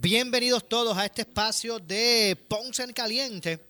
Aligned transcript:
bienvenidos 0.00 0.68
todos 0.68 0.96
a 0.96 1.04
este 1.04 1.22
espacio 1.22 1.78
de 1.78 2.36
Ponce 2.48 2.82
en 2.82 2.92
Caliente. 2.92 3.60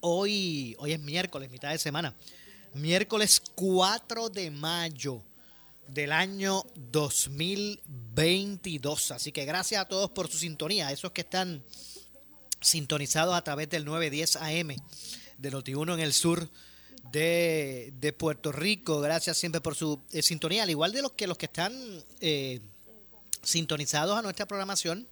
Hoy, 0.00 0.74
hoy 0.78 0.92
es 0.92 1.00
miércoles, 1.00 1.50
mitad 1.50 1.70
de 1.70 1.78
semana. 1.78 2.14
Miércoles 2.72 3.42
4 3.54 4.30
de 4.30 4.50
mayo 4.50 5.22
del 5.88 6.12
año 6.12 6.64
2022. 6.90 9.10
Así 9.10 9.32
que 9.32 9.44
gracias 9.44 9.82
a 9.82 9.84
todos 9.84 10.10
por 10.10 10.30
su 10.30 10.38
sintonía, 10.38 10.90
esos 10.90 11.12
que 11.12 11.20
están 11.20 11.62
sintonizados 12.60 13.34
a 13.34 13.44
través 13.44 13.68
del 13.68 13.84
910 13.84 14.36
AM 14.36 14.68
de 15.38 15.52
Noti1 15.52 15.94
en 15.94 16.00
el 16.00 16.14
sur 16.14 16.48
de, 17.12 18.14
Puerto 18.18 18.50
Rico. 18.50 19.00
Gracias 19.00 19.36
siempre 19.36 19.60
por 19.60 19.74
su 19.74 20.00
eh, 20.10 20.22
sintonía, 20.22 20.62
al 20.62 20.70
igual 20.70 20.92
de 20.92 21.02
los 21.02 21.12
que 21.12 21.26
los 21.26 21.36
que 21.36 21.44
están 21.46 21.74
eh, 22.20 22.60
sintonizados 23.42 24.18
a 24.18 24.22
nuestra 24.22 24.46
programación 24.46 25.06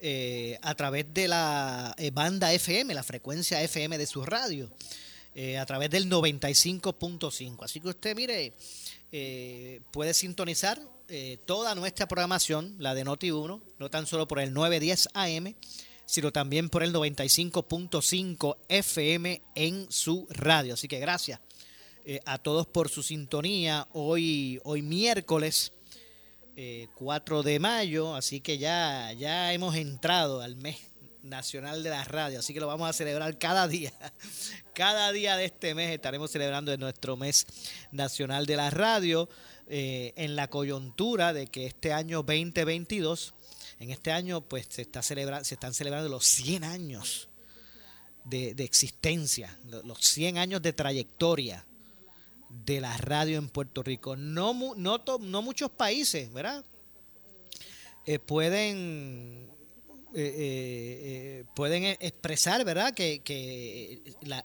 eh, 0.00 0.58
a 0.62 0.74
través 0.74 1.12
de 1.12 1.28
la 1.28 1.94
banda 2.12 2.52
FM, 2.52 2.94
la 2.94 3.02
frecuencia 3.02 3.62
FM 3.62 3.98
de 3.98 4.06
su 4.06 4.24
radio, 4.24 4.70
a 5.58 5.64
través 5.66 5.90
del 5.90 6.10
95.5. 6.10 7.64
Así 7.64 7.80
que 7.80 7.88
usted, 7.88 8.16
mire, 8.16 8.52
puede 9.90 10.12
sintonizar 10.12 10.80
toda 11.44 11.74
nuestra 11.74 12.08
programación, 12.08 12.74
la 12.78 12.94
de 12.94 13.04
Noti1, 13.04 13.62
no 13.78 13.90
tan 13.90 14.06
solo 14.06 14.26
por 14.26 14.40
el 14.40 14.52
910 14.52 15.08
AM, 15.14 15.54
sino 16.10 16.32
también 16.32 16.68
por 16.68 16.82
el 16.82 16.92
95.5 16.92 18.56
FM 18.68 19.42
en 19.54 19.86
su 19.90 20.26
radio. 20.30 20.74
Así 20.74 20.88
que 20.88 20.98
gracias 20.98 21.38
eh, 22.04 22.20
a 22.24 22.38
todos 22.38 22.66
por 22.66 22.88
su 22.88 23.04
sintonía. 23.04 23.86
Hoy, 23.92 24.60
hoy 24.64 24.82
miércoles 24.82 25.72
4 26.94 27.40
eh, 27.40 27.44
de 27.44 27.58
mayo, 27.58 28.14
así 28.14 28.40
que 28.40 28.58
ya, 28.58 29.12
ya 29.12 29.52
hemos 29.52 29.76
entrado 29.76 30.40
al 30.40 30.56
mes 30.56 30.76
nacional 31.22 31.82
de 31.82 31.90
la 31.90 32.04
radio, 32.04 32.38
así 32.38 32.54
que 32.54 32.60
lo 32.60 32.66
vamos 32.66 32.88
a 32.88 32.92
celebrar 32.92 33.38
cada 33.38 33.68
día. 33.68 33.92
Cada 34.74 35.12
día 35.12 35.36
de 35.36 35.44
este 35.44 35.74
mes 35.74 35.90
estaremos 35.90 36.30
celebrando 36.30 36.74
nuestro 36.78 37.16
mes 37.16 37.46
nacional 37.92 38.46
de 38.46 38.56
la 38.56 38.70
radio 38.70 39.28
eh, 39.66 40.14
en 40.16 40.36
la 40.36 40.48
coyuntura 40.48 41.34
de 41.34 41.48
que 41.48 41.66
este 41.66 41.92
año 41.92 42.22
2022 42.22 43.34
en 43.80 43.90
este 43.90 44.12
año, 44.12 44.42
pues 44.42 44.66
se, 44.68 44.82
está 44.82 45.02
celebra 45.02 45.42
se 45.42 45.54
están 45.54 45.72
celebrando 45.72 46.08
los 46.10 46.26
100 46.26 46.64
años 46.64 47.28
de, 48.24 48.50
existencia, 48.58 49.58
los 49.64 49.98
100 50.00 50.36
años 50.36 50.60
de 50.60 50.74
trayectoria 50.74 51.66
de 52.50 52.80
la 52.80 52.96
radio 52.98 53.38
en 53.38 53.48
Puerto 53.48 53.82
Rico. 53.82 54.16
No, 54.16 54.54
no, 54.76 55.02
no 55.20 55.42
muchos 55.42 55.70
países, 55.70 56.32
¿verdad? 56.32 56.64
Eh, 58.06 58.18
pueden 58.18 59.48
eh, 60.12 61.42
eh, 61.42 61.44
pueden 61.54 61.84
expresar, 61.84 62.64
¿verdad? 62.64 62.92
Que, 62.92 64.02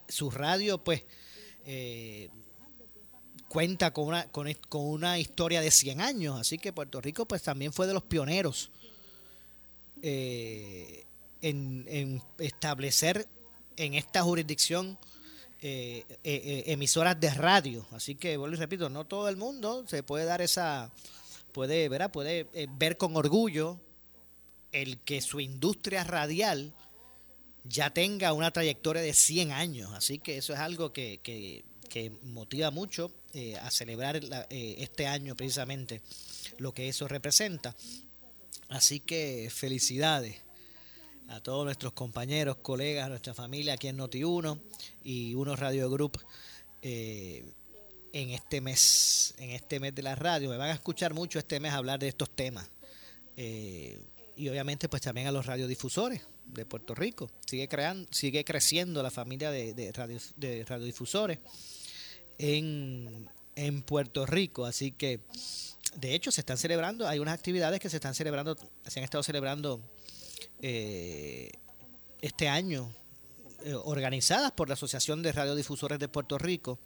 su 0.08 0.30
radio, 0.30 0.84
pues, 0.84 1.04
cuenta 3.48 3.92
con 3.92 4.08
una, 4.08 4.32
con, 4.32 4.54
con, 4.70 4.86
una 4.86 5.18
historia 5.18 5.62
de 5.62 5.72
100 5.72 6.02
años. 6.02 6.40
Así 6.40 6.58
que 6.58 6.72
Puerto 6.72 7.02
Rico, 7.02 7.28
pues, 7.28 7.42
también 7.42 7.74
fue 7.74 7.88
de 7.88 7.94
los 7.94 8.04
pioneros 8.04 8.72
eh, 10.08 11.04
en, 11.42 12.22
establecer 12.38 13.28
en 13.76 13.96
esta 13.96 14.22
jurisdicción 14.22 15.00
eh, 15.62 16.06
eh, 16.24 16.64
emisoras 16.68 17.20
de 17.20 17.30
radio. 17.32 17.86
Así 17.92 18.16
que, 18.16 18.38
vuelvo 18.38 18.56
y 18.56 18.60
repito, 18.60 18.90
no 18.90 19.06
todo 19.06 19.30
el 19.30 19.38
mundo 19.38 19.86
se 19.88 20.04
puede 20.04 20.26
dar 20.26 20.42
esa, 20.42 20.92
puede, 21.52 21.90
¿verdad? 21.90 22.12
puede 22.12 22.48
ver 22.78 22.98
con 22.98 23.16
orgullo 23.16 23.80
el 24.72 25.00
que 25.00 25.22
su 25.22 25.40
industria 25.40 26.04
radial 26.04 26.74
ya 27.64 27.90
tenga 27.90 28.34
una 28.34 28.52
trayectoria 28.52 29.02
de 29.02 29.14
100 29.14 29.52
años. 29.52 29.92
Así 29.94 30.20
que 30.20 30.38
eso 30.38 30.54
es 30.54 30.60
algo 30.60 30.94
que, 30.94 31.20
que, 31.24 31.64
motiva 32.24 32.72
mucho 32.72 33.10
a 33.62 33.72
celebrar 33.72 34.20
este 34.50 35.08
año 35.08 35.34
precisamente 35.36 36.02
lo 36.58 36.74
que 36.74 36.90
eso 36.90 37.08
representa. 37.08 37.74
Así 38.68 39.00
que 39.00 39.50
felicidades 39.50 40.45
a 41.30 41.40
todos 41.42 41.66
nuestros 41.66 41.94
compañeros, 41.94 42.58
colegas, 42.58 43.10
nuestra 43.10 43.34
familia 43.34 43.74
aquí 43.74 43.88
en 43.88 43.98
Noti1 43.98 44.60
y 45.04 45.34
Uno 45.34 45.56
Radio 45.56 45.90
Group 45.90 46.20
eh, 46.82 47.44
en 48.14 48.30
este 48.30 48.62
mes, 48.62 49.34
en 49.38 49.52
este 49.52 49.80
mes 49.80 49.94
de 49.96 50.04
la 50.04 50.16
radio. 50.16 50.50
Me 50.50 50.58
van 50.58 50.70
a 50.70 50.74
escuchar 50.74 51.14
mucho 51.14 51.40
este 51.40 51.60
mes 51.60 51.74
hablar 51.74 52.00
de 52.00 52.08
estos 52.08 52.30
temas. 52.30 52.70
Eh, 53.38 54.00
y 54.36 54.50
obviamente 54.50 54.88
pues 54.90 55.02
también 55.02 55.28
a 55.28 55.32
los 55.32 55.46
radiodifusores 55.46 56.22
de 56.46 56.66
Puerto 56.66 56.94
Rico. 56.94 57.30
Sigue 57.46 57.68
creando, 57.68 58.08
sigue 58.12 58.44
creciendo 58.46 59.02
la 59.02 59.12
familia 59.12 59.52
de, 59.52 59.74
de, 59.74 59.92
de 60.36 60.66
radiodifusores 60.66 61.40
en, 62.38 63.30
en 63.56 63.82
Puerto 63.82 64.26
Rico. 64.26 64.66
Así 64.66 64.92
que 64.92 65.22
de 65.96 66.14
hecho, 66.14 66.32
se 66.32 66.42
están 66.42 66.58
celebrando, 66.58 67.08
hay 67.08 67.20
unas 67.20 67.34
actividades 67.34 67.80
que 67.80 67.90
se 67.90 67.98
están 67.98 68.14
celebrando, 68.14 68.58
se 68.86 69.00
han 69.00 69.04
estado 69.04 69.24
celebrando 69.24 69.82
eh, 70.68 71.52
este 72.22 72.50
año, 72.50 72.92
eh, 73.64 73.76
organizadas 73.76 74.52
por 74.52 74.68
la 74.68 74.74
Asociación 74.74 75.22
de 75.22 75.32
Radiodifusores 75.32 76.00
de 76.00 76.08
Puerto 76.08 76.40
Rico. 76.40 76.80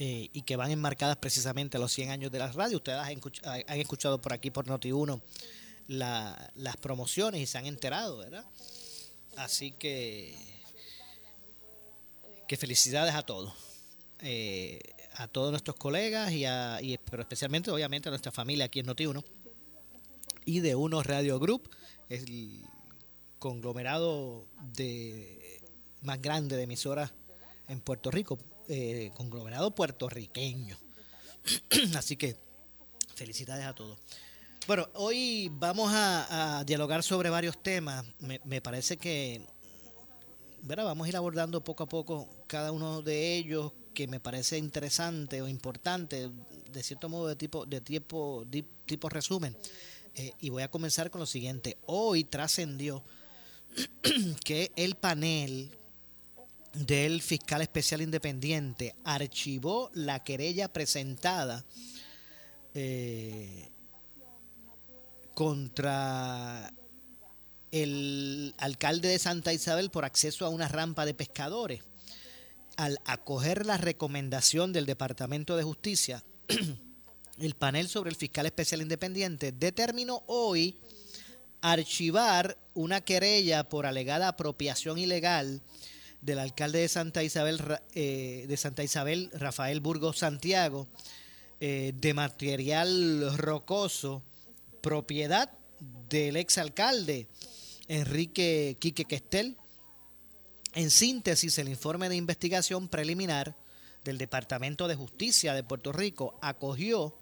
Eh, 0.00 0.30
y 0.32 0.42
que 0.42 0.54
van 0.54 0.70
enmarcadas 0.70 1.16
precisamente 1.16 1.76
a 1.76 1.80
los 1.80 1.90
100 1.90 2.10
años 2.10 2.30
de 2.30 2.38
la 2.38 2.52
radio. 2.52 2.76
Ustedes 2.76 3.00
han 3.00 3.80
escuchado, 3.80 4.20
por 4.20 4.32
aquí, 4.32 4.52
por 4.52 4.66
Noti1, 4.66 5.20
las 5.88 6.76
promociones 6.80 7.40
y 7.40 7.46
se 7.46 7.58
han 7.58 7.66
enterado, 7.66 8.18
¿verdad? 8.18 8.44
Así 9.36 9.72
que, 9.72 10.36
que 12.46 12.56
felicidades 12.56 13.16
a 13.16 13.22
todos 13.22 13.52
a 15.14 15.26
todos 15.26 15.50
nuestros 15.50 15.76
colegas 15.76 16.30
y, 16.32 16.44
a, 16.44 16.78
pero 17.10 17.22
especialmente 17.22 17.72
obviamente 17.72 18.08
a 18.08 18.10
nuestra 18.10 18.30
familia 18.30 18.66
aquí 18.66 18.78
en 18.78 18.86
Noti1 18.86 19.24
y 20.44 20.60
de 20.60 20.76
Uno 20.76 21.02
Radio 21.02 21.40
Group, 21.40 21.68
el 22.08 22.64
conglomerado 23.38 24.46
de 24.74 25.60
más 26.02 26.20
grande 26.20 26.56
de 26.56 26.62
emisoras 26.62 27.12
en 27.68 27.80
Puerto 27.80 28.10
Rico, 28.10 28.38
eh, 28.68 29.10
conglomerado 29.16 29.74
puertorriqueño. 29.74 30.76
Así 31.96 32.16
que 32.16 32.36
felicidades 33.14 33.66
a 33.66 33.74
todos. 33.74 33.98
Bueno, 34.66 34.88
hoy 34.94 35.50
vamos 35.52 35.90
a, 35.94 36.62
dialogar 36.66 37.02
sobre 37.02 37.30
varios 37.30 37.62
temas. 37.62 38.04
Me, 38.20 38.40
me 38.44 38.60
parece 38.60 38.96
que 38.96 39.40
vamos 40.62 41.06
a 41.06 41.08
ir 41.08 41.16
abordando 41.16 41.62
poco 41.62 41.84
a 41.84 41.88
poco 41.88 42.28
cada 42.46 42.72
uno 42.72 43.02
de 43.02 43.36
ellos 43.36 43.72
que 43.94 44.06
me 44.06 44.20
parece 44.20 44.58
interesante 44.58 45.42
o 45.42 45.48
importante, 45.48 46.30
de 46.70 46.82
cierto 46.82 47.08
modo 47.08 47.28
de 47.28 47.36
tipo, 47.36 47.66
de 47.66 47.80
tipo, 47.80 48.46
tipo 48.86 49.08
resumen. 49.08 49.56
Eh, 50.14 50.32
y 50.40 50.50
voy 50.50 50.62
a 50.62 50.70
comenzar 50.70 51.10
con 51.10 51.20
lo 51.20 51.26
siguiente. 51.26 51.76
Hoy 51.86 52.24
trascendió 52.24 53.02
que 54.44 54.72
el 54.76 54.96
panel 54.96 55.70
del 56.74 57.22
fiscal 57.22 57.62
especial 57.62 58.02
independiente 58.02 58.94
archivó 59.04 59.90
la 59.94 60.22
querella 60.22 60.72
presentada 60.72 61.64
eh, 62.74 63.68
contra 65.34 66.72
el 67.70 68.54
alcalde 68.58 69.08
de 69.08 69.18
Santa 69.18 69.52
Isabel 69.52 69.90
por 69.90 70.04
acceso 70.04 70.46
a 70.46 70.48
una 70.48 70.68
rampa 70.68 71.04
de 71.04 71.14
pescadores. 71.14 71.82
Al 72.76 72.98
acoger 73.04 73.66
la 73.66 73.76
recomendación 73.76 74.72
del 74.72 74.86
Departamento 74.86 75.56
de 75.56 75.64
Justicia, 75.64 76.22
el 77.40 77.54
panel 77.54 77.88
sobre 77.88 78.10
el 78.10 78.16
fiscal 78.16 78.46
especial 78.46 78.82
independiente 78.82 79.52
determinó 79.52 80.22
hoy 80.26 80.76
archivar 81.60 82.56
una 82.74 83.00
querella 83.00 83.68
por 83.68 83.86
alegada 83.86 84.28
apropiación 84.28 84.98
ilegal 84.98 85.60
del 86.20 86.38
alcalde 86.38 86.80
de 86.80 86.88
Santa 86.88 87.22
Isabel, 87.22 87.60
eh, 87.94 88.44
de 88.48 88.56
Santa 88.56 88.82
Isabel 88.82 89.30
Rafael 89.34 89.80
Burgos 89.80 90.18
Santiago, 90.18 90.88
eh, 91.60 91.92
de 91.94 92.14
material 92.14 93.36
rocoso, 93.36 94.22
propiedad 94.80 95.50
del 96.08 96.36
exalcalde 96.36 97.28
Enrique 97.88 98.76
Quique 98.78 99.04
Questel. 99.04 99.56
En 100.74 100.90
síntesis, 100.90 101.58
el 101.58 101.68
informe 101.68 102.08
de 102.08 102.16
investigación 102.16 102.88
preliminar 102.88 103.56
del 104.04 104.18
Departamento 104.18 104.86
de 104.86 104.94
Justicia 104.94 105.54
de 105.54 105.64
Puerto 105.64 105.92
Rico 105.92 106.38
acogió, 106.40 107.18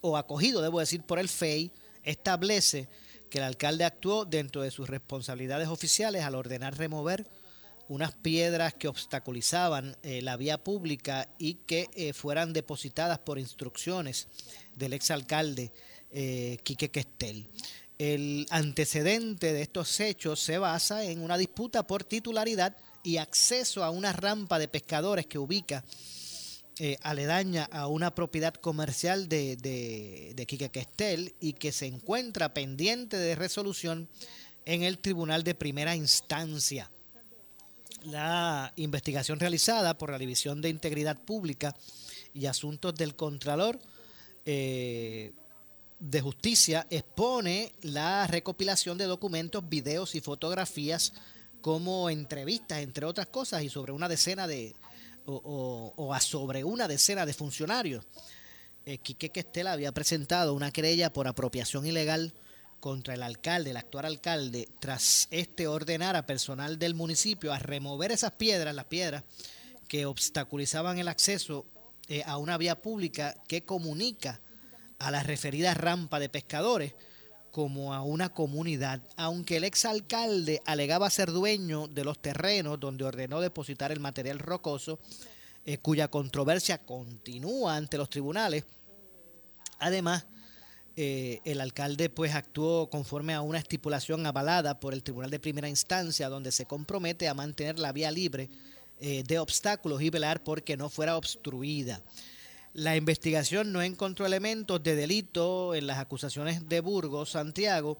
o 0.00 0.16
acogido, 0.16 0.62
debo 0.62 0.80
decir, 0.80 1.02
por 1.02 1.18
el 1.18 1.28
FEI, 1.28 1.70
establece 2.02 2.88
que 3.30 3.38
el 3.38 3.44
alcalde 3.44 3.84
actuó 3.84 4.24
dentro 4.24 4.62
de 4.62 4.70
sus 4.70 4.88
responsabilidades 4.88 5.68
oficiales 5.68 6.24
al 6.24 6.34
ordenar 6.34 6.76
remover 6.76 7.26
unas 7.88 8.12
piedras 8.12 8.74
que 8.74 8.88
obstaculizaban 8.88 9.96
eh, 10.02 10.20
la 10.22 10.36
vía 10.36 10.62
pública 10.62 11.28
y 11.38 11.54
que 11.54 11.88
eh, 11.94 12.12
fueran 12.12 12.52
depositadas 12.52 13.18
por 13.18 13.38
instrucciones 13.38 14.28
del 14.76 14.92
exalcalde 14.92 15.72
eh, 16.10 16.58
Quique 16.62 16.90
Questel. 16.90 17.46
El 17.98 18.46
antecedente 18.50 19.52
de 19.52 19.62
estos 19.62 19.98
hechos 20.00 20.40
se 20.40 20.58
basa 20.58 21.02
en 21.04 21.22
una 21.22 21.36
disputa 21.36 21.86
por 21.86 22.04
titularidad 22.04 22.76
y 23.02 23.16
acceso 23.16 23.82
a 23.82 23.90
una 23.90 24.12
rampa 24.12 24.58
de 24.58 24.68
pescadores 24.68 25.26
que 25.26 25.38
ubica 25.38 25.84
eh, 26.80 26.96
aledaña 27.02 27.64
a 27.72 27.88
una 27.88 28.14
propiedad 28.14 28.54
comercial 28.54 29.28
de, 29.28 29.56
de, 29.56 30.32
de 30.34 31.34
y 31.40 31.52
que 31.54 31.72
se 31.72 31.86
encuentra 31.86 32.54
pendiente 32.54 33.16
de 33.16 33.34
resolución 33.34 34.08
en 34.64 34.82
el 34.84 34.98
Tribunal 34.98 35.42
de 35.42 35.54
Primera 35.54 35.96
Instancia. 35.96 36.90
La 38.04 38.72
investigación 38.76 39.40
realizada 39.40 39.98
por 39.98 40.10
la 40.10 40.18
División 40.18 40.60
de 40.62 40.68
Integridad 40.68 41.18
Pública 41.18 41.74
y 42.32 42.46
Asuntos 42.46 42.94
del 42.94 43.16
Contralor 43.16 43.80
eh, 44.44 45.32
de 45.98 46.20
Justicia 46.20 46.86
expone 46.90 47.72
la 47.82 48.26
recopilación 48.28 48.98
de 48.98 49.06
documentos, 49.06 49.68
videos 49.68 50.14
y 50.14 50.20
fotografías 50.20 51.12
como 51.60 52.08
entrevistas, 52.08 52.78
entre 52.82 53.04
otras 53.04 53.26
cosas, 53.26 53.64
y 53.64 53.68
sobre 53.68 53.90
una 53.90 54.08
decena 54.08 54.46
de, 54.46 54.76
o, 55.28 56.14
a 56.14 56.20
sobre 56.20 56.64
una 56.64 56.88
decena 56.88 57.26
de 57.26 57.34
funcionarios. 57.34 58.04
Eh, 58.86 58.98
Quique 58.98 59.30
Questela 59.30 59.72
había 59.72 59.92
presentado 59.92 60.54
una 60.54 60.70
querella 60.70 61.12
por 61.12 61.28
apropiación 61.28 61.86
ilegal 61.86 62.32
contra 62.80 63.14
el 63.14 63.22
alcalde, 63.22 63.70
el 63.70 63.76
actual 63.76 64.06
alcalde, 64.06 64.68
tras 64.80 65.28
este 65.30 65.66
ordenar 65.66 66.16
a 66.16 66.26
personal 66.26 66.78
del 66.78 66.94
municipio 66.94 67.52
a 67.52 67.58
remover 67.58 68.12
esas 68.12 68.32
piedras, 68.32 68.74
las 68.74 68.86
piedras 68.86 69.24
que 69.88 70.06
obstaculizaban 70.06 70.98
el 70.98 71.08
acceso 71.08 71.66
eh, 72.08 72.22
a 72.24 72.38
una 72.38 72.56
vía 72.56 72.80
pública 72.80 73.34
que 73.46 73.64
comunica 73.64 74.40
a 74.98 75.10
la 75.10 75.22
referida 75.22 75.74
rampa 75.74 76.18
de 76.18 76.28
pescadores 76.28 76.94
como 77.58 77.92
a 77.92 78.02
una 78.02 78.28
comunidad, 78.28 79.00
aunque 79.16 79.56
el 79.56 79.64
exalcalde 79.64 80.62
alegaba 80.64 81.10
ser 81.10 81.32
dueño 81.32 81.88
de 81.88 82.04
los 82.04 82.20
terrenos 82.20 82.78
donde 82.78 83.02
ordenó 83.02 83.40
depositar 83.40 83.90
el 83.90 83.98
material 83.98 84.38
rocoso, 84.38 85.00
eh, 85.64 85.78
cuya 85.78 86.06
controversia 86.06 86.78
continúa 86.78 87.74
ante 87.74 87.98
los 87.98 88.10
tribunales. 88.10 88.62
Además, 89.80 90.24
eh, 90.94 91.40
el 91.44 91.60
alcalde 91.60 92.08
pues 92.08 92.32
actuó 92.36 92.88
conforme 92.90 93.34
a 93.34 93.40
una 93.40 93.58
estipulación 93.58 94.24
avalada 94.24 94.78
por 94.78 94.94
el 94.94 95.02
Tribunal 95.02 95.32
de 95.32 95.40
Primera 95.40 95.68
Instancia, 95.68 96.28
donde 96.28 96.52
se 96.52 96.64
compromete 96.64 97.26
a 97.26 97.34
mantener 97.34 97.80
la 97.80 97.90
vía 97.90 98.12
libre 98.12 98.50
eh, 99.00 99.24
de 99.26 99.40
obstáculos 99.40 100.00
y 100.00 100.10
velar 100.10 100.44
porque 100.44 100.76
no 100.76 100.88
fuera 100.88 101.16
obstruida. 101.16 102.00
La 102.74 102.96
investigación 102.96 103.72
no 103.72 103.82
encontró 103.82 104.26
elementos 104.26 104.82
de 104.82 104.94
delito 104.94 105.74
en 105.74 105.86
las 105.86 105.98
acusaciones 105.98 106.68
de 106.68 106.80
Burgos, 106.80 107.30
Santiago, 107.30 107.98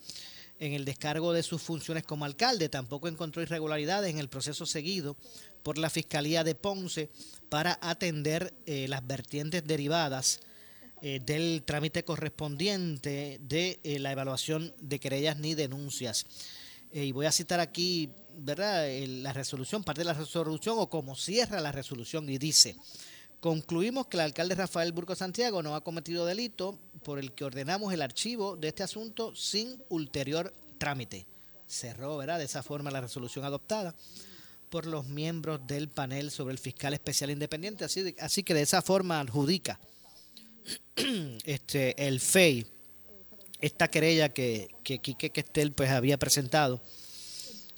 en 0.61 0.73
el 0.73 0.85
descargo 0.85 1.33
de 1.33 1.43
sus 1.43 1.63
funciones 1.63 2.05
como 2.05 2.25
alcalde. 2.25 2.69
Tampoco 2.69 3.09
encontró 3.09 3.43
irregularidades 3.43 4.11
en 4.11 4.19
el 4.19 4.29
proceso 4.29 4.67
seguido 4.67 5.17
por 5.63 5.79
la 5.79 5.91
Fiscalía 5.91 6.45
de 6.45 6.55
Ponce 6.55 7.09
para 7.49 7.79
atender 7.81 8.53
eh, 8.67 8.87
las 8.89 9.07
vertientes 9.07 9.67
derivadas 9.67 10.41
eh, 11.01 11.21
del 11.25 11.63
trámite 11.65 12.05
correspondiente 12.05 13.39
de 13.41 13.81
eh, 13.85 13.99
la 13.99 14.13
evaluación 14.13 14.75
de 14.81 14.99
querellas 14.99 15.39
ni 15.39 15.55
denuncias. 15.55 16.27
y 16.93 17.13
voy 17.13 17.27
a 17.27 17.33
citar 17.33 17.61
aquí, 17.61 18.11
¿verdad?, 18.37 18.87
la 19.07 19.33
resolución, 19.33 19.85
parte 19.85 20.01
de 20.03 20.07
la 20.07 20.15
resolución 20.15 20.77
o 20.79 20.89
cómo 20.91 21.17
cierra 21.17 21.61
la 21.61 21.73
resolución 21.73 22.29
y 22.29 22.37
dice... 22.37 22.77
Concluimos 23.41 24.09
que 24.09 24.17
el 24.17 24.23
alcalde 24.23 24.57
Rafael 24.57 24.93
Burgo 24.93 25.15
Santiago 25.15 25.63
no 25.63 25.77
ha 25.77 25.85
cometido 25.85 26.27
delito 26.27 26.77
por 27.05 27.21
el 27.21 27.33
que 27.33 27.45
ordenamos 27.45 27.93
el 27.93 28.03
archivo 28.03 28.57
de 28.57 28.69
este 28.69 28.83
asunto 28.83 29.35
sin 29.37 29.81
ulterior 29.89 30.53
trámite. 30.79 31.25
Cerró, 31.69 32.17
¿verdad? 32.17 32.39
De 32.39 32.47
esa 32.47 32.65
forma 32.65 32.91
la 32.91 33.01
resolución 33.01 33.45
adoptada 33.45 33.95
por 34.71 34.87
los 34.87 35.07
miembros 35.07 35.65
del 35.67 35.89
panel 35.89 36.33
sobre 36.33 36.53
el 36.53 36.59
fiscal 36.59 36.95
especial 36.95 37.31
independiente. 37.31 37.85
Así, 37.85 38.15
así 38.19 38.43
que 38.43 38.55
de 38.55 38.63
esa 38.63 38.83
forma 38.83 39.21
adjudica 39.21 39.79
este, 41.45 42.07
el 42.07 42.19
FEI 42.19 42.67
esta 43.61 43.89
querella 43.89 44.29
que, 44.29 44.69
que 44.83 44.99
Quique 44.99 45.31
Questel 45.31 45.73
pues, 45.73 45.91
había 45.91 46.19
presentado 46.19 46.81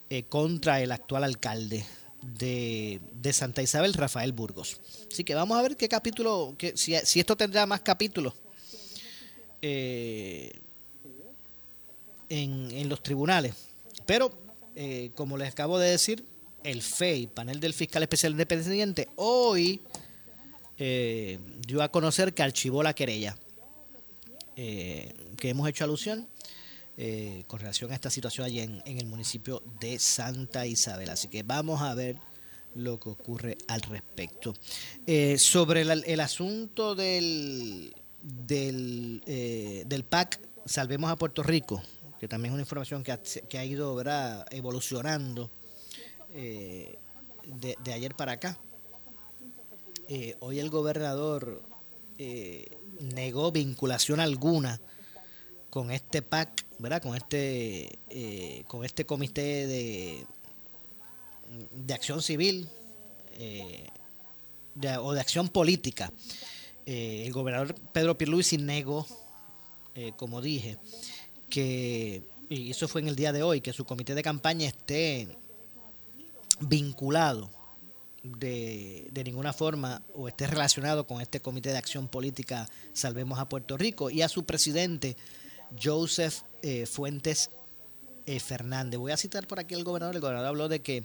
eh, 0.09 0.25
contra 0.25 0.81
el 0.83 0.93
actual 0.93 1.25
alcalde 1.25 1.85
de, 2.23 3.01
Santa 3.33 3.63
Isabel, 3.63 3.95
Rafael 3.95 4.33
Burgos. 4.33 4.81
Así 5.11 5.25
que 5.25 5.35
vamos 5.35 5.59
a 5.59 5.63
ver 5.63 5.77
qué 5.77 5.89
capítulo, 5.89 6.55
que, 6.59 6.77
si, 6.77 6.95
esto 6.95 7.37
tendrá 7.37 7.67
más 7.67 7.81
capítulos 7.81 8.35
eh, 9.63 10.53
en, 12.29 12.89
los 12.89 13.03
tribunales. 13.03 13.55
Pero, 14.07 14.33
eh, 14.77 15.11
como 15.15 15.37
les 15.37 15.49
acabo 15.51 15.79
de 15.79 15.91
decir, 15.91 16.25
el 16.65 16.83
FEI, 16.83 17.27
panel 17.27 17.61
del 17.61 17.73
fiscal 17.73 18.03
especial 18.03 18.33
independiente, 18.33 19.09
hoy 19.17 19.81
eh, 20.79 21.39
dio 21.67 21.83
a 21.83 21.91
conocer 21.91 22.35
que 22.35 22.43
archivó 22.43 22.83
la 22.83 22.95
querella 22.95 23.37
que 24.57 25.49
hemos 25.49 25.67
hecho 25.71 25.85
alusión 25.85 26.29
eh, 26.97 27.45
con 27.47 27.61
relación 27.61 27.93
a 27.93 27.95
esta 27.95 28.11
situación 28.11 28.47
allí 28.47 28.61
en, 28.61 28.83
el 28.85 29.07
municipio 29.07 29.63
de 29.81 29.99
Santa 29.99 30.67
Isabel. 30.67 31.11
Así 31.11 31.29
que 31.29 31.43
vamos 31.43 31.81
a 31.81 31.95
ver 31.95 32.17
lo 32.75 33.01
que 33.01 33.09
ocurre 33.09 33.57
al 33.69 33.81
respecto. 33.83 34.55
Eh, 35.07 35.39
sobre 35.39 35.83
el, 35.83 36.21
asunto 36.21 36.95
del, 36.95 37.95
del, 38.21 39.23
eh, 39.27 39.85
del, 39.87 40.05
PAC 40.05 40.41
Salvemos 40.67 41.11
a 41.11 41.17
Puerto 41.17 41.43
Rico, 41.43 41.83
que 42.19 42.29
también 42.29 42.53
es 42.53 42.55
una 42.55 42.63
información 42.63 43.03
que 43.03 43.59
ha, 43.59 43.65
ido 43.65 43.99
evolucionando 44.51 45.51
de, 46.33 46.99
de, 47.83 47.93
ayer 47.93 48.15
para 48.15 48.33
acá. 48.33 48.59
hoy 50.41 50.59
el 50.61 50.69
gobernador 50.69 51.63
negó 53.01 53.51
vinculación 53.51 54.21
alguna 54.21 54.81
con 55.71 55.91
este 55.91 56.21
PAC, 56.21 56.67
¿verdad? 56.81 57.03
Con 57.03 57.15
este, 57.15 57.99
eh, 58.09 58.65
con 58.67 58.85
este 58.85 59.05
comité 59.05 59.67
de, 59.67 60.27
de 61.73 61.95
acción 61.95 62.23
civil 62.23 62.69
eh, 63.35 63.87
o 65.01 65.13
de 65.13 65.21
acción 65.21 65.49
política. 65.49 66.11
Eh, 66.87 67.25
el 67.27 67.33
gobernador 67.33 67.75
Pedro 67.93 68.17
Pierluisi 68.17 68.57
negó, 68.57 69.07
como 70.17 70.41
dije, 70.41 70.79
que, 71.51 72.23
y 72.49 72.71
eso 72.71 72.89
fue 72.89 73.03
en 73.03 73.09
el 73.09 73.17
día 73.17 73.33
de 73.33 73.43
hoy, 73.43 73.61
que 73.61 73.75
su 73.75 73.85
comité 73.85 74.15
de 74.15 74.23
campaña 74.23 74.67
esté 74.67 75.29
vinculado 76.61 77.51
de, 78.23 79.09
de, 79.13 79.25
ninguna 79.25 79.53
forma 79.53 80.01
o 80.15 80.27
esté 80.29 80.47
relacionado 80.47 81.07
con 81.07 81.21
este 81.21 81.41
comité 81.41 81.71
de 81.71 81.79
acción 81.79 82.09
política 82.09 82.69
Salvemos 82.95 83.39
a 83.39 83.49
Puerto 83.49 83.77
Rico 83.77 84.09
y 84.09 84.23
a 84.23 84.29
su 84.29 84.45
presidente 84.45 85.17
Joseph 85.81 86.43
eh, 86.63 86.87
Fuentes 86.87 87.51
eh, 88.27 88.41
Fernández. 88.41 88.99
Voy 88.99 89.13
a 89.13 89.17
citar 89.17 89.47
por 89.47 89.61
aquí 89.61 89.75
al 89.75 89.85
gobernador. 89.85 90.15
El 90.15 90.21
gobernador 90.21 90.49
habló 90.49 90.69
de 90.69 90.81
que, 90.81 91.05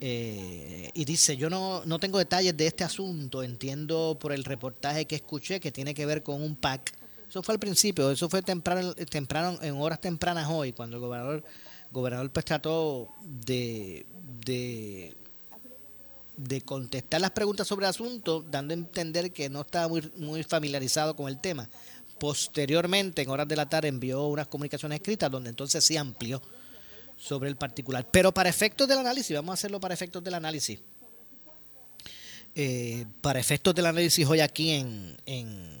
eh, 0.00 0.90
y 0.94 1.04
dice, 1.04 1.36
yo 1.36 1.50
no, 1.50 1.84
no 1.84 1.98
tengo 1.98 2.18
detalles 2.18 2.56
de 2.56 2.66
este 2.66 2.84
asunto, 2.84 3.42
entiendo 3.42 4.16
por 4.20 4.32
el 4.32 4.44
reportaje 4.44 5.06
que 5.06 5.16
escuché 5.16 5.60
que 5.60 5.72
tiene 5.72 5.94
que 5.94 6.06
ver 6.06 6.22
con 6.22 6.42
un 6.42 6.56
PAC. 6.56 6.92
Eso 7.28 7.42
fue 7.42 7.54
al 7.54 7.58
principio, 7.58 8.10
eso 8.10 8.28
fue 8.28 8.42
temprano, 8.42 8.94
temprano 8.94 9.58
en 9.60 9.74
horas 9.74 10.00
tempranas 10.00 10.48
hoy, 10.48 10.72
cuando 10.72 10.96
el 10.96 11.02
gobernador 11.02 11.44
gobernador 11.90 12.30
pues 12.30 12.44
trató 12.44 13.08
de, 13.22 14.06
de, 14.44 15.14
contestar 16.64 17.20
las 17.20 17.30
preguntas 17.30 17.66
sobre 17.66 17.86
el 17.86 17.90
asunto, 17.90 18.44
dando 18.48 18.74
a 18.74 18.76
entender 18.76 19.32
que 19.32 19.48
no 19.48 19.62
estaba 19.62 19.88
muy, 19.88 20.10
muy 20.16 20.42
familiarizado 20.42 21.16
con 21.16 21.28
el 21.28 21.38
tema. 21.38 21.68
Posteriormente, 22.18 23.22
en 23.22 23.30
horas 23.30 23.46
de 23.48 23.56
la 23.56 23.68
tarde, 23.68 23.88
envió 23.88 24.26
unas 24.26 24.46
comunicaciones 24.46 24.96
escritas 24.96 25.30
donde 25.30 25.50
entonces 25.50 25.84
sí 25.84 25.96
amplió 25.96 26.40
sobre 27.16 27.48
el 27.48 27.56
particular. 27.56 28.08
Pero 28.10 28.32
para 28.32 28.48
efectos 28.48 28.88
del 28.88 28.98
análisis, 28.98 29.34
vamos 29.36 29.50
a 29.50 29.54
hacerlo 29.54 29.80
para 29.80 29.94
efectos 29.94 30.22
del 30.24 30.34
análisis. 30.34 30.80
Eh, 32.54 33.04
para 33.20 33.38
efectos 33.38 33.74
del 33.74 33.86
análisis 33.86 34.26
hoy 34.26 34.40
aquí 34.40 34.70
en, 34.70 35.16
en, 35.26 35.78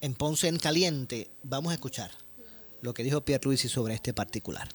en 0.00 0.14
Ponce 0.14 0.48
en 0.48 0.58
Caliente, 0.58 1.30
vamos 1.44 1.70
a 1.70 1.74
escuchar 1.74 2.10
lo 2.80 2.92
que 2.92 3.04
dijo 3.04 3.20
Pierre 3.24 3.44
Luisi 3.44 3.68
sobre 3.68 3.94
este 3.94 4.12
particular. 4.12 4.68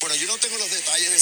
Bueno, 0.00 0.16
yo 0.16 0.26
no 0.28 0.36
tengo 0.36 0.56
los 0.58 0.70
detalles 0.70 1.12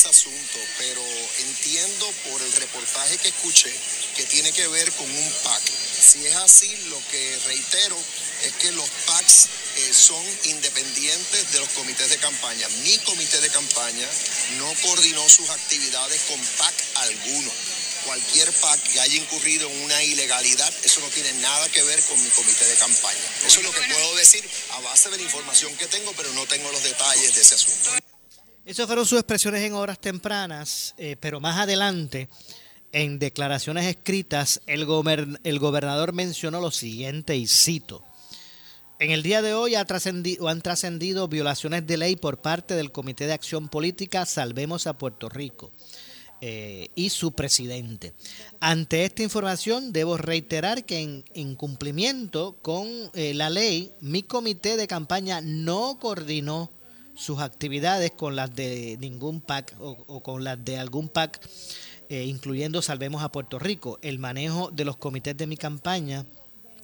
pero 0.78 1.02
entiendo 1.40 2.12
por 2.30 2.42
el 2.42 2.52
reportaje 2.52 3.18
que 3.18 3.28
escuché 3.28 3.72
que 4.16 4.24
tiene 4.24 4.52
que 4.52 4.66
ver 4.68 4.90
con 4.92 5.10
un 5.10 5.32
PAC. 5.44 5.62
Si 5.62 6.26
es 6.26 6.34
así, 6.36 6.68
lo 6.88 7.00
que 7.10 7.38
reitero 7.46 7.98
es 8.42 8.52
que 8.54 8.72
los 8.72 8.88
PACs 9.06 9.48
eh, 9.76 9.94
son 9.94 10.24
independientes 10.44 11.52
de 11.52 11.60
los 11.60 11.68
comités 11.70 12.10
de 12.10 12.18
campaña. 12.18 12.68
Mi 12.84 12.98
comité 12.98 13.40
de 13.40 13.50
campaña 13.50 14.08
no 14.58 14.72
coordinó 14.82 15.28
sus 15.28 15.48
actividades 15.50 16.20
con 16.22 16.40
PAC 16.40 16.74
alguno 16.96 17.52
cualquier 18.04 18.52
PAC 18.52 18.82
que 18.82 19.00
haya 19.00 19.16
incurrido 19.16 19.68
en 19.68 19.82
una 19.82 20.02
ilegalidad, 20.02 20.72
eso 20.82 21.00
no 21.00 21.08
tiene 21.08 21.32
nada 21.34 21.68
que 21.70 21.82
ver 21.82 22.02
con 22.04 22.22
mi 22.22 22.28
comité 22.30 22.64
de 22.66 22.76
campaña. 22.76 23.20
Eso 23.46 23.60
es 23.60 23.64
lo 23.64 23.72
que 23.72 23.80
puedo 23.80 24.16
decir 24.16 24.48
a 24.72 24.80
base 24.80 25.10
de 25.10 25.16
la 25.16 25.22
información 25.22 25.74
que 25.76 25.86
tengo, 25.86 26.12
pero 26.14 26.32
no 26.32 26.46
tengo 26.46 26.70
los 26.72 26.82
detalles 26.82 27.34
de 27.34 27.40
ese 27.40 27.54
asunto. 27.54 28.01
Esas 28.64 28.86
fueron 28.86 29.04
sus 29.04 29.18
expresiones 29.18 29.62
en 29.62 29.72
horas 29.72 29.98
tempranas, 29.98 30.94
eh, 30.96 31.16
pero 31.18 31.40
más 31.40 31.58
adelante, 31.58 32.28
en 32.92 33.18
declaraciones 33.18 33.86
escritas, 33.86 34.62
el, 34.66 34.84
gobernador 34.84 36.12
mencionó 36.12 36.60
lo 36.60 36.70
siguiente 36.70 37.36
y 37.36 37.48
cito. 37.48 38.04
En 39.00 39.10
el 39.10 39.24
día 39.24 39.42
de 39.42 39.54
hoy 39.54 39.74
ha 39.74 39.84
trascendido, 39.84 40.46
han 40.46 40.62
trascendido 40.62 41.26
violaciones 41.26 41.88
de 41.88 41.96
ley 41.96 42.14
por 42.14 42.40
parte 42.40 42.76
del 42.76 42.92
Comité 42.92 43.26
de 43.26 43.32
Acción 43.32 43.68
Política 43.68 44.26
Salvemos 44.26 44.86
a 44.86 44.96
Puerto 44.96 45.28
Rico 45.28 45.72
eh, 46.40 46.90
y 46.94 47.10
su 47.10 47.32
presidente. 47.32 48.12
Ante 48.60 49.04
esta 49.04 49.24
información, 49.24 49.92
debo 49.92 50.18
reiterar 50.18 50.84
que 50.84 51.24
en, 51.34 51.54
cumplimiento 51.56 52.58
con 52.62 52.86
eh, 53.14 53.34
la 53.34 53.50
ley, 53.50 53.90
mi 54.00 54.22
comité 54.22 54.76
de 54.76 54.86
campaña 54.86 55.40
no 55.40 55.98
coordinó 55.98 56.70
sus 57.14 57.40
actividades 57.40 58.10
con 58.12 58.36
las 58.36 58.54
de 58.54 58.96
ningún 59.00 59.40
PAC 59.40 59.74
o, 59.78 60.22
con 60.22 60.44
las 60.44 60.64
de 60.64 60.78
algún 60.78 61.08
PAC, 61.08 61.40
eh, 62.08 62.24
incluyendo 62.24 62.82
Salvemos 62.82 63.22
a 63.22 63.30
Puerto 63.30 63.58
Rico. 63.58 63.98
El 64.02 64.18
manejo 64.18 64.70
de 64.70 64.84
los 64.84 64.96
comités 64.96 65.36
de 65.36 65.46
mi 65.46 65.56
campaña 65.56 66.26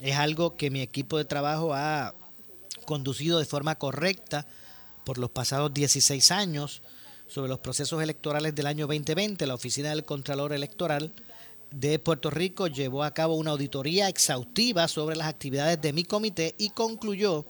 es 0.00 0.16
algo 0.16 0.56
que 0.56 0.70
mi 0.70 0.80
equipo 0.80 1.18
de 1.18 1.24
trabajo 1.24 1.74
ha 1.74 2.14
conducido 2.84 3.38
de 3.38 3.44
forma 3.44 3.74
correcta 3.76 4.46
por 5.04 5.18
los 5.18 5.30
pasados 5.30 5.72
16 5.72 6.30
años 6.30 6.82
sobre 7.26 7.48
los 7.48 7.58
procesos 7.58 8.02
electorales 8.02 8.54
del 8.54 8.66
año 8.66 8.86
2020, 8.86 9.46
la 9.46 9.54
Oficina 9.54 9.90
del 9.90 10.04
Contralor 10.04 10.52
Electoral 10.52 11.12
de 11.70 11.98
Puerto 11.98 12.30
Rico 12.30 12.66
llevó 12.66 13.04
a 13.04 13.12
cabo 13.12 13.34
una 13.34 13.50
auditoría 13.50 14.08
exhaustiva 14.08 14.88
sobre 14.88 15.16
las 15.16 15.28
actividades 15.28 15.80
de 15.80 15.92
mi 15.92 16.04
comité 16.04 16.54
y 16.58 16.70
concluyó 16.70 17.44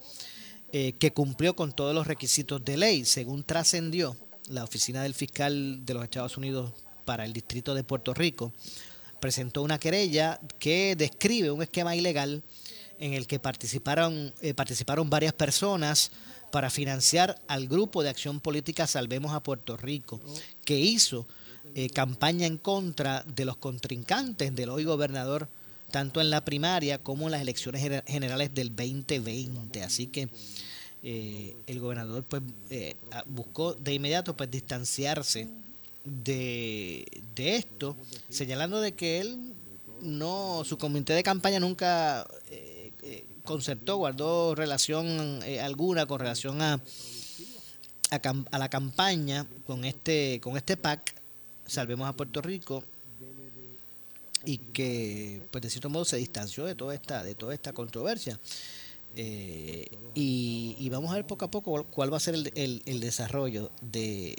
eh, 0.73 0.95
que 0.99 1.13
cumplió 1.13 1.57
con 1.57 1.73
todos 1.73 1.95
los 1.95 2.07
requisitos 2.07 2.65
de 2.65 2.77
ley. 2.77 3.05
Según 3.05 3.45
trascendió 3.45 4.17
la 4.49 4.65
Oficina 4.65 5.03
del 5.03 5.15
Fiscal 5.15 5.85
de 5.85 5.95
los 5.95 6.05
Estados 6.05 6.37
Unidos 6.37 6.73
para 7.05 7.25
el 7.25 7.33
Distrito 7.33 7.75
de 7.75 7.85
Puerto 7.85 8.15
Rico, 8.15 8.53
presentó 9.21 9.63
una 9.63 9.79
querella 9.79 10.41
que 10.59 10.95
describe 10.97 11.51
un 11.51 11.63
esquema 11.63 11.97
ilegal 11.97 12.43
en 12.99 13.15
el 13.15 13.27
que 13.27 13.39
participaron, 13.39 14.33
eh, 14.41 14.55
participaron 14.55 15.09
varias 15.09 15.33
personas 15.33 16.11
para 16.51 16.71
financiar 16.71 17.41
al 17.47 17.69
grupo 17.69 18.03
de 18.03 18.11
acción 18.11 18.41
política 18.41 18.87
Salvemos 18.87 19.33
a 19.33 19.43
Puerto 19.43 19.77
Rico, 19.77 20.21
que 20.65 20.79
hizo 20.79 21.27
eh, 21.75 21.91
campaña 21.91 22.47
en 22.47 22.57
contra 22.57 23.23
de 23.23 23.45
los 23.45 23.57
contrincantes 23.57 24.55
del 24.55 24.71
hoy 24.71 24.85
gobernador, 24.85 25.49
tanto 25.91 26.21
en 26.21 26.31
la 26.31 26.45
primaria 26.45 26.99
como 26.99 27.27
en 27.27 27.33
las 27.33 27.43
elecciones 27.43 28.03
generales 28.07 28.55
del 28.55 28.75
2020. 28.75 29.83
Así 29.83 30.07
que 30.07 30.29
eh, 31.03 31.57
el 31.67 31.81
gobernador 31.81 32.25
pues 32.25 32.43
eh, 32.71 32.97
buscó 33.27 33.75
de 33.75 33.95
inmediato 33.95 34.37
pues 34.37 34.51
distanciarse 34.51 35.49
de, 36.05 37.07
de 37.35 37.57
esto, 37.57 37.97
señalando 38.29 38.81
de 38.81 38.93
que 38.93 39.21
él 39.21 39.55
no, 40.01 40.63
su 40.65 40.79
comité 40.79 41.13
de 41.13 41.23
campaña 41.23 41.61
nunca 41.61 42.27
concertó, 43.49 43.97
guardó 43.97 44.55
relación 44.55 45.41
eh, 45.43 45.59
alguna 45.59 46.05
con 46.05 46.21
relación 46.21 46.61
a, 46.61 46.81
a, 48.11 48.59
la 48.59 48.69
campaña 48.69 49.47
con 49.67 49.87
este, 49.87 50.39
con 50.41 50.57
este 50.59 50.77
PAC, 50.77 51.15
Salvemos 51.67 52.09
a 52.09 52.13
Puerto 52.15 52.41
Rico, 52.41 52.85
y 54.45 54.59
que 54.59 55.43
pues 55.51 55.63
de 55.63 55.71
cierto 55.71 55.91
modo 55.91 56.05
se 56.05 56.17
distanció 56.17 56.65
de 56.65 56.75
toda 56.75 56.95
esta, 56.95 57.23
de 57.23 57.35
toda 57.35 57.55
esta 57.55 57.73
controversia. 57.73 58.39
Eh, 59.17 59.87
y, 60.15 60.89
vamos 60.91 61.11
a 61.11 61.15
ver 61.15 61.27
poco 61.27 61.45
a 61.45 61.51
poco 61.51 61.85
cuál 61.85 62.13
va 62.13 62.19
a 62.19 62.21
ser 62.21 62.35
el, 62.35 62.83
el, 62.85 63.01
desarrollo 63.01 63.71
de, 63.81 64.37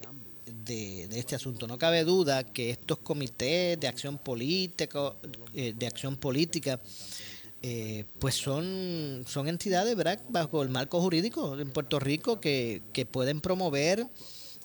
de, 0.66 1.08
este 1.20 1.36
asunto. 1.36 1.68
No 1.68 1.78
cabe 1.78 2.04
duda 2.04 2.44
que 2.44 2.70
estos 2.70 3.00
comités 3.00 3.80
de 3.80 3.88
acción 3.88 4.18
política, 4.18 5.16
eh, 5.54 5.74
de 5.78 5.88
acción 5.88 6.16
política, 6.16 6.80
eh, 7.62 8.06
pues 8.20 8.36
son, 8.36 9.26
son 9.28 9.50
entidades, 9.50 9.96
¿verdad?, 9.96 10.20
bajo 10.30 10.64
el 10.64 10.70
marco 10.70 11.02
jurídico 11.02 11.60
en 11.60 11.72
Puerto 11.72 12.00
Rico 12.00 12.40
que, 12.40 12.82
que 12.94 13.06
pueden 13.06 13.42
promover 13.42 14.08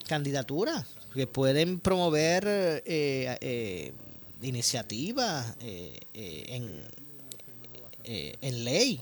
candidaturas, 0.07 0.87
que 1.13 1.27
pueden 1.27 1.81
promover 1.81 2.45
eh, 2.87 3.93
eh, 4.45 4.49
iniciativas 4.49 5.57
en, 5.61 6.83
en 8.05 8.65
ley. 8.65 9.01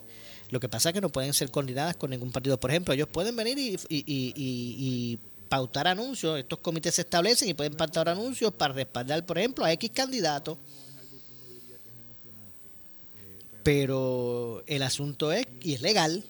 Lo 0.51 0.61
que 0.61 0.69
pasa 0.69 0.91
es 0.91 0.93
que 0.95 1.01
no 1.01 1.11
pueden 1.11 1.33
ser 1.33 1.51
coordinadas 1.51 1.97
con 1.97 2.11
ningún 2.11 2.31
partido. 2.31 2.61
Por 2.61 2.71
ejemplo, 2.71 2.95
ellos 2.95 3.09
pueden 3.09 3.35
venir 3.37 3.59
y, 3.59 3.77
y, 3.89 4.05
y, 4.37 5.19
pautar 5.49 5.87
anuncios. 5.87 6.39
Estos 6.39 6.59
comités 6.61 6.95
se 6.95 7.03
establecen 7.03 7.49
y 7.49 7.55
pueden 7.55 7.75
pautar 7.75 8.09
anuncios 8.09 8.53
para 8.53 8.75
respaldar, 8.75 9.25
por 9.27 9.39
ejemplo, 9.39 9.65
a 9.65 9.73
X 9.73 9.91
candidatos 9.95 10.59
pero 13.63 14.63
el 14.67 14.83
asunto 14.83 15.33
es, 15.33 15.47
y 15.61 15.75
es 15.75 15.83
legal, 15.83 16.25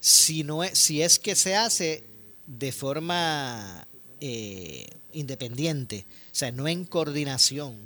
si, 0.00 0.44
no 0.44 0.64
es, 0.64 0.78
si 0.78 1.02
es 1.02 1.18
que 1.18 1.34
se 1.34 1.56
hace 1.56 2.04
de 2.46 2.72
forma 2.72 3.86
eh, 4.20 4.86
independiente, 5.12 6.06
sea, 6.38 6.52
no 6.52 6.68
en 6.68 6.84
coordinación 6.84 7.76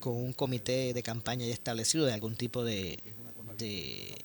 con 0.00 0.16
un 0.16 0.32
comité 0.32 0.94
de 0.94 1.02
campaña 1.02 1.46
ya 1.46 1.52
establecido 1.52 2.06
de 2.06 2.12
algún 2.12 2.34
tipo 2.34 2.64
de, 2.64 2.98
de 3.58 4.16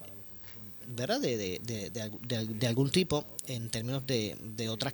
¿verdad? 0.87 1.19
De, 1.19 1.37
de, 1.37 1.89
de, 1.91 2.67
algún 2.67 2.89
tipo 2.89 3.25
en 3.47 3.69
términos 3.69 4.07
de, 4.07 4.35
de 4.55 4.69
otras 4.69 4.93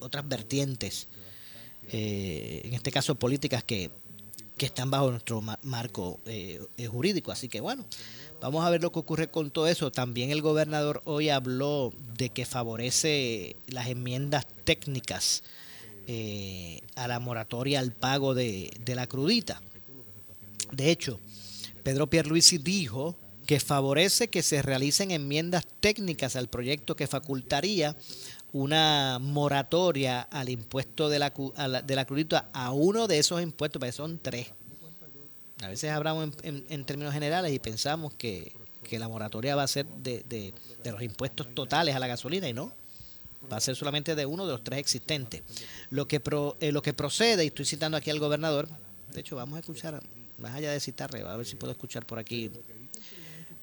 otras 0.00 0.26
vertientes 0.26 1.08
eh, 1.90 2.62
en 2.64 2.74
este 2.74 2.90
caso 2.90 3.16
políticas 3.16 3.62
que 3.64 3.90
que 4.58 4.66
están 4.66 4.90
bajo 4.90 5.10
nuestro 5.10 5.40
marco 5.62 6.20
eh, 6.26 6.60
eh, 6.76 6.86
jurídico. 6.88 7.32
Así 7.32 7.48
que 7.48 7.60
bueno, 7.60 7.86
vamos 8.40 8.64
a 8.64 8.70
ver 8.70 8.82
lo 8.82 8.92
que 8.92 8.98
ocurre 8.98 9.30
con 9.30 9.50
todo 9.50 9.68
eso. 9.68 9.90
También 9.90 10.30
el 10.30 10.42
gobernador 10.42 11.00
hoy 11.04 11.30
habló 11.30 11.94
de 12.18 12.28
que 12.28 12.44
favorece 12.44 13.56
las 13.68 13.86
enmiendas 13.86 14.46
técnicas 14.64 15.44
eh, 16.08 16.80
a 16.96 17.06
la 17.06 17.20
moratoria 17.20 17.78
al 17.78 17.92
pago 17.92 18.34
de, 18.34 18.72
de 18.84 18.94
la 18.94 19.06
crudita. 19.06 19.62
De 20.72 20.90
hecho, 20.90 21.20
Pedro 21.84 22.08
Pierluisi 22.08 22.58
dijo 22.58 23.16
que 23.46 23.60
favorece 23.60 24.28
que 24.28 24.42
se 24.42 24.60
realicen 24.60 25.10
enmiendas 25.10 25.66
técnicas 25.80 26.34
al 26.36 26.48
proyecto 26.48 26.96
que 26.96 27.06
facultaría 27.06 27.96
una 28.52 29.18
moratoria 29.20 30.22
al 30.22 30.48
impuesto 30.48 31.08
de 31.08 31.18
la, 31.18 31.30
de 31.84 31.96
la 31.96 32.04
crudita 32.04 32.50
a 32.52 32.72
uno 32.72 33.06
de 33.06 33.18
esos 33.18 33.42
impuestos, 33.42 33.80
porque 33.80 33.92
son 33.92 34.18
tres. 34.18 34.48
A 35.62 35.68
veces 35.68 35.90
hablamos 35.90 36.30
en, 36.42 36.84
términos 36.84 37.12
generales 37.12 37.52
y 37.52 37.58
pensamos 37.58 38.14
que, 38.14 38.52
la 38.92 39.08
moratoria 39.08 39.54
va 39.54 39.64
a 39.64 39.68
ser 39.68 39.86
de, 39.86 40.24
de, 40.28 40.92
los 40.92 41.02
impuestos 41.02 41.54
totales 41.54 41.94
a 41.94 41.98
la 41.98 42.06
gasolina 42.06 42.48
y 42.48 42.54
no. 42.54 42.72
Va 43.50 43.56
a 43.56 43.60
ser 43.60 43.76
solamente 43.76 44.14
de 44.14 44.26
uno 44.26 44.46
de 44.46 44.52
los 44.52 44.64
tres 44.64 44.78
existentes. 44.80 45.42
Lo 45.90 46.06
que, 46.08 46.20
eh, 46.60 46.72
lo 46.72 46.82
que 46.82 46.92
procede, 46.92 47.44
y 47.44 47.48
estoy 47.48 47.64
citando 47.64 47.96
aquí 47.96 48.10
al 48.10 48.18
gobernador, 48.18 48.68
de 49.12 49.20
hecho 49.20 49.36
vamos 49.36 49.56
a 49.56 49.60
escuchar, 49.60 50.02
más 50.38 50.54
allá 50.54 50.72
de 50.72 50.80
citarle, 50.80 51.22
a 51.22 51.36
ver 51.36 51.46
si 51.46 51.56
puedo 51.56 51.72
escuchar 51.72 52.06
por 52.06 52.18
aquí 52.18 52.50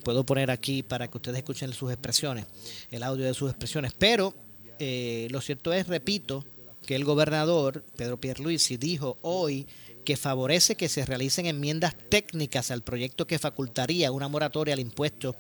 puedo 0.06 0.24
poner 0.24 0.52
aquí 0.52 0.84
para 0.84 1.10
que 1.10 1.18
ustedes 1.18 1.40
escuchen 1.40 1.74
sus 1.74 1.92
expresiones, 1.92 2.46
el 2.92 3.02
audio 3.02 3.26
de 3.26 3.34
sus 3.34 3.50
expresiones. 3.50 3.92
Pero 3.98 4.36
eh, 4.78 5.28
lo 5.32 5.42
cierto 5.42 5.74
es, 5.74 5.88
repito, 5.88 6.46
que 6.86 6.96
el 6.96 7.04
gobernador 7.04 7.84
Pedro 7.98 8.22
Pierluisi 8.22 8.78
dijo 8.78 9.18
hoy 9.24 9.68
que 10.06 10.16
favorece 10.16 10.76
que 10.76 10.88
se 10.88 11.04
realicen 11.04 11.48
enmiendas 11.48 11.96
técnicas 12.10 12.70
al 12.70 12.84
proyecto 12.84 13.26
que 13.26 13.40
facultaría 13.40 14.12
una 14.12 14.28
moratoria 14.28 14.76
al 14.76 14.80
impuesto 14.80 15.36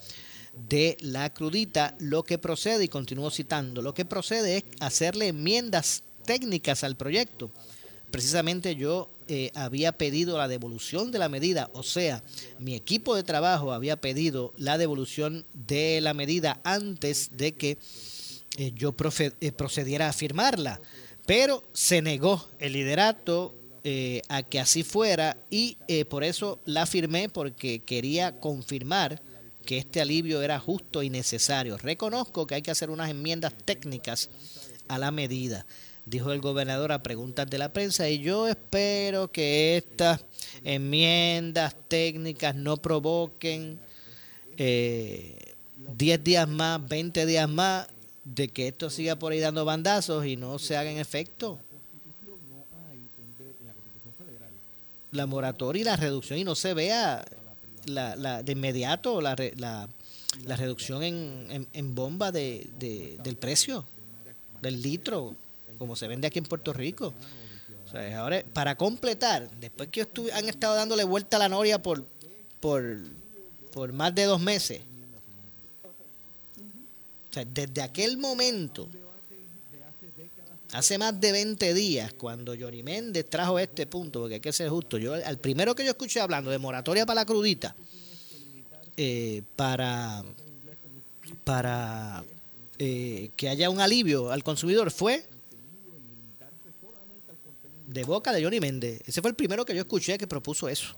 de 0.70 0.98
la 1.02 1.34
crudita, 1.34 1.96
lo 2.00 2.24
que 2.24 2.38
procede, 2.38 2.86
y 2.86 2.88
continúo 2.88 3.30
citando, 3.30 3.82
lo 3.82 3.94
que 3.94 4.06
procede 4.06 4.58
es 4.58 4.64
hacerle 4.80 5.28
enmiendas 5.28 6.04
técnicas 6.26 6.84
al 6.84 6.96
proyecto. 6.96 7.52
Precisamente 8.12 8.76
yo 8.76 9.10
eh, 9.28 9.52
había 9.56 9.92
pedido 9.98 10.38
la 10.38 10.48
devolución 10.48 11.12
de 11.12 11.20
la 11.20 11.30
medida, 11.30 11.70
o 11.74 11.84
sea, 11.84 12.24
mi 12.60 12.76
equipo 12.76 13.16
de 13.16 13.24
trabajo 13.24 13.74
había 13.74 14.00
pedido 14.00 14.54
la 14.58 14.78
devolución 14.78 15.46
de 15.54 16.00
la 16.02 16.14
medida 16.14 16.60
antes 16.64 17.32
de 17.36 17.54
que 17.54 17.78
eh, 18.58 18.72
yo 18.76 18.96
eh, 19.20 19.52
procediera 19.52 20.10
a 20.10 20.14
firmarla, 20.14 20.80
pero 21.26 21.64
se 21.74 22.02
negó 22.02 22.48
el 22.60 22.74
liderato 22.74 23.56
a 24.30 24.42
que 24.42 24.60
así 24.60 24.82
fuera 24.82 25.38
y 25.52 25.78
por 26.10 26.24
eso 26.24 26.60
la 26.66 26.88
firmé 26.88 27.30
porque 27.30 27.84
quería 27.84 28.40
confirmar 28.40 29.22
que 29.66 29.78
este 29.78 30.00
alivio 30.00 30.42
era 30.42 30.60
justo 30.60 31.04
y 31.04 31.10
necesario. 31.10 31.78
Reconozco 31.78 32.48
que 32.48 32.56
hay 32.56 32.62
que 32.62 32.72
hacer 32.72 32.90
unas 32.90 33.10
enmiendas 33.10 33.54
técnicas 33.66 34.30
a 34.88 34.98
la 35.00 35.12
medida, 35.12 35.66
dijo 36.06 36.32
el 36.32 36.40
gobernador 36.40 36.92
a 36.92 37.02
preguntas 37.02 37.50
de 37.50 37.58
la 37.58 37.74
prensa, 37.74 38.08
y 38.08 38.20
yo 38.20 38.48
espero 38.48 39.32
que 39.32 39.78
estas 39.78 40.24
enmiendas 40.64 41.76
técnicas 41.88 42.56
no 42.56 42.78
provoquen 42.78 43.80
10 44.58 44.60
eh, 44.60 46.22
días 46.24 46.48
más, 46.48 46.88
20 46.88 47.26
días 47.26 47.50
más 47.50 47.88
de 48.24 48.48
que 48.50 48.68
esto 48.68 48.90
siga 48.90 49.18
por 49.18 49.32
ahí 49.32 49.40
dando 49.40 49.66
bandazos 49.66 50.26
y 50.26 50.36
no 50.36 50.60
se 50.60 50.78
haga 50.78 50.92
en 50.92 50.98
efecto. 50.98 51.60
La 55.12 55.26
moratoria 55.26 55.82
y 55.82 55.86
la 55.86 55.96
reducción 55.96 56.40
y 56.40 56.44
no 56.44 56.56
se 56.56 56.74
vea 56.74 57.24
la, 57.86 58.16
la, 58.16 58.44
de 58.44 58.52
inmediato 58.52 59.22
la, 59.22 59.36
la, 59.58 59.88
la 60.46 60.56
reducción 60.56 61.04
en, 61.04 61.68
en, 61.72 61.96
bomba 61.96 62.32
de, 62.32 62.68
del 63.24 63.38
precio 63.38 63.86
del 64.62 64.82
litro, 64.82 65.36
como 65.78 65.96
se 65.96 66.08
vende 66.08 66.28
aquí 66.28 66.40
en 66.40 66.46
Puerto 66.46 66.74
Rico. 66.74 67.14
O 67.86 67.92
sea, 67.92 68.20
ahora, 68.20 68.44
para 68.54 68.76
completar, 68.76 69.50
después 69.60 69.90
que 69.90 70.08
han 70.34 70.50
estado 70.50 70.76
dándole 70.76 71.04
vuelta 71.04 71.38
a 71.38 71.40
la 71.40 71.50
noria 71.50 71.82
por, 71.82 72.06
por, 72.60 73.00
por 73.74 73.94
más 73.94 74.14
de 74.16 74.24
dos 74.24 74.42
meses, 74.42 74.82
o 77.30 77.34
sea, 77.34 77.46
desde 77.46 77.82
aquel 77.82 78.18
momento, 78.18 78.90
hace 80.72 80.98
más 80.98 81.20
de 81.20 81.32
20 81.32 81.74
días, 81.74 82.14
cuando 82.14 82.56
Johnny 82.60 82.84
Méndez 82.84 83.30
trajo 83.30 83.60
este 83.60 83.88
punto, 83.88 84.22
porque 84.22 84.36
hay 84.36 84.42
que 84.42 84.54
ser 84.54 84.70
justo, 84.70 84.98
yo 84.98 85.14
al 85.14 85.38
primero 85.38 85.76
que 85.76 85.84
yo 85.84 85.92
escuché 85.92 86.20
hablando 86.20 86.52
de 86.52 86.58
moratoria 86.58 87.06
para 87.06 87.22
la 87.22 87.26
crudita, 87.26 87.76
eh, 88.98 89.42
para, 89.56 90.24
para 91.44 92.24
eh, 92.80 93.32
que 93.36 93.50
haya 93.50 93.70
un 93.70 93.80
alivio 93.80 94.32
al 94.32 94.44
consumidor 94.44 94.92
fue 94.92 95.26
de 97.88 98.04
boca 98.04 98.34
de 98.34 98.44
Johnny 98.44 98.60
Méndez. 98.60 99.02
Ese 99.06 99.22
fue 99.22 99.30
el 99.30 99.36
primero 99.36 99.66
que 99.66 99.74
yo 99.74 99.82
escuché 99.82 100.18
que 100.18 100.28
propuso 100.28 100.68
eso. 100.68 100.96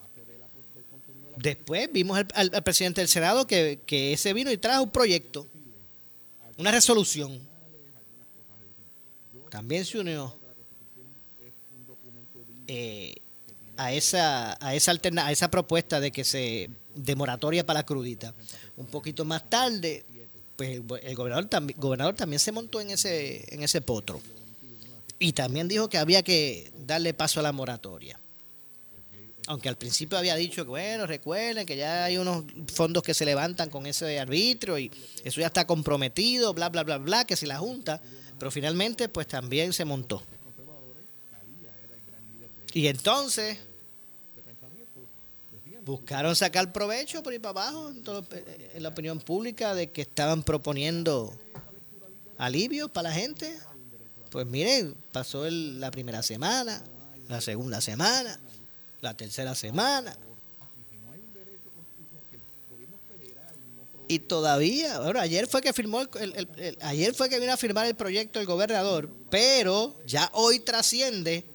Después 1.35 1.89
vimos 1.91 2.19
al, 2.33 2.63
presidente 2.63 3.01
del 3.01 3.07
Senado 3.07 3.45
que, 3.45 3.79
que 3.85 4.13
ese 4.13 4.33
vino 4.33 4.51
y 4.51 4.57
trajo 4.57 4.83
un 4.83 4.89
proyecto, 4.89 5.45
una 6.57 6.71
resolución 6.71 7.46
también 9.49 9.85
se 9.85 9.99
unió 9.99 10.35
eh, 12.67 13.15
a 13.77 13.93
esa 13.93 14.57
a 14.65 14.75
esa 14.75 14.91
alterna, 14.91 15.27
a 15.27 15.31
esa 15.31 15.49
propuesta 15.49 15.99
de 15.99 16.11
que 16.11 16.23
se 16.23 16.69
de 16.95 17.15
moratoria 17.15 17.65
para 17.65 17.79
la 17.79 17.85
crudita. 17.85 18.33
Un 18.75 18.87
poquito 18.87 19.23
más 19.25 19.49
tarde, 19.49 20.05
pues 20.55 20.81
el 21.03 21.15
gobernador 21.15 22.15
también 22.15 22.39
se 22.39 22.51
montó 22.51 22.81
en 22.81 22.91
ese 22.91 23.45
en 23.53 23.63
ese 23.63 23.81
potro 23.81 24.21
y 25.19 25.33
también 25.33 25.67
dijo 25.67 25.89
que 25.89 25.97
había 25.97 26.23
que 26.23 26.71
darle 26.85 27.13
paso 27.13 27.39
a 27.39 27.43
la 27.43 27.51
moratoria. 27.51 28.19
Aunque 29.47 29.69
al 29.69 29.77
principio 29.77 30.17
había 30.17 30.35
dicho 30.35 30.65
que, 30.65 30.69
bueno, 30.69 31.07
recuerden 31.07 31.65
que 31.65 31.77
ya 31.77 32.03
hay 32.03 32.17
unos 32.17 32.43
fondos 32.73 33.01
que 33.01 33.13
se 33.13 33.23
levantan 33.23 33.69
con 33.69 33.85
ese 33.85 34.19
arbitrio 34.19 34.77
y 34.77 34.91
eso 35.23 35.39
ya 35.39 35.47
está 35.47 35.65
comprometido, 35.65 36.53
bla, 36.53 36.67
bla, 36.67 36.83
bla, 36.83 36.97
bla, 36.97 37.25
que 37.25 37.37
si 37.37 37.45
la 37.45 37.57
Junta 37.57 38.01
pero 38.37 38.51
finalmente, 38.51 39.09
pues 39.09 39.27
también 39.27 39.73
se 39.73 39.85
montó. 39.85 40.23
Y 42.73 42.87
entonces 42.87 43.57
buscaron 45.87 46.35
sacar 46.35 46.73
provecho 46.73 47.23
por 47.23 47.33
ir 47.33 47.41
para 47.41 47.61
abajo 47.61 47.89
en, 47.89 48.83
la 48.83 48.89
opinión 48.89 49.19
pública 49.19 49.73
de 49.73 49.89
que 49.89 50.01
estaban 50.01 50.43
proponiendo 50.43 51.33
alivios 52.37 52.91
para 52.91 53.09
la 53.09 53.15
gente. 53.15 53.57
Pues 54.29 54.45
miren, 54.45 54.95
pasó 55.11 55.49
la 55.49 55.89
primera 55.89 56.21
semana, 56.21 56.83
la 57.29 57.39
segunda 57.39 57.79
semana, 57.79 58.37
la 58.99 59.15
tercera 59.15 59.55
semana, 59.55 60.15
y 64.07 64.19
todavía, 64.19 64.99
bueno, 64.99 65.19
ayer 65.19 65.47
fue 65.47 65.61
que 65.61 65.73
firmó 65.73 66.01
el, 66.01 66.77
ayer 66.81 67.13
fue 67.13 67.29
que 67.29 67.39
vino 67.39 67.53
a 67.53 67.57
firmar 67.57 67.87
el 67.87 67.95
proyecto 67.95 68.39
el 68.39 68.45
gobernador, 68.45 69.13
pero 69.29 69.95
ya 70.05 70.29
hoy 70.33 70.59
trasciende 70.59 71.45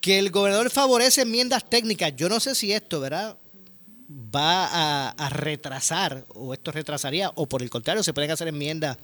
que 0.00 0.18
el 0.18 0.30
gobernador 0.30 0.70
favorece 0.70 1.22
enmiendas 1.22 1.68
técnicas. 1.68 2.14
Yo 2.16 2.28
no 2.28 2.38
sé 2.40 2.54
si 2.54 2.72
esto, 2.72 3.00
¿verdad? 3.00 3.36
va 4.08 5.10
a, 5.10 5.28
retrasar 5.30 6.24
o 6.34 6.52
esto 6.52 6.70
retrasaría 6.70 7.30
o 7.34 7.46
por 7.46 7.62
el 7.62 7.70
contrario 7.70 8.02
se 8.02 8.12
pueden 8.12 8.30
hacer 8.30 8.48
enmiendas, 8.48 8.98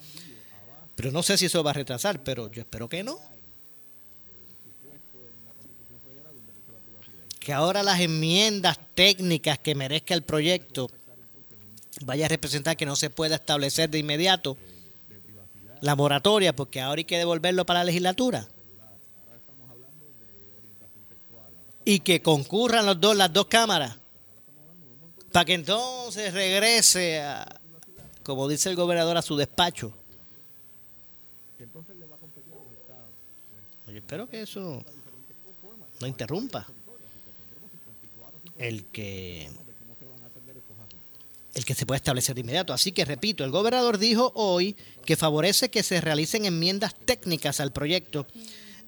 pero 0.95 1.11
no 1.11 1.23
sé 1.23 1.37
si 1.37 1.45
eso 1.45 1.63
va 1.63 1.71
a 1.71 1.75
retrasar, 1.75 2.23
pero 2.23 2.51
yo 2.51 2.61
espero 2.61 2.87
que 2.87 3.03
no. 3.03 3.19
Que 7.39 7.53
ahora 7.53 7.81
las 7.81 7.99
enmiendas 7.99 8.79
técnicas 8.93 9.57
que 9.57 9.73
merezca 9.73 10.13
el 10.13 10.21
proyecto 10.21 10.91
vaya 12.05 12.25
a 12.25 12.29
representar 12.29 12.77
que 12.77 12.85
no 12.85 12.95
se 12.95 13.09
pueda 13.09 13.35
establecer 13.35 13.89
de 13.89 13.99
inmediato 13.99 14.57
la 15.81 15.95
moratoria, 15.95 16.55
porque 16.55 16.79
ahora 16.79 16.99
hay 16.99 17.05
que 17.05 17.17
devolverlo 17.17 17.65
para 17.65 17.79
la 17.79 17.85
legislatura. 17.85 18.47
Y 21.83 21.99
que 22.01 22.21
concurran 22.21 22.85
los 22.85 23.01
dos, 23.01 23.17
las 23.17 23.33
dos 23.33 23.47
cámaras, 23.47 23.97
para 25.31 25.45
que 25.45 25.55
entonces 25.55 26.33
regrese, 26.33 27.21
a, 27.21 27.59
como 28.23 28.47
dice 28.47 28.69
el 28.69 28.75
gobernador, 28.75 29.17
a 29.17 29.21
su 29.21 29.35
despacho. 29.35 29.97
Yo 33.87 33.97
espero 33.97 34.29
que 34.29 34.43
eso 34.43 34.85
no 35.99 36.07
interrumpa 36.07 36.65
el 38.57 38.85
que 38.85 39.49
el 41.53 41.65
que 41.65 41.75
se 41.75 41.85
puede 41.85 41.97
establecer 41.97 42.35
de 42.35 42.41
inmediato. 42.41 42.73
Así 42.73 42.91
que, 42.91 43.05
repito, 43.05 43.43
el 43.43 43.51
gobernador 43.51 43.97
dijo 43.97 44.31
hoy 44.35 44.75
que 45.05 45.15
favorece 45.15 45.69
que 45.69 45.83
se 45.83 45.99
realicen 46.01 46.45
enmiendas 46.45 46.95
técnicas 47.05 47.59
al 47.59 47.71
proyecto 47.71 48.27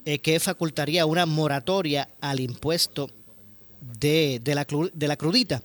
eh, 0.06 0.20
que 0.20 0.40
facultaría 0.40 1.06
una 1.06 1.26
moratoria 1.26 2.10
al 2.22 2.40
impuesto 2.40 3.10
de, 4.00 4.40
de, 4.44 4.56
la, 4.56 4.66
de 4.94 5.08
la 5.08 5.18
crudita. 5.18 5.64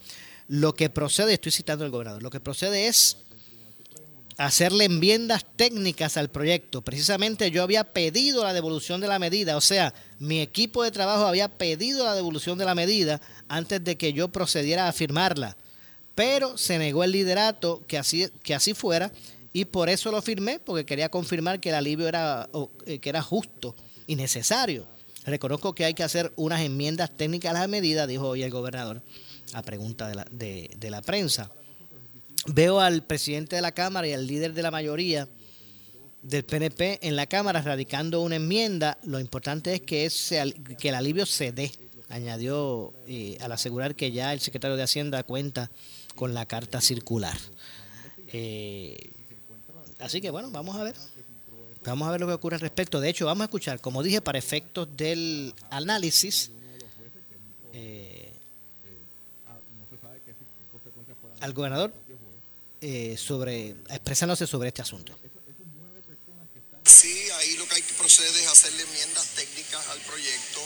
Lo 0.49 0.75
que 0.75 0.91
procede, 0.91 1.35
estoy 1.35 1.53
citando 1.53 1.85
al 1.85 1.91
gobernador, 1.91 2.23
lo 2.23 2.31
que 2.31 2.41
procede 2.41 2.89
es 2.89 3.19
hacerle 4.39 4.85
enmiendas 4.85 5.45
técnicas 5.57 6.17
al 6.17 6.31
proyecto. 6.31 6.83
Precisamente 6.83 7.51
yo 7.51 7.63
había 7.63 7.85
pedido 7.85 8.45
la 8.45 8.53
devolución 8.53 9.01
de 9.01 9.09
la 9.09 9.19
medida, 9.19 9.57
o 9.57 9.61
sea, 9.61 9.93
mi 10.19 10.41
equipo 10.41 10.83
de 10.85 10.91
trabajo 10.91 11.27
había 11.27 11.49
pedido 11.49 12.05
la 12.05 12.15
devolución 12.15 12.57
de 12.57 12.65
la 12.65 12.75
medida 12.75 13.21
antes 13.49 13.83
de 13.83 13.97
que 13.97 14.13
yo 14.13 14.29
procediera 14.29 14.89
a 14.89 14.93
firmarla 14.93 15.57
pero 16.19 16.59
se 16.59 16.79
negó 16.79 17.05
el 17.05 17.13
liderato 17.13 17.85
que 17.87 17.97
así, 17.97 18.27
que 18.43 18.53
así 18.53 18.75
fuera 18.75 19.13
y 19.53 19.67
por 19.67 19.89
eso 19.89 20.11
lo 20.11 20.21
firmé, 20.21 20.59
porque 20.59 20.85
quería 20.85 21.11
confirmar 21.11 21.61
que 21.61 21.69
el 21.69 21.77
alivio 21.77 22.09
era, 22.09 22.49
eh, 22.87 22.99
que 22.99 23.09
era 23.09 23.23
justo 23.23 23.77
y 24.09 24.17
necesario. 24.17 24.85
Reconozco 25.25 25.77
que 25.77 25.85
hay 25.85 25.95
que 25.95 26.03
hacer 26.03 26.33
unas 26.35 26.63
enmiendas 26.63 27.17
técnicas 27.17 27.55
a 27.55 27.61
la 27.61 27.69
medida, 27.69 28.09
dijo 28.09 28.31
hoy 28.31 28.43
el 28.43 28.51
gobernador, 28.51 29.01
a 29.53 29.63
pregunta 29.63 30.09
de 30.09 30.17
la, 30.17 30.25
de 30.29 30.91
la 30.91 31.03
prensa. 31.03 31.53
Veo 32.49 32.81
al 32.81 33.05
presidente 33.05 33.55
de 33.55 33.63
la 33.63 33.71
Cámara 33.71 34.09
y 34.09 34.13
al 34.13 34.27
líder 34.27 34.55
de 34.55 34.63
la 34.63 34.73
mayoría 34.73 35.29
del 36.23 36.45
PNP 36.45 36.99
en 37.07 37.15
la 37.15 37.27
Cámara 37.27 37.63
radicando 37.63 38.23
una 38.23 38.35
enmienda. 38.35 38.99
Lo 39.05 39.21
importante 39.21 39.73
es 39.73 39.83
que, 39.83 40.05
ese, 40.05 40.53
que 40.81 40.89
el 40.89 40.97
alivio 40.97 41.27
se 41.27 41.53
dé, 41.53 41.71
añadió 42.09 42.93
eh, 43.07 43.39
al 43.41 43.53
asegurar 43.53 43.95
que 43.95 44.11
ya 44.11 44.33
el 44.33 44.41
secretario 44.41 44.77
de 44.77 44.83
Hacienda 44.83 45.23
cuenta 45.23 45.71
con 46.19 46.35
la 46.35 46.47
carta 46.47 46.81
circular. 46.81 47.39
Eh, 48.33 49.11
así 50.01 50.21
que 50.21 50.31
bueno, 50.31 50.51
vamos 50.51 50.75
a 50.75 50.83
ver. 50.83 50.97
Vamos 51.85 52.09
a 52.09 52.11
ver 52.11 52.21
lo 52.21 52.27
que 52.27 52.33
ocurre 52.33 52.57
al 52.57 52.61
respecto. 52.61 53.01
De 53.01 53.09
hecho, 53.09 53.25
vamos 53.25 53.43
a 53.43 53.45
escuchar, 53.45 53.81
como 53.81 54.03
dije, 54.03 54.21
para 54.21 54.37
efectos 54.37 54.89
del 54.97 55.55
análisis, 55.71 56.51
eh, 57.73 58.33
al 61.39 61.53
gobernador 61.53 61.95
eh, 62.81 63.17
sobre 63.17 63.77
expresándose 63.89 64.49
sobre 64.49 64.69
este 64.69 64.83
asunto. 64.83 65.17
Sí, 66.85 67.31
ahí 67.39 67.57
lo 67.59 67.69
que 67.69 67.77
hay 67.77 67.83
que 67.83 67.95
proceder 67.95 68.35
es 68.43 68.49
hacerle 68.49 68.83
enmiendas 68.83 69.29
técnicas 69.37 69.89
al 69.89 70.01
proyecto. 70.01 70.61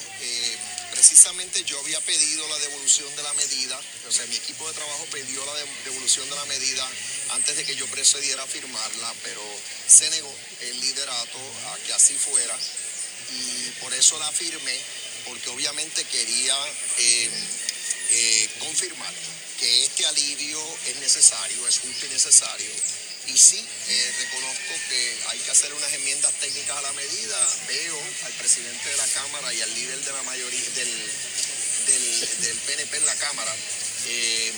Precisamente 1.02 1.64
yo 1.64 1.80
había 1.80 2.00
pedido 2.02 2.46
la 2.46 2.58
devolución 2.60 3.08
de 3.16 3.24
la 3.24 3.32
medida, 3.32 3.76
o 4.08 4.12
sea, 4.12 4.24
mi 4.26 4.36
equipo 4.36 4.68
de 4.68 4.74
trabajo 4.74 5.04
pidió 5.06 5.44
la 5.44 5.54
devolución 5.84 6.30
de 6.30 6.36
la 6.36 6.44
medida 6.44 6.88
antes 7.30 7.56
de 7.56 7.64
que 7.64 7.74
yo 7.74 7.88
procediera 7.88 8.40
a 8.40 8.46
firmarla, 8.46 9.12
pero 9.24 9.42
se 9.88 10.08
negó 10.10 10.32
el 10.60 10.80
liderato 10.80 11.38
a 11.72 11.78
que 11.78 11.92
así 11.92 12.14
fuera 12.14 12.56
y 13.32 13.70
por 13.80 13.92
eso 13.94 14.16
la 14.20 14.30
firmé, 14.30 14.78
porque 15.24 15.50
obviamente 15.50 16.04
quería 16.04 16.56
eh, 16.98 17.30
eh, 18.10 18.48
confirmar 18.60 19.12
que 19.58 19.84
este 19.86 20.06
alivio 20.06 20.62
es 20.86 20.96
necesario, 21.00 21.66
es 21.66 21.80
justo 21.80 22.06
necesario 22.12 22.70
y 23.26 23.38
sí, 23.38 23.64
eh, 23.88 24.14
reconozco 24.18 24.74
que 24.88 25.18
hay 25.28 25.38
que 25.38 25.50
hacer 25.50 25.72
unas 25.72 25.92
enmiendas 25.92 26.32
técnicas 26.40 26.76
a 26.76 26.82
la 26.82 26.92
medida. 26.92 27.38
Veo 27.68 27.98
al 28.24 28.32
presidente 28.32 28.88
de 28.88 28.96
la 28.96 29.06
Cámara 29.06 29.54
y 29.54 29.60
al 29.60 29.74
líder 29.74 29.98
de 30.04 30.12
la 30.12 30.22
mayoría 30.24 30.70
del, 30.70 31.10
del, 31.86 32.56
PNP 32.66 32.96
en 32.96 33.06
la 33.06 33.14
Cámara 33.16 33.54
eh, 34.06 34.52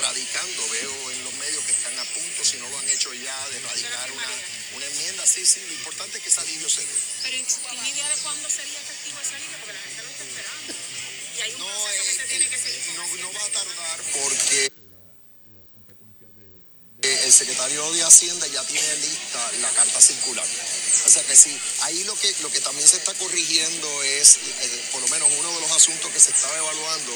radicando. 0.00 0.68
Veo 0.68 1.10
en 1.12 1.24
los 1.24 1.34
medios 1.34 1.64
que 1.64 1.72
están 1.72 1.96
a 1.98 2.04
punto, 2.04 2.44
si 2.44 2.58
no 2.58 2.68
lo 2.68 2.78
han 2.78 2.88
hecho 2.88 3.14
ya, 3.14 3.48
de 3.50 3.60
radicar 3.60 4.10
una, 4.10 4.30
una 4.76 4.86
enmienda. 4.86 5.24
Sí, 5.26 5.46
sí, 5.46 5.60
lo 5.68 5.72
importante 5.74 6.18
es 6.18 6.24
que 6.24 6.28
ese 6.30 6.40
alivio 6.40 6.68
se 6.68 6.80
dé. 6.80 6.94
Pero 7.22 7.38
¿tiene 7.70 7.88
idea 7.88 8.08
de 8.08 8.16
cuándo 8.22 8.50
sería 8.50 8.80
efectivo 8.80 9.20
ese 9.22 9.36
alivio? 9.36 9.58
Porque 9.58 9.72
la 9.74 9.80
gente 9.80 10.02
lo 10.02 10.10
está 10.10 10.24
esperando. 10.24 10.74
Y 11.36 11.40
hay 11.40 11.52
un 11.54 11.60
no, 11.60 11.66
proceso 11.66 12.04
que 12.04 12.14
se 12.14 12.24
tiene 12.24 12.48
que 12.48 12.58
seguir. 12.58 12.94
No, 12.96 13.16
no 13.16 13.32
va 13.32 13.44
a 13.44 13.48
tardar 13.48 14.02
porque 14.12 14.71
el 17.02 17.32
secretario 17.32 17.90
de 17.92 18.04
Hacienda 18.04 18.46
ya 18.46 18.62
tiene 18.64 18.96
lista 18.96 19.52
la 19.60 19.70
carta 19.70 20.00
circular. 20.00 20.46
O 21.04 21.08
sea 21.08 21.24
que 21.24 21.34
sí, 21.34 21.50
ahí 21.80 22.04
lo 22.04 22.14
que, 22.14 22.32
lo 22.42 22.50
que 22.50 22.60
también 22.60 22.86
se 22.86 22.96
está 22.96 23.12
corrigiendo 23.14 24.02
es, 24.04 24.36
eh, 24.36 24.84
por 24.92 25.00
lo 25.00 25.08
menos 25.08 25.28
uno 25.36 25.52
de 25.54 25.60
los 25.62 25.72
asuntos 25.72 26.12
que 26.12 26.20
se 26.20 26.30
estaba 26.30 26.56
evaluando 26.56 27.12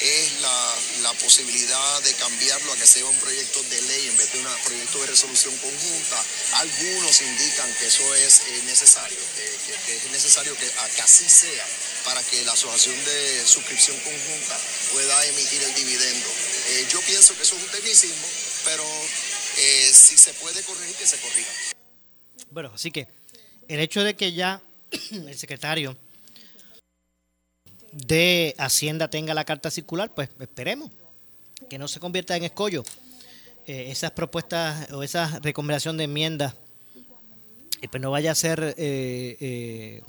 es 0.00 0.40
la, 0.42 1.14
posibilidad 1.20 2.02
de 2.02 2.14
cambiarlo 2.14 2.72
a 2.72 2.76
que 2.76 2.86
sea 2.86 3.04
un 3.04 3.18
proyecto 3.18 3.62
de 3.64 3.82
ley 3.82 4.06
en 4.08 4.16
vez 4.16 4.32
de 4.32 4.38
un 4.38 4.46
proyecto 4.64 5.00
de 5.00 5.06
resolución 5.08 5.56
conjunta. 5.58 6.24
Algunos 6.52 7.20
indican 7.20 7.72
que 7.74 7.86
eso 7.86 8.14
es 8.14 8.40
eh, 8.40 8.62
necesario, 8.64 9.18
que, 9.36 9.96
es 9.96 10.10
necesario 10.12 10.56
que, 10.56 10.70
que 10.94 11.02
así 11.02 11.28
sea 11.28 11.66
para 12.04 12.22
que 12.24 12.42
la 12.44 12.52
asociación 12.52 13.04
de 13.04 13.46
suscripción 13.46 13.98
conjunta 14.00 14.58
pueda 14.92 15.26
emitir 15.26 15.62
el 15.62 15.74
dividendo. 15.74 16.28
Eh, 16.68 16.86
yo 16.90 17.00
pienso 17.02 17.36
que 17.36 17.42
eso 17.42 17.56
es 17.56 17.62
un 17.62 17.68
tecnicismo, 17.68 18.28
pero 18.64 18.82
eh, 18.82 19.90
si 19.92 20.16
se 20.16 20.32
puede 20.34 20.62
corregir, 20.62 20.96
que 20.96 21.06
se 21.06 21.18
corrija. 21.18 21.50
Bueno, 22.50 22.72
así 22.74 22.90
que 22.90 23.08
el 23.68 23.80
hecho 23.80 24.02
de 24.02 24.14
que 24.14 24.32
ya 24.32 24.62
el 25.10 25.36
secretario 25.36 25.96
de 27.92 28.54
Hacienda 28.58 29.08
tenga 29.08 29.34
la 29.34 29.44
carta 29.44 29.70
circular, 29.70 30.12
pues 30.14 30.28
esperemos 30.40 30.90
que 31.68 31.78
no 31.78 31.88
se 31.88 32.00
convierta 32.00 32.36
en 32.36 32.44
escollo 32.44 32.84
eh, 33.66 33.86
esas 33.90 34.12
propuestas 34.12 34.90
o 34.92 35.02
esa 35.02 35.38
recomendación 35.40 35.96
de 35.96 36.04
enmienda, 36.04 36.54
y 37.82 37.88
pues 37.88 38.00
no 38.00 38.10
vaya 38.10 38.32
a 38.32 38.34
ser 38.34 38.74
eh, 38.76 40.02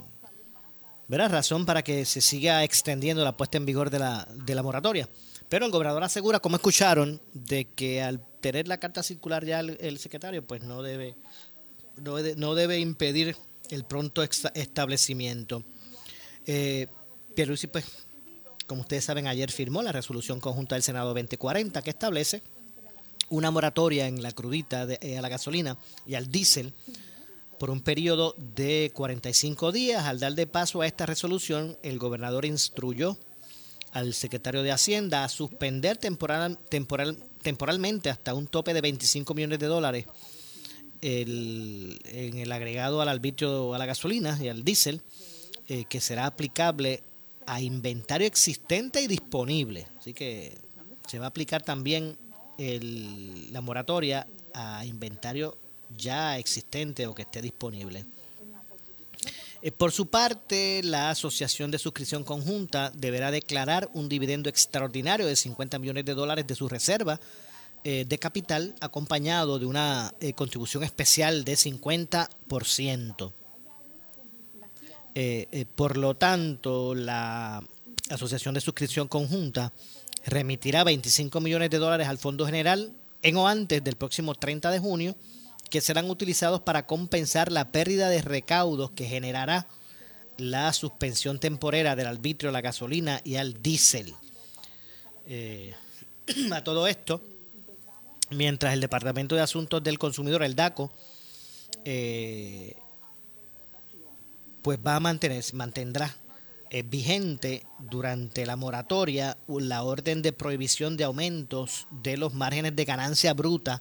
razón 1.08 1.66
para 1.66 1.82
que 1.82 2.04
se 2.04 2.20
siga 2.20 2.64
extendiendo 2.64 3.24
la 3.24 3.36
puesta 3.36 3.56
en 3.56 3.66
vigor 3.66 3.90
de 3.90 3.98
la, 3.98 4.26
de 4.30 4.54
la 4.54 4.62
moratoria. 4.62 5.08
Pero 5.52 5.66
el 5.66 5.70
gobernador 5.70 6.02
asegura, 6.02 6.40
como 6.40 6.56
escucharon, 6.56 7.20
de 7.34 7.66
que 7.66 8.00
al 8.00 8.24
tener 8.40 8.68
la 8.68 8.78
carta 8.78 9.02
circular 9.02 9.44
ya 9.44 9.60
el, 9.60 9.98
secretario, 9.98 10.42
pues 10.46 10.62
no 10.62 10.80
debe, 10.80 11.14
no 12.36 12.54
debe, 12.54 12.78
impedir 12.78 13.36
el 13.68 13.84
pronto 13.84 14.22
establecimiento. 14.22 15.62
Eh, 16.46 16.86
Pierluisi, 17.34 17.66
pues, 17.66 17.84
como 18.66 18.80
ustedes 18.80 19.04
saben, 19.04 19.26
ayer 19.26 19.52
firmó 19.52 19.82
la 19.82 19.92
resolución 19.92 20.40
conjunta 20.40 20.74
del 20.74 20.84
Senado 20.84 21.08
2040 21.08 21.82
que 21.82 21.90
establece 21.90 22.42
una 23.28 23.50
moratoria 23.50 24.06
en 24.06 24.22
la 24.22 24.32
crudita 24.32 24.86
eh, 25.02 25.18
a 25.18 25.20
la 25.20 25.28
gasolina 25.28 25.76
y 26.06 26.14
al 26.14 26.30
diésel 26.30 26.72
por 27.58 27.68
un 27.68 27.82
periodo 27.82 28.34
de 28.38 28.90
45 28.94 29.70
días. 29.70 30.06
Al 30.06 30.18
dar 30.18 30.32
de 30.32 30.46
paso 30.46 30.80
a 30.80 30.86
esta 30.86 31.04
resolución, 31.04 31.76
el 31.82 31.98
gobernador 31.98 32.46
instruyó 32.46 33.18
al 33.92 34.14
secretario 34.14 34.62
de 34.62 34.72
Hacienda 34.72 35.24
a 35.24 35.28
suspender 35.28 35.96
temporal, 35.98 36.58
temporal, 36.68 37.16
temporalmente 37.42 38.10
hasta 38.10 38.34
un 38.34 38.46
tope 38.46 38.74
de 38.74 38.80
25 38.80 39.34
millones 39.34 39.58
de 39.58 39.66
dólares 39.66 40.06
el, 41.02 42.00
en 42.04 42.38
el 42.38 42.50
agregado 42.52 43.02
al 43.02 43.08
arbitrio 43.08 43.74
a 43.74 43.78
la 43.78 43.86
gasolina 43.86 44.38
y 44.40 44.48
al 44.48 44.64
diésel, 44.64 45.02
eh, 45.68 45.84
que 45.88 46.00
será 46.00 46.26
aplicable 46.26 47.02
a 47.46 47.60
inventario 47.60 48.26
existente 48.26 49.02
y 49.02 49.08
disponible. 49.08 49.86
Así 49.98 50.14
que 50.14 50.56
se 51.06 51.18
va 51.18 51.26
a 51.26 51.28
aplicar 51.28 51.62
también 51.62 52.16
el, 52.56 53.52
la 53.52 53.60
moratoria 53.60 54.26
a 54.54 54.86
inventario 54.86 55.58
ya 55.94 56.38
existente 56.38 57.06
o 57.06 57.14
que 57.14 57.22
esté 57.22 57.42
disponible. 57.42 58.06
Eh, 59.62 59.70
por 59.70 59.92
su 59.92 60.06
parte, 60.06 60.82
la 60.82 61.10
Asociación 61.10 61.70
de 61.70 61.78
Suscripción 61.78 62.24
Conjunta 62.24 62.90
deberá 62.96 63.30
declarar 63.30 63.88
un 63.94 64.08
dividendo 64.08 64.48
extraordinario 64.48 65.24
de 65.24 65.36
50 65.36 65.78
millones 65.78 66.04
de 66.04 66.14
dólares 66.14 66.48
de 66.48 66.56
su 66.56 66.68
reserva 66.68 67.20
eh, 67.84 68.04
de 68.06 68.18
capital, 68.18 68.74
acompañado 68.80 69.60
de 69.60 69.66
una 69.66 70.12
eh, 70.20 70.32
contribución 70.32 70.82
especial 70.82 71.44
de 71.44 71.54
50%. 71.54 73.32
por 75.76 75.96
lo 75.96 76.14
tanto, 76.16 76.94
la 76.96 77.62
Asociación 78.10 78.54
de 78.54 78.60
Suscripción 78.60 79.06
Conjunta 79.06 79.72
remitirá 80.24 80.82
25 80.82 81.40
millones 81.40 81.70
de 81.70 81.78
dólares 81.78 82.08
al 82.08 82.18
Fondo 82.18 82.46
General 82.46 82.92
en 83.22 83.36
o 83.36 83.46
antes 83.46 83.84
del 83.84 83.94
próximo 83.94 84.34
30 84.34 84.72
de 84.72 84.78
junio 84.80 85.14
que 85.72 85.80
serán 85.80 86.10
utilizados 86.10 86.60
para 86.60 86.86
compensar 86.86 87.50
la 87.50 87.72
pérdida 87.72 88.10
de 88.10 88.20
recaudos 88.20 88.90
que 88.90 89.06
generará 89.06 89.68
la 90.36 90.70
suspensión 90.74 91.40
temporera 91.40 91.96
del 91.96 92.08
arbitrio 92.08 92.50
a 92.50 92.52
la 92.52 92.60
gasolina 92.60 93.22
y 93.24 93.36
al 93.36 93.62
diésel. 93.62 94.12
Eh, 95.24 95.74
a 96.52 96.62
todo 96.62 96.86
esto, 96.86 97.22
mientras 98.28 98.74
el 98.74 98.82
Departamento 98.82 99.34
de 99.34 99.40
Asuntos 99.40 99.82
del 99.82 99.98
Consumidor, 99.98 100.42
el 100.42 100.54
DACO, 100.54 100.92
eh, 101.86 102.76
pues 104.60 104.78
va 104.86 104.96
a 104.96 105.00
mantener, 105.00 105.42
mantendrá 105.54 106.14
eh, 106.68 106.82
vigente 106.82 107.64
durante 107.78 108.44
la 108.44 108.56
moratoria 108.56 109.38
la 109.48 109.84
orden 109.84 110.20
de 110.20 110.34
prohibición 110.34 110.98
de 110.98 111.04
aumentos 111.04 111.86
de 111.90 112.18
los 112.18 112.34
márgenes 112.34 112.76
de 112.76 112.84
ganancia 112.84 113.32
bruta 113.32 113.80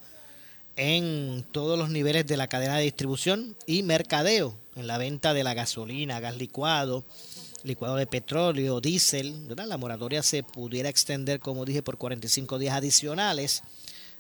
en 0.75 1.45
todos 1.51 1.77
los 1.77 1.89
niveles 1.89 2.25
de 2.27 2.37
la 2.37 2.47
cadena 2.47 2.77
de 2.77 2.83
distribución 2.83 3.55
y 3.65 3.83
mercadeo, 3.83 4.55
en 4.75 4.87
la 4.87 4.97
venta 4.97 5.33
de 5.33 5.43
la 5.43 5.53
gasolina, 5.53 6.19
gas 6.19 6.37
licuado, 6.37 7.03
licuado 7.63 7.95
de 7.95 8.07
petróleo, 8.07 8.81
diésel. 8.81 9.47
La 9.55 9.77
moratoria 9.77 10.23
se 10.23 10.43
pudiera 10.43 10.89
extender, 10.89 11.39
como 11.39 11.65
dije, 11.65 11.83
por 11.83 11.97
45 11.97 12.57
días 12.57 12.75
adicionales, 12.75 13.63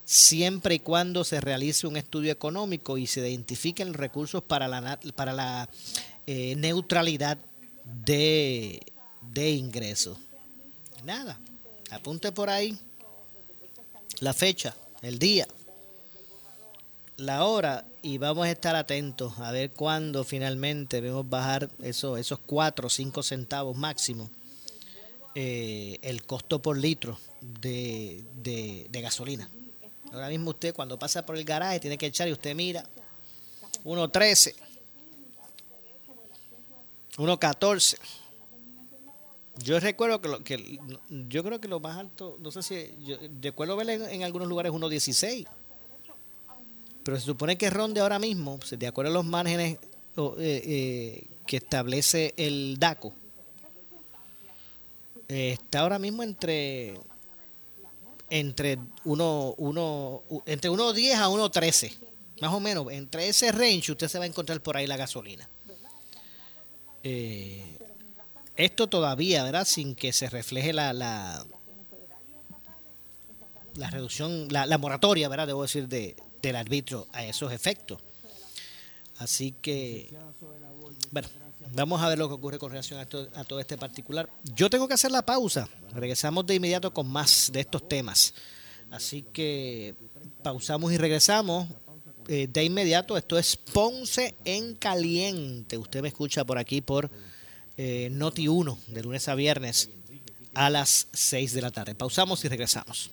siempre 0.03 0.75
y 0.75 0.79
cuando 0.79 1.23
se 1.23 1.41
realice 1.41 1.87
un 1.87 1.97
estudio 1.97 2.31
económico 2.31 2.97
y 2.97 3.07
se 3.07 3.27
identifiquen 3.27 3.93
recursos 3.93 4.43
para 4.43 4.67
la, 4.67 4.99
para 5.15 5.33
la 5.33 5.69
eh, 6.27 6.55
neutralidad 6.57 7.37
de, 8.05 8.81
de 9.21 9.51
ingresos. 9.51 10.17
Nada, 11.03 11.39
apunte 11.89 12.31
por 12.31 12.49
ahí 12.49 12.77
la 14.19 14.33
fecha, 14.33 14.75
el 15.01 15.17
día 15.17 15.47
la 17.21 17.45
hora 17.45 17.85
y 18.01 18.17
vamos 18.17 18.47
a 18.47 18.51
estar 18.51 18.75
atentos 18.75 19.37
a 19.39 19.51
ver 19.51 19.71
cuándo 19.71 20.23
finalmente 20.23 21.01
vemos 21.01 21.29
bajar 21.29 21.69
eso, 21.83 22.17
esos 22.17 22.39
4 22.39 22.87
o 22.87 22.89
5 22.89 23.23
centavos 23.23 23.77
máximo 23.77 24.29
eh, 25.35 25.99
el 26.01 26.23
costo 26.23 26.61
por 26.61 26.77
litro 26.77 27.17
de, 27.39 28.25
de, 28.35 29.01
gasolina. 29.01 29.49
Ahora 30.11 30.29
mismo 30.29 30.49
usted 30.49 30.73
cuando 30.73 30.99
pasa 30.99 31.25
por 31.25 31.37
el 31.37 31.45
garaje 31.45 31.79
tiene 31.79 31.97
que 31.97 32.07
echar 32.07 32.27
y 32.27 32.33
usted 32.33 32.55
mira 32.55 32.83
1.13, 33.85 34.55
1.14. 37.17 37.97
Yo 39.63 39.79
recuerdo 39.79 40.21
que, 40.21 40.27
lo, 40.27 40.43
que 40.43 40.79
yo 41.09 41.43
creo 41.43 41.61
que 41.61 41.67
lo 41.67 41.79
más 41.79 41.97
alto, 41.97 42.37
no 42.39 42.51
sé 42.51 42.63
si, 42.63 42.95
yo 43.05 43.17
recuerdo 43.41 43.75
ver 43.75 43.89
en, 43.89 44.23
algunos 44.23 44.47
lugares 44.47 44.71
1.16, 44.71 45.45
pero 47.03 47.17
se 47.17 47.25
supone 47.25 47.57
que 47.57 47.69
ronde 47.69 48.01
ahora 48.01 48.19
mismo, 48.19 48.57
pues, 48.57 48.77
de 48.77 48.87
acuerdo 48.87 49.11
a 49.11 49.13
los 49.15 49.25
márgenes 49.25 49.77
eh, 50.17 50.35
eh, 50.39 51.27
que 51.45 51.57
establece 51.57 52.33
el 52.37 52.77
DACO, 52.79 53.13
eh, 55.27 55.53
está 55.53 55.79
ahora 55.79 55.99
mismo 55.99 56.23
entre 56.23 56.99
entre 58.29 58.79
uno, 59.03 59.53
uno, 59.57 60.23
entre 60.45 60.69
1.10 60.71 61.15
a 61.15 61.27
1.13, 61.27 61.97
más 62.41 62.53
o 62.53 62.59
menos, 62.61 62.91
entre 62.91 63.27
ese 63.27 63.51
range 63.51 63.91
usted 63.91 64.07
se 64.07 64.17
va 64.17 64.23
a 64.23 64.27
encontrar 64.27 64.61
por 64.61 64.77
ahí 64.77 64.87
la 64.87 64.95
gasolina. 64.95 65.49
Eh, 67.03 67.77
esto 68.55 68.87
todavía, 68.87 69.43
¿verdad? 69.43 69.65
Sin 69.65 69.95
que 69.95 70.13
se 70.13 70.29
refleje 70.29 70.71
la, 70.71 70.93
la, 70.93 71.45
la 73.75 73.89
reducción, 73.89 74.47
la, 74.49 74.65
la, 74.65 74.77
moratoria, 74.77 75.27
¿verdad? 75.27 75.47
Debo 75.47 75.63
decir, 75.63 75.87
de, 75.87 76.15
del 76.41 76.55
arbitrio 76.55 77.07
a 77.11 77.25
esos 77.25 77.51
efectos. 77.51 77.99
Así 79.17 79.53
que, 79.61 80.09
bueno, 81.11 81.27
vamos 81.73 82.01
a 82.01 82.09
ver 82.09 82.17
lo 82.17 82.27
que 82.27 82.33
ocurre 82.33 82.57
con 82.57 82.71
relación 82.71 82.99
a, 82.99 83.03
a 83.03 83.43
todo 83.43 83.59
este 83.59 83.77
particular. 83.77 84.29
Yo 84.55 84.69
tengo 84.69 84.87
que 84.87 84.95
hacer 84.95 85.11
la 85.11 85.23
pausa. 85.23 85.69
Regresamos 85.93 86.45
de 86.45 86.55
inmediato 86.55 86.93
con 86.93 87.07
más 87.07 87.51
de 87.53 87.59
estos 87.59 87.87
temas. 87.87 88.33
Así 88.89 89.23
que 89.33 89.95
pausamos 90.43 90.91
y 90.91 90.97
regresamos. 90.97 91.67
Eh, 92.27 92.47
de 92.51 92.63
inmediato, 92.63 93.17
esto 93.17 93.37
es 93.37 93.57
Ponce 93.57 94.35
en 94.45 94.75
Caliente. 94.75 95.77
Usted 95.77 96.01
me 96.01 96.07
escucha 96.07 96.45
por 96.45 96.57
aquí 96.57 96.81
por 96.81 97.09
eh, 97.77 98.09
Noti 98.11 98.47
1, 98.47 98.77
de 98.87 99.03
lunes 99.03 99.27
a 99.27 99.35
viernes 99.35 99.89
a 100.53 100.69
las 100.69 101.07
6 101.13 101.53
de 101.53 101.61
la 101.61 101.71
tarde. 101.71 101.95
Pausamos 101.95 102.43
y 102.45 102.47
regresamos. 102.47 103.11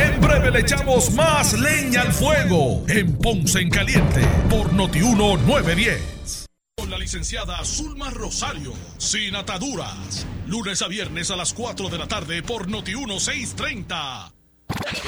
En 0.00 0.18
breve 0.18 0.50
le 0.50 0.60
echamos 0.60 1.12
más 1.12 1.52
leña 1.52 2.00
al 2.00 2.12
fuego 2.14 2.82
en 2.88 3.18
Ponce 3.18 3.60
en 3.60 3.68
Caliente 3.68 4.22
por 4.48 4.72
Noti 4.72 5.02
1 5.02 5.36
910. 5.36 6.46
Con 6.78 6.88
la 6.88 6.96
licenciada 6.96 7.62
Zulma 7.66 8.08
Rosario, 8.08 8.72
sin 8.96 9.36
ataduras. 9.36 10.26
Lunes 10.46 10.80
a 10.80 10.88
viernes 10.88 11.30
a 11.30 11.36
las 11.36 11.52
4 11.52 11.90
de 11.90 11.98
la 11.98 12.08
tarde 12.08 12.42
por 12.42 12.70
Noti 12.70 12.94
1 12.94 13.20
630. 13.20 14.32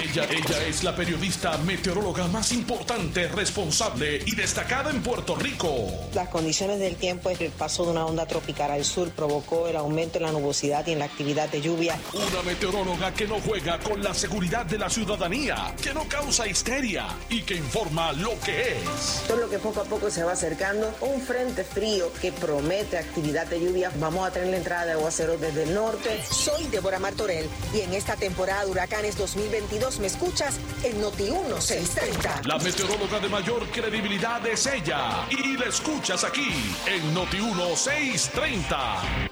Ella, 0.02 0.24
ella 0.24 0.66
es 0.66 0.82
la 0.82 0.96
periodista 0.96 1.56
meteoróloga 1.58 2.26
más 2.28 2.52
importante, 2.52 3.28
responsable 3.28 4.22
y 4.26 4.34
destacada 4.34 4.90
en 4.90 5.02
Puerto 5.02 5.36
Rico. 5.36 5.86
Las 6.14 6.28
condiciones 6.28 6.80
del 6.80 6.96
tiempo 6.96 7.30
es 7.30 7.38
que 7.38 7.46
el 7.46 7.52
paso 7.52 7.84
de 7.84 7.92
una 7.92 8.04
onda 8.04 8.26
tropical 8.26 8.70
al 8.72 8.84
sur 8.84 9.10
provocó 9.10 9.68
el 9.68 9.76
aumento 9.76 10.18
en 10.18 10.24
la 10.24 10.32
nubosidad 10.32 10.86
y 10.86 10.92
en 10.92 10.98
la 10.98 11.04
actividad 11.04 11.48
de 11.50 11.60
lluvia. 11.60 11.98
Una 12.12 12.42
meteoróloga 12.42 13.14
que 13.14 13.26
no 13.26 13.40
juega 13.40 13.78
con 13.78 14.02
la 14.02 14.12
seguridad 14.12 14.66
de 14.66 14.78
la 14.78 14.90
ciudadanía, 14.90 15.74
que 15.80 15.94
no 15.94 16.04
causa 16.08 16.46
histeria 16.46 17.06
y 17.28 17.42
que 17.42 17.54
informa 17.54 18.12
lo 18.12 18.38
que 18.40 18.72
es. 18.72 19.22
Todo 19.28 19.38
lo 19.38 19.50
que 19.50 19.58
poco 19.58 19.80
a 19.80 19.84
poco 19.84 20.10
se 20.10 20.24
va 20.24 20.32
acercando, 20.32 20.92
un 21.00 21.20
frente 21.20 21.64
frío 21.64 22.12
que 22.20 22.32
promete 22.32 22.98
actividad 22.98 23.46
de 23.46 23.60
lluvia. 23.60 23.92
Vamos 24.00 24.26
a 24.26 24.32
tener 24.32 24.48
la 24.48 24.56
entrada 24.56 24.86
de 24.86 24.92
aguacero 24.92 25.36
desde 25.36 25.62
el 25.62 25.74
norte. 25.74 26.22
Soy 26.28 26.66
Débora 26.66 26.98
Martorell 26.98 27.48
y 27.74 27.80
en 27.80 27.94
esta 27.94 28.16
temporada 28.16 28.64
de 28.64 28.70
huracanes 28.70 29.16
2020 29.16 29.51
22 29.52 30.00
me 30.00 30.06
escuchas 30.06 30.58
en 30.82 30.98
Noti 31.00 31.24
1630. 31.24 32.42
La 32.46 32.58
meteoróloga 32.58 33.20
de 33.20 33.28
mayor 33.28 33.66
credibilidad 33.68 34.44
es 34.46 34.66
ella 34.66 35.26
y 35.30 35.58
la 35.58 35.66
escuchas 35.66 36.24
aquí 36.24 36.50
en 36.86 37.14
Noti 37.14 37.36
1630. 37.36 39.31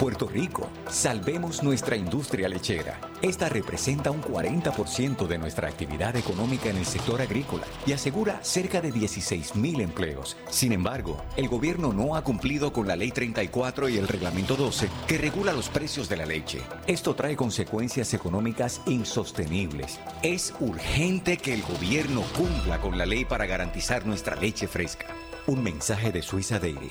Puerto 0.00 0.26
Rico, 0.28 0.70
salvemos 0.88 1.62
nuestra 1.62 1.94
industria 1.94 2.48
lechera. 2.48 2.98
Esta 3.20 3.50
representa 3.50 4.10
un 4.10 4.22
40% 4.22 5.26
de 5.26 5.36
nuestra 5.36 5.68
actividad 5.68 6.16
económica 6.16 6.70
en 6.70 6.78
el 6.78 6.86
sector 6.86 7.20
agrícola 7.20 7.64
y 7.86 7.92
asegura 7.92 8.42
cerca 8.42 8.80
de 8.80 8.92
16 8.92 9.56
mil 9.56 9.80
empleos. 9.80 10.38
Sin 10.48 10.72
embargo, 10.72 11.22
el 11.36 11.48
gobierno 11.48 11.92
no 11.92 12.16
ha 12.16 12.24
cumplido 12.24 12.72
con 12.72 12.88
la 12.88 12.96
Ley 12.96 13.10
34 13.10 13.90
y 13.90 13.98
el 13.98 14.08
Reglamento 14.08 14.56
12 14.56 14.88
que 15.06 15.18
regula 15.18 15.52
los 15.52 15.68
precios 15.68 16.08
de 16.08 16.16
la 16.16 16.24
leche. 16.24 16.62
Esto 16.86 17.14
trae 17.14 17.36
consecuencias 17.36 18.14
económicas 18.14 18.80
insostenibles. 18.86 20.00
Es 20.22 20.54
urgente 20.60 21.36
que 21.36 21.52
el 21.52 21.62
gobierno 21.62 22.22
cumpla 22.36 22.80
con 22.80 22.96
la 22.96 23.04
ley 23.04 23.26
para 23.26 23.44
garantizar 23.44 24.06
nuestra 24.06 24.36
leche 24.36 24.66
fresca. 24.66 25.08
Un 25.46 25.62
mensaje 25.62 26.10
de 26.10 26.22
Suiza 26.22 26.58
Dairy. 26.58 26.90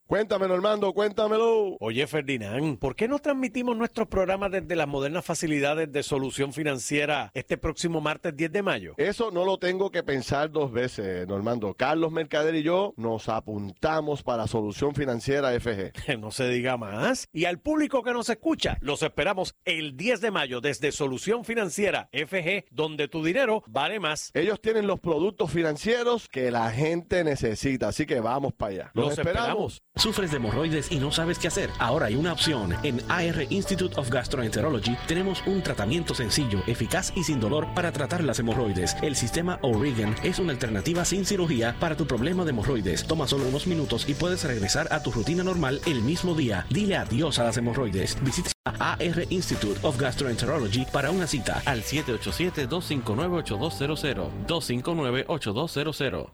Cuéntamelo, 0.11 0.55
Armando, 0.55 0.91
cuéntamelo. 0.91 1.77
Oye, 1.79 2.05
Ferdinand, 2.05 2.77
¿por 2.79 2.97
qué 2.97 3.07
no 3.07 3.19
transmitimos 3.19 3.77
nuestros 3.77 4.09
programas 4.09 4.51
desde 4.51 4.75
las 4.75 4.85
modernas 4.85 5.23
facilidades 5.23 5.89
de 5.89 6.03
solución 6.03 6.51
financiera 6.51 7.31
este 7.33 7.57
próximo 7.57 8.01
martes 8.01 8.35
10 8.35 8.51
de 8.51 8.61
mayo? 8.61 8.93
Eso 8.97 9.31
no 9.31 9.45
lo 9.45 9.57
tengo 9.57 9.89
que 9.89 10.03
pensar 10.03 10.51
dos 10.51 10.73
veces, 10.73 11.25
Normando. 11.29 11.73
Carlos 11.75 12.11
Mercader 12.11 12.55
y 12.55 12.61
yo 12.61 12.93
nos 12.97 13.29
apuntamos 13.29 14.21
para 14.21 14.47
Solución 14.47 14.95
Financiera 14.95 15.57
FG. 15.57 16.17
no 16.19 16.31
se 16.31 16.49
diga 16.49 16.75
más. 16.75 17.29
Y 17.31 17.45
al 17.45 17.59
público 17.59 18.03
que 18.03 18.11
nos 18.11 18.27
escucha, 18.27 18.77
los 18.81 19.03
esperamos 19.03 19.55
el 19.63 19.95
10 19.95 20.19
de 20.19 20.31
mayo 20.31 20.59
desde 20.59 20.91
Solución 20.91 21.45
Financiera 21.45 22.09
FG, 22.11 22.65
donde 22.69 23.07
tu 23.07 23.23
dinero 23.23 23.63
vale 23.65 24.01
más. 24.01 24.31
Ellos 24.33 24.59
tienen 24.59 24.87
los 24.87 24.99
productos 24.99 25.51
financieros 25.51 26.27
que 26.27 26.51
la 26.51 26.69
gente 26.69 27.23
necesita, 27.23 27.87
así 27.87 28.05
que 28.05 28.19
vamos 28.19 28.51
para 28.51 28.73
allá. 28.73 28.91
Los, 28.93 29.17
esperamos. 29.17 29.81
¿Sufres 30.01 30.31
de 30.31 30.37
hemorroides 30.37 30.91
y 30.91 30.97
no 30.97 31.11
sabes 31.11 31.37
qué 31.37 31.47
hacer? 31.47 31.69
Ahora 31.77 32.07
hay 32.07 32.15
una 32.15 32.33
opción. 32.33 32.75
En 32.81 33.03
AR 33.07 33.45
Institute 33.51 33.95
of 33.99 34.09
Gastroenterology 34.09 34.97
tenemos 35.07 35.43
un 35.45 35.61
tratamiento 35.61 36.15
sencillo, 36.15 36.63
eficaz 36.65 37.13
y 37.15 37.23
sin 37.23 37.39
dolor 37.39 37.67
para 37.75 37.91
tratar 37.91 38.23
las 38.23 38.39
hemorroides. 38.39 38.97
El 39.03 39.15
sistema 39.15 39.59
O'Regan 39.61 40.15
es 40.23 40.39
una 40.39 40.53
alternativa 40.53 41.05
sin 41.05 41.23
cirugía 41.23 41.75
para 41.79 41.95
tu 41.95 42.07
problema 42.07 42.43
de 42.43 42.49
hemorroides. 42.49 43.05
Toma 43.05 43.27
solo 43.27 43.47
unos 43.47 43.67
minutos 43.67 44.09
y 44.09 44.15
puedes 44.15 44.43
regresar 44.43 44.91
a 44.91 45.03
tu 45.03 45.11
rutina 45.11 45.43
normal 45.43 45.79
el 45.85 46.01
mismo 46.01 46.33
día. 46.33 46.65
Dile 46.71 46.97
adiós 46.97 47.37
a 47.37 47.43
las 47.43 47.57
hemorroides. 47.57 48.17
Visita 48.23 48.49
AR 48.65 49.27
Institute 49.29 49.79
of 49.83 49.99
Gastroenterology 49.99 50.87
para 50.91 51.11
una 51.11 51.27
cita 51.27 51.61
al 51.63 51.83
787-259-8200. 51.83 54.47
259-8200. 54.47 56.31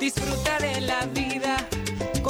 Disfruta 0.00 0.58
de 0.58 0.80
la 0.80 1.04
vida 1.04 1.68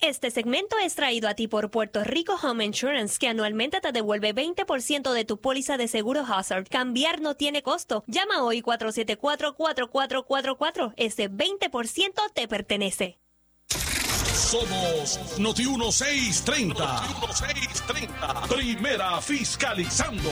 Este 0.00 0.30
segmento 0.30 0.76
es 0.78 0.94
traído 0.94 1.28
a 1.28 1.34
ti 1.34 1.48
por 1.48 1.72
Puerto 1.72 2.04
Rico 2.04 2.38
Home 2.40 2.64
Insurance, 2.64 3.18
que 3.18 3.26
anualmente 3.26 3.80
te 3.80 3.90
devuelve 3.90 4.32
20% 4.32 5.12
de 5.12 5.24
tu 5.24 5.40
póliza 5.40 5.76
de 5.76 5.88
seguro 5.88 6.24
Hazard. 6.24 6.68
Cambiar 6.68 7.20
no 7.20 7.34
tiene 7.34 7.64
costo. 7.64 8.04
Llama 8.06 8.44
hoy 8.44 8.62
474-4444. 8.62 10.94
Ese 10.96 11.28
20% 11.28 12.12
te 12.32 12.46
pertenece. 12.46 13.18
Somos 13.66 15.18
Noti 15.38 15.66
1630. 15.66 16.84
Noti 16.84 17.08
1630. 17.26 18.42
Primera 18.48 19.20
fiscalizando. 19.20 20.30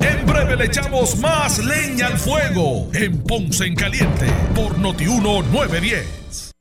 En 0.00 0.26
breve 0.26 0.56
le 0.56 0.64
echamos 0.64 1.16
más 1.18 1.64
leña 1.64 2.08
al 2.08 2.18
fuego 2.18 2.88
en 2.94 3.22
Ponce 3.22 3.66
en 3.66 3.76
Caliente 3.76 4.26
por 4.56 4.76
Noti 4.76 5.04
910. 5.04 6.49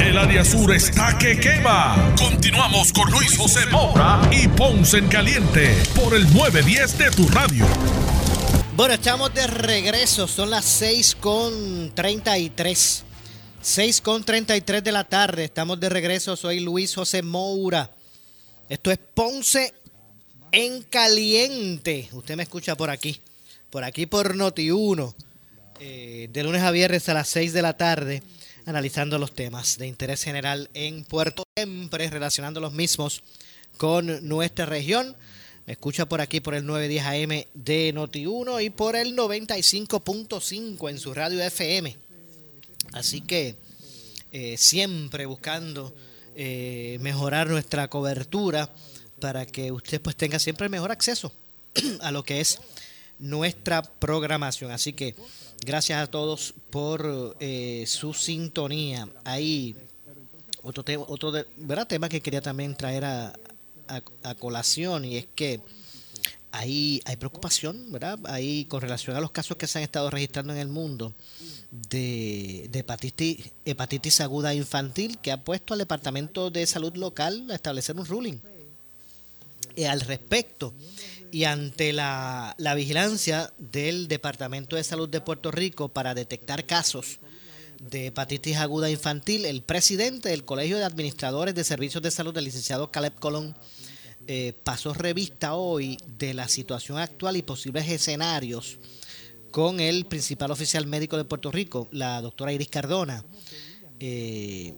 El 0.00 0.16
área 0.16 0.44
sur 0.44 0.72
está 0.74 1.18
que 1.18 1.38
quema. 1.38 2.14
Continuamos 2.18 2.92
con 2.92 3.10
Luis 3.10 3.36
José 3.36 3.66
Moura 3.66 4.20
y 4.32 4.48
Ponce 4.48 4.98
en 4.98 5.08
Caliente 5.08 5.76
por 5.94 6.14
el 6.14 6.24
910 6.32 6.98
de 6.98 7.10
tu 7.10 7.28
radio. 7.28 7.66
Bueno, 8.74 8.94
estamos 8.94 9.34
de 9.34 9.46
regreso. 9.46 10.26
Son 10.26 10.50
las 10.50 10.64
6 10.64 11.16
con 11.20 11.92
33. 11.94 13.04
6 13.60 14.00
con 14.00 14.24
33 14.24 14.82
de 14.82 14.92
la 14.92 15.04
tarde. 15.04 15.44
Estamos 15.44 15.78
de 15.78 15.88
regreso. 15.88 16.36
Soy 16.36 16.60
Luis 16.60 16.94
José 16.94 17.22
Moura. 17.22 17.90
Esto 18.68 18.90
es 18.90 18.98
Ponce 18.98 19.74
en 20.52 20.82
Caliente. 20.84 22.08
Usted 22.12 22.36
me 22.36 22.44
escucha 22.44 22.76
por 22.76 22.88
aquí. 22.90 23.20
Por 23.70 23.84
aquí 23.84 24.06
por 24.06 24.34
Noti1. 24.34 25.14
Eh, 25.80 26.28
de 26.32 26.42
lunes 26.42 26.62
a 26.62 26.70
viernes 26.70 27.08
a 27.08 27.14
las 27.14 27.28
6 27.28 27.52
de 27.52 27.62
la 27.62 27.76
tarde 27.76 28.22
analizando 28.66 29.18
los 29.18 29.32
temas 29.32 29.78
de 29.78 29.86
interés 29.86 30.22
general 30.22 30.70
en 30.74 31.04
Puerto 31.04 31.44
siempre 31.56 32.08
relacionando 32.08 32.60
los 32.60 32.72
mismos 32.72 33.22
con 33.76 34.26
nuestra 34.28 34.66
región. 34.66 35.16
Me 35.66 35.74
escucha 35.74 36.08
por 36.08 36.20
aquí 36.20 36.40
por 36.40 36.54
el 36.54 36.66
910 36.66 37.04
AM 37.04 37.44
de 37.54 37.94
Noti1 37.94 38.64
y 38.64 38.70
por 38.70 38.96
el 38.96 39.16
95.5 39.16 40.90
en 40.90 40.98
su 40.98 41.14
radio 41.14 41.42
FM. 41.42 41.96
Así 42.92 43.20
que 43.20 43.56
eh, 44.32 44.56
siempre 44.58 45.26
buscando 45.26 45.94
eh, 46.34 46.98
mejorar 47.00 47.48
nuestra 47.48 47.88
cobertura 47.88 48.74
para 49.20 49.46
que 49.46 49.70
usted 49.70 50.00
pues 50.00 50.16
tenga 50.16 50.38
siempre 50.38 50.68
mejor 50.68 50.90
acceso 50.90 51.32
a 52.00 52.10
lo 52.10 52.24
que 52.24 52.40
es 52.40 52.58
nuestra 53.18 53.82
programación. 53.82 54.72
Así 54.72 54.92
que 54.92 55.14
Gracias 55.64 56.02
a 56.02 56.08
todos 56.08 56.54
por 56.70 57.36
eh, 57.38 57.84
su 57.86 58.14
sintonía. 58.14 59.08
Hay 59.22 59.76
otro, 60.62 60.82
tema, 60.82 61.04
otro 61.06 61.30
de, 61.30 61.46
¿verdad? 61.56 61.86
tema 61.86 62.08
que 62.08 62.20
quería 62.20 62.40
también 62.40 62.74
traer 62.74 63.04
a, 63.04 63.32
a, 63.86 64.34
colación 64.34 65.04
y 65.04 65.18
es 65.18 65.28
que 65.36 65.60
hay, 66.50 67.00
hay 67.04 67.14
preocupación, 67.14 67.92
¿verdad? 67.92 68.18
Ahí 68.24 68.64
con 68.64 68.80
relación 68.80 69.16
a 69.16 69.20
los 69.20 69.30
casos 69.30 69.56
que 69.56 69.68
se 69.68 69.78
han 69.78 69.84
estado 69.84 70.10
registrando 70.10 70.52
en 70.52 70.58
el 70.58 70.68
mundo 70.68 71.12
de, 71.70 72.68
hepatitis 73.64 74.20
aguda 74.20 74.54
infantil 74.54 75.18
que 75.18 75.30
ha 75.30 75.44
puesto 75.44 75.74
al 75.74 75.78
Departamento 75.78 76.50
de 76.50 76.66
Salud 76.66 76.96
Local 76.96 77.48
a 77.52 77.54
establecer 77.54 77.96
un 77.96 78.06
ruling 78.06 78.38
eh, 79.76 79.86
al 79.86 80.00
respecto 80.00 80.74
y 81.32 81.44
ante 81.44 81.94
la, 81.94 82.54
vigilancia 82.76 83.52
del 83.58 84.06
Departamento 84.06 84.76
de 84.76 84.84
Salud 84.84 85.08
de 85.08 85.22
Puerto 85.22 85.50
Rico 85.50 85.88
para 85.88 86.14
detectar 86.14 86.66
casos 86.66 87.20
de 87.80 88.08
hepatitis 88.08 88.58
aguda 88.58 88.90
infantil, 88.90 89.46
el 89.46 89.62
presidente 89.62 90.28
del 90.28 90.44
Colegio 90.44 90.76
de 90.76 90.84
Administradores 90.84 91.54
de 91.54 91.64
Servicios 91.64 92.02
de 92.02 92.10
Salud, 92.10 92.36
el 92.36 92.44
licenciado 92.44 92.92
Caleb 92.92 93.14
Colón, 93.18 93.56
eh, 94.26 94.52
pasó 94.62 94.92
revista 94.92 95.54
hoy 95.54 95.98
de 96.18 96.34
la 96.34 96.48
situación 96.48 96.98
actual 96.98 97.38
y 97.38 97.42
posibles 97.42 97.88
escenarios 97.88 98.78
con 99.50 99.80
el 99.80 100.04
principal 100.04 100.50
oficial 100.50 100.86
médico 100.86 101.16
de 101.16 101.24
Puerto 101.24 101.50
Rico, 101.50 101.88
la 101.92 102.20
doctora 102.20 102.52
Iris 102.52 102.68
Cardona. 102.68 103.24
Eh, 104.00 104.74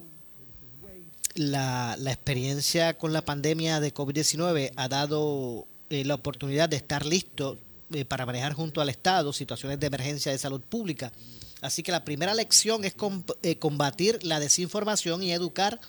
la, 1.35 1.97
la 1.99 2.13
experiencia 2.13 2.97
con 2.97 3.11
la 3.11 3.25
pandemia 3.25 3.81
de 3.81 3.93
COVID-19 3.93 4.71
ha 4.77 4.87
dado 4.87 5.67
eh, 5.95 6.05
la 6.05 6.15
oportunidad 6.15 6.69
de 6.69 6.77
estar 6.77 7.05
listo 7.05 7.57
eh, 7.93 8.05
para 8.05 8.25
manejar 8.25 8.53
junto 8.53 8.81
al 8.81 8.89
Estado 8.89 9.31
situaciones 9.33 9.79
de 9.79 9.87
emergencia 9.87 10.31
de 10.31 10.37
salud 10.37 10.61
pública. 10.61 11.11
Así 11.61 11.83
que 11.83 11.91
la 11.91 12.03
primera 12.03 12.33
lección 12.33 12.83
es 12.85 12.95
eh, 13.41 13.57
combatir 13.57 14.23
la 14.23 14.39
desinformación 14.39 15.23
y 15.23 15.31
educar 15.31 15.79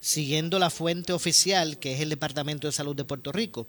siguiendo 0.00 0.58
la 0.58 0.70
fuente 0.70 1.12
oficial 1.12 1.78
que 1.78 1.94
es 1.94 2.00
el 2.00 2.08
Departamento 2.08 2.66
de 2.66 2.72
Salud 2.72 2.96
de 2.96 3.04
Puerto 3.04 3.32
Rico. 3.32 3.66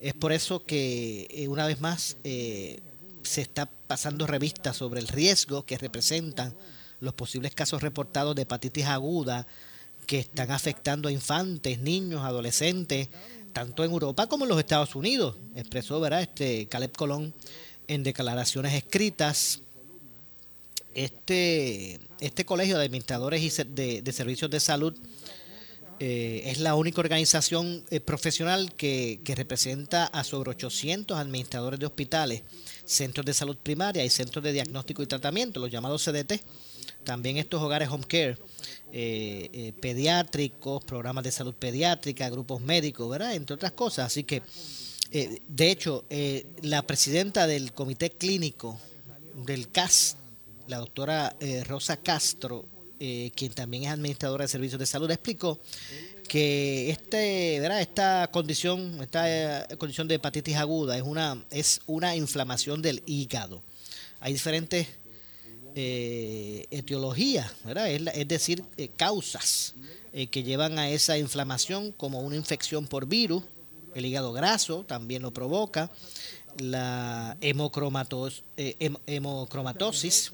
Es 0.00 0.14
por 0.14 0.32
eso 0.32 0.64
que 0.64 1.46
una 1.48 1.66
vez 1.66 1.80
más 1.80 2.16
se 2.22 3.40
está 3.40 3.70
pasando 3.86 4.26
revista 4.26 4.74
sobre 4.74 5.00
el 5.00 5.08
riesgo 5.08 5.64
que 5.64 5.78
representan 5.78 6.54
los 7.00 7.14
posibles 7.14 7.54
casos 7.54 7.82
reportados 7.82 8.34
de 8.34 8.42
hepatitis 8.42 8.86
aguda 8.86 9.46
que 10.04 10.18
están 10.18 10.50
afectando 10.50 11.08
a 11.08 11.12
infantes, 11.12 11.78
niños, 11.80 12.22
adolescentes, 12.22 13.08
tanto 13.54 13.84
en 13.84 13.92
Europa 13.92 14.26
como 14.26 14.44
en 14.44 14.50
los 14.50 14.58
Estados 14.58 14.94
Unidos, 14.94 15.36
expresó 15.54 16.00
¿verdad? 16.00 16.20
Este 16.20 16.66
Caleb 16.66 16.92
Colón 16.92 17.32
en 17.88 18.02
declaraciones 18.02 18.74
escritas. 18.74 19.60
Este, 20.92 21.98
este 22.20 22.44
colegio 22.44 22.78
de 22.78 22.84
administradores 22.84 23.42
y 23.42 23.64
de, 23.64 24.12
servicios 24.12 24.48
de 24.50 24.60
salud 24.60 24.94
eh, 25.98 26.42
es 26.46 26.58
la 26.58 26.76
única 26.76 27.00
organización 27.00 27.84
eh, 27.90 27.98
profesional 28.00 28.72
que, 28.74 29.20
que, 29.24 29.34
representa 29.34 30.06
a 30.06 30.22
sobre 30.22 30.50
800 30.50 31.18
administradores 31.18 31.80
de 31.80 31.86
hospitales, 31.86 32.42
centros 32.84 33.26
de 33.26 33.34
salud 33.34 33.56
primaria 33.56 34.04
y 34.04 34.10
centros 34.10 34.44
de 34.44 34.52
diagnóstico 34.52 35.02
y 35.02 35.06
tratamiento, 35.06 35.58
los 35.58 35.70
llamados 35.70 36.04
CDT. 36.04 36.40
También 37.02 37.38
estos 37.38 37.60
hogares 37.60 37.88
home 37.88 38.04
care 38.06 38.38
eh, 38.96 39.50
eh, 39.52 39.72
pediátricos, 39.80 40.84
programas 40.84 41.24
de 41.24 41.32
salud 41.32 41.52
pediátrica, 41.52 42.30
grupos 42.30 42.60
médicos, 42.60 43.10
¿verdad? 43.10 43.34
Entre 43.34 43.52
otras 43.52 43.72
cosas. 43.72 44.06
Así 44.06 44.22
que, 44.22 44.40
eh, 45.10 45.40
de 45.48 45.70
hecho, 45.72 46.04
la 46.62 46.80
presidenta 46.82 47.48
del 47.48 47.72
comité 47.72 48.10
clínico 48.10 48.78
del 49.46 49.68
CAS, 49.72 50.16
la 50.68 50.78
doctora 50.78 51.34
Rosa 51.64 51.96
Castro, 51.96 52.66
quien 52.98 53.52
también 53.52 53.82
es 53.82 53.90
administradora 53.90 54.44
de 54.44 54.48
servicios 54.48 54.78
de 54.78 54.86
salud, 54.86 55.10
explicó 55.10 55.58
que 56.28 56.90
este, 56.90 57.58
¿verdad? 57.58 57.80
esta 57.80 58.28
condición, 58.30 59.02
esta 59.02 59.66
condición 59.76 60.06
de 60.06 60.14
hepatitis 60.14 60.54
aguda 60.54 60.96
es 60.96 61.02
una, 61.02 61.44
es 61.50 61.80
una 61.86 62.14
inflamación 62.14 62.80
del 62.80 63.02
hígado. 63.06 63.60
Hay 64.20 64.34
diferentes 64.34 64.86
eh, 65.74 66.66
etiología, 66.70 67.50
¿verdad? 67.64 67.90
Es, 67.90 68.28
decir, 68.28 68.64
eh, 68.76 68.88
causas 68.96 69.74
eh, 70.12 70.26
que 70.28 70.42
llevan 70.42 70.78
a 70.78 70.88
esa 70.90 71.18
inflamación, 71.18 71.92
como 71.92 72.20
una 72.20 72.36
infección 72.36 72.86
por 72.86 73.06
virus, 73.06 73.42
el 73.94 74.06
hígado 74.06 74.32
graso 74.32 74.84
también 74.84 75.22
lo 75.22 75.32
provoca, 75.32 75.90
la 76.58 77.36
hemocromatos, 77.40 78.44
hemocromatosis, 78.56 80.32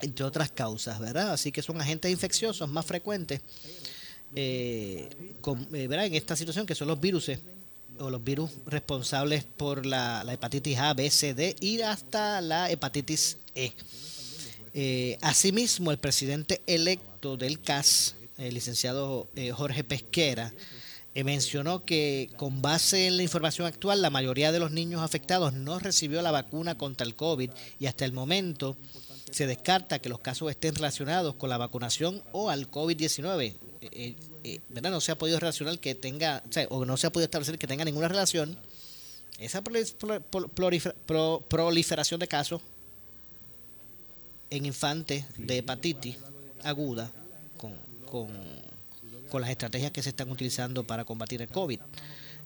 entre 0.00 0.24
otras 0.24 0.50
causas, 0.50 0.98
¿verdad? 1.00 1.32
Así 1.32 1.52
que 1.52 1.62
son 1.62 1.80
agentes 1.80 2.10
infecciosos 2.10 2.68
más 2.68 2.84
frecuentes 2.84 3.40
eh, 4.34 5.08
con- 5.40 5.68
eh, 5.72 5.84
en 5.90 6.14
esta 6.14 6.34
situación 6.36 6.66
que 6.66 6.74
son 6.74 6.88
los 6.88 7.00
virus 7.00 7.30
o 7.98 8.10
los 8.10 8.22
virus 8.24 8.50
responsables 8.66 9.44
por 9.44 9.86
la, 9.86 10.24
la 10.24 10.32
hepatitis 10.32 10.78
A, 10.78 10.94
B, 10.94 11.08
C, 11.10 11.32
D 11.34 11.54
y 11.60 11.80
hasta 11.82 12.40
la 12.40 12.70
hepatitis 12.70 13.38
E. 13.54 13.72
Eh, 14.74 15.18
asimismo, 15.22 15.90
el 15.92 15.98
presidente 15.98 16.60
electo 16.66 17.36
del 17.36 17.60
CAS, 17.60 18.16
el 18.38 18.54
licenciado 18.54 19.28
eh, 19.36 19.52
Jorge 19.52 19.84
Pesquera, 19.84 20.52
eh, 21.14 21.22
mencionó 21.22 21.84
que 21.84 22.30
con 22.36 22.60
base 22.60 23.06
en 23.06 23.16
la 23.16 23.22
información 23.22 23.68
actual, 23.68 24.02
la 24.02 24.10
mayoría 24.10 24.50
de 24.50 24.58
los 24.58 24.72
niños 24.72 25.00
afectados 25.02 25.52
no 25.52 25.78
recibió 25.78 26.22
la 26.22 26.32
vacuna 26.32 26.76
contra 26.76 27.06
el 27.06 27.14
COVID 27.14 27.50
y 27.78 27.86
hasta 27.86 28.04
el 28.04 28.12
momento 28.12 28.76
se 29.30 29.46
descarta 29.46 30.00
que 30.00 30.08
los 30.08 30.18
casos 30.20 30.50
estén 30.50 30.74
relacionados 30.74 31.36
con 31.36 31.50
la 31.50 31.56
vacunación 31.58 32.22
o 32.32 32.50
al 32.50 32.68
COVID-19. 32.70 33.54
Eh. 33.80 34.16
No 34.82 35.00
se 35.00 35.12
ha 35.12 35.18
podido 35.18 35.38
relacionar 35.38 35.78
que 35.78 35.94
tenga, 35.94 36.42
o, 36.48 36.52
sea, 36.52 36.66
o 36.70 36.84
no 36.84 36.96
se 36.96 37.06
ha 37.06 37.12
podido 37.12 37.26
establecer 37.26 37.58
que 37.58 37.66
tenga 37.68 37.84
ninguna 37.84 38.08
relación. 38.08 38.58
Esa 39.38 39.62
proli- 39.62 39.92
pro- 40.30 40.48
prolifer- 40.52 40.94
pro- 41.06 41.44
proliferación 41.48 42.18
de 42.20 42.28
casos 42.28 42.60
en 44.50 44.66
infantes 44.66 45.24
de 45.36 45.58
hepatitis 45.58 46.16
aguda 46.62 47.10
con, 47.56 47.74
con, 48.06 48.28
con 49.30 49.40
las 49.40 49.50
estrategias 49.50 49.90
que 49.90 50.02
se 50.02 50.10
están 50.10 50.30
utilizando 50.30 50.86
para 50.86 51.04
combatir 51.04 51.42
el 51.42 51.48
COVID. 51.48 51.80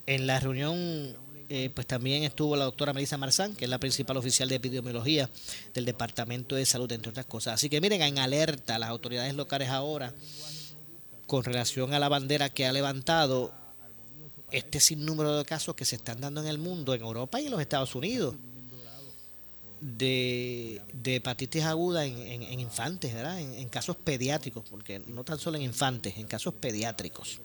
En 0.06 0.26
la 0.26 0.40
reunión, 0.40 1.16
eh, 1.50 1.70
pues 1.74 1.86
también 1.86 2.24
estuvo 2.24 2.56
la 2.56 2.64
doctora 2.64 2.92
Melissa 2.92 3.16
Marzán, 3.16 3.54
que 3.54 3.64
es 3.66 3.70
la 3.70 3.78
principal 3.78 4.16
oficial 4.16 4.48
de 4.48 4.54
epidemiología 4.54 5.28
del 5.74 5.84
Departamento 5.84 6.56
de 6.56 6.64
Salud, 6.64 6.90
entre 6.92 7.10
otras 7.10 7.26
cosas. 7.26 7.54
Así 7.54 7.68
que 7.68 7.80
miren, 7.80 8.02
en 8.02 8.18
alerta 8.18 8.78
las 8.78 8.88
autoridades 8.88 9.34
locales 9.34 9.68
ahora 9.68 10.14
con 11.26 11.44
relación 11.44 11.92
a 11.92 11.98
la 11.98 12.08
bandera 12.08 12.48
que 12.48 12.66
ha 12.66 12.72
levantado 12.72 13.52
este 14.50 14.80
sinnúmero 14.80 15.36
de 15.36 15.44
casos 15.44 15.74
que 15.74 15.84
se 15.84 15.96
están 15.96 16.22
dando 16.22 16.40
en 16.40 16.46
el 16.46 16.56
mundo, 16.56 16.94
en 16.94 17.02
Europa 17.02 17.38
y 17.40 17.44
en 17.44 17.50
los 17.50 17.60
Estados 17.60 17.94
Unidos 17.94 18.34
de, 19.80 20.80
de 20.92 21.16
hepatitis 21.16 21.64
aguda 21.64 22.04
en, 22.04 22.18
en- 22.42 22.60
infantes, 22.60 23.14
¿verdad? 23.14 23.40
En, 23.40 23.68
casos 23.68 23.96
pediátricos, 23.96 24.64
porque 24.68 25.00
no 25.06 25.24
tan 25.24 25.38
solo 25.38 25.56
en 25.56 25.62
infantes, 25.64 26.16
en 26.18 26.26
casos 26.26 26.54
pediátricos. 26.54 27.40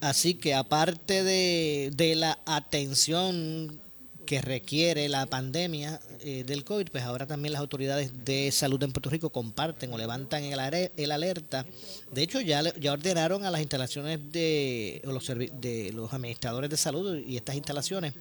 Así 0.00 0.34
que 0.34 0.54
aparte 0.54 1.22
de, 1.22 1.90
de 1.94 2.14
la 2.14 2.38
atención 2.44 3.80
que 4.26 4.40
requiere 4.40 5.08
la 5.08 5.26
pandemia 5.26 6.00
eh, 6.20 6.44
del 6.44 6.64
COVID, 6.64 6.88
pues 6.90 7.04
ahora 7.04 7.26
también 7.26 7.52
las 7.52 7.60
autoridades 7.60 8.24
de 8.24 8.50
salud 8.52 8.82
en 8.82 8.90
Puerto 8.92 9.10
Rico 9.10 9.30
comparten 9.30 9.92
o 9.92 9.98
levantan 9.98 10.44
el, 10.44 10.58
el 10.96 11.12
alerta. 11.12 11.66
De 12.10 12.22
hecho, 12.22 12.40
ya, 12.40 12.62
ya 12.78 12.92
ordenaron 12.92 13.44
a 13.44 13.50
las 13.50 13.60
instalaciones 13.60 14.20
de, 14.32 15.02
los, 15.04 15.26
de 15.28 15.92
los 15.94 16.12
administradores 16.12 16.70
de 16.70 16.76
salud 16.76 17.18
y 17.18 17.36
estas 17.36 17.54
instalaciones 17.56 18.14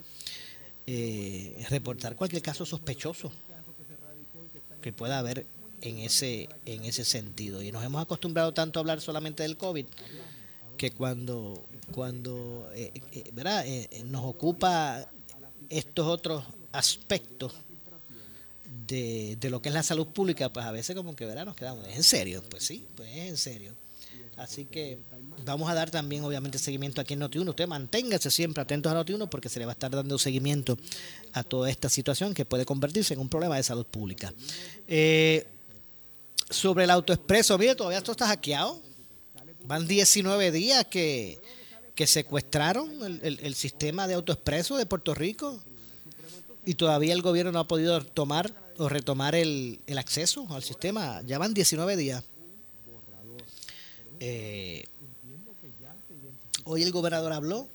eh, 0.87 1.65
reportar 1.69 2.15
cualquier 2.15 2.41
caso 2.41 2.65
sospechoso 2.65 3.31
que 4.81 4.91
pueda 4.91 5.19
haber 5.19 5.45
en 5.81 5.97
ese 5.99 6.49
en 6.65 6.83
ese 6.85 7.03
sentido 7.05 7.61
y 7.61 7.71
nos 7.71 7.83
hemos 7.83 8.01
acostumbrado 8.01 8.53
tanto 8.53 8.79
a 8.79 8.81
hablar 8.81 9.01
solamente 9.01 9.43
del 9.43 9.57
covid 9.57 9.85
que 10.77 10.91
cuando 10.91 11.65
cuando 11.91 12.69
eh, 12.73 12.91
eh, 13.11 13.29
¿verdad? 13.33 13.65
Eh, 13.67 13.87
eh, 13.91 14.03
nos 14.05 14.23
ocupa 14.25 15.09
estos 15.69 16.07
otros 16.07 16.43
aspectos 16.71 17.53
de, 18.87 19.37
de 19.39 19.49
lo 19.49 19.61
que 19.61 19.69
es 19.69 19.75
la 19.75 19.83
salud 19.83 20.07
pública 20.07 20.51
pues 20.51 20.65
a 20.65 20.71
veces 20.71 20.95
como 20.95 21.15
que 21.15 21.25
¿verdad? 21.25 21.45
nos 21.45 21.55
quedamos 21.55 21.87
¿es 21.87 21.95
en 21.95 22.03
serio? 22.03 22.43
pues 22.49 22.63
sí 22.63 22.85
pues 22.95 23.09
es 23.09 23.29
en 23.29 23.37
serio 23.37 23.75
Así 24.37 24.65
que 24.65 24.97
vamos 25.45 25.69
a 25.69 25.73
dar 25.75 25.91
también, 25.91 26.23
obviamente, 26.23 26.57
seguimiento 26.57 26.99
aquí 27.01 27.13
en 27.13 27.21
Noti1. 27.21 27.49
Usted 27.49 27.67
manténgase 27.67 28.31
siempre 28.31 28.63
atentos 28.63 28.91
a 28.91 28.95
Noti1 28.95 29.29
porque 29.29 29.47
se 29.49 29.59
le 29.59 29.65
va 29.65 29.71
a 29.71 29.73
estar 29.73 29.91
dando 29.91 30.17
seguimiento 30.17 30.77
a 31.33 31.43
toda 31.43 31.69
esta 31.69 31.87
situación 31.89 32.33
que 32.33 32.43
puede 32.43 32.65
convertirse 32.65 33.13
en 33.13 33.19
un 33.19 33.29
problema 33.29 33.55
de 33.57 33.63
salud 33.63 33.85
pública. 33.85 34.33
Eh, 34.87 35.45
sobre 36.49 36.83
el 36.85 36.89
autoexpreso, 36.89 37.57
mire, 37.57 37.75
todavía 37.75 37.99
esto 37.99 38.11
está 38.11 38.27
hackeado. 38.27 38.81
Van 39.65 39.87
19 39.87 40.51
días 40.51 40.85
que, 40.89 41.39
que 41.95 42.05
secuestraron 42.07 42.89
el, 43.03 43.19
el- 43.23 43.39
el 43.41 43.55
sistema 43.55 44.07
de 44.07 44.15
autoexpreso 44.15 44.77
de 44.77 44.85
Puerto 44.85 45.13
Rico 45.13 45.61
y 46.65 46.73
todavía 46.73 47.13
el 47.13 47.21
gobierno 47.21 47.51
no 47.51 47.59
ha 47.59 47.67
podido 47.67 48.03
tomar 48.03 48.53
o 48.77 48.89
retomar 48.89 49.35
el, 49.35 49.79
el 49.87 49.97
acceso 49.99 50.47
al 50.49 50.63
sistema. 50.63 51.21
Ya 51.25 51.37
van 51.37 51.53
19 51.53 51.95
días. 51.95 52.23
Eh, 54.25 54.83
hoy 56.63 56.83
el 56.83 56.91
gobernador 56.91 57.33
habló. 57.33 57.67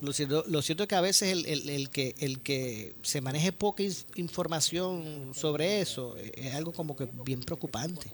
Lo 0.00 0.12
cierto, 0.12 0.44
lo 0.48 0.60
cierto 0.62 0.82
es 0.84 0.88
que 0.88 0.94
a 0.96 1.00
veces 1.00 1.32
el, 1.32 1.46
el- 1.46 1.68
el 1.70 1.88
que 1.90 2.14
el 2.18 2.40
que 2.40 2.94
se 3.02 3.20
maneje 3.22 3.52
poca 3.52 3.82
información 4.16 5.32
sobre 5.34 5.80
eso 5.80 6.14
eh, 6.18 6.30
es 6.36 6.54
algo 6.54 6.72
como 6.72 6.94
que 6.94 7.08
bien 7.24 7.40
preocupante. 7.40 8.08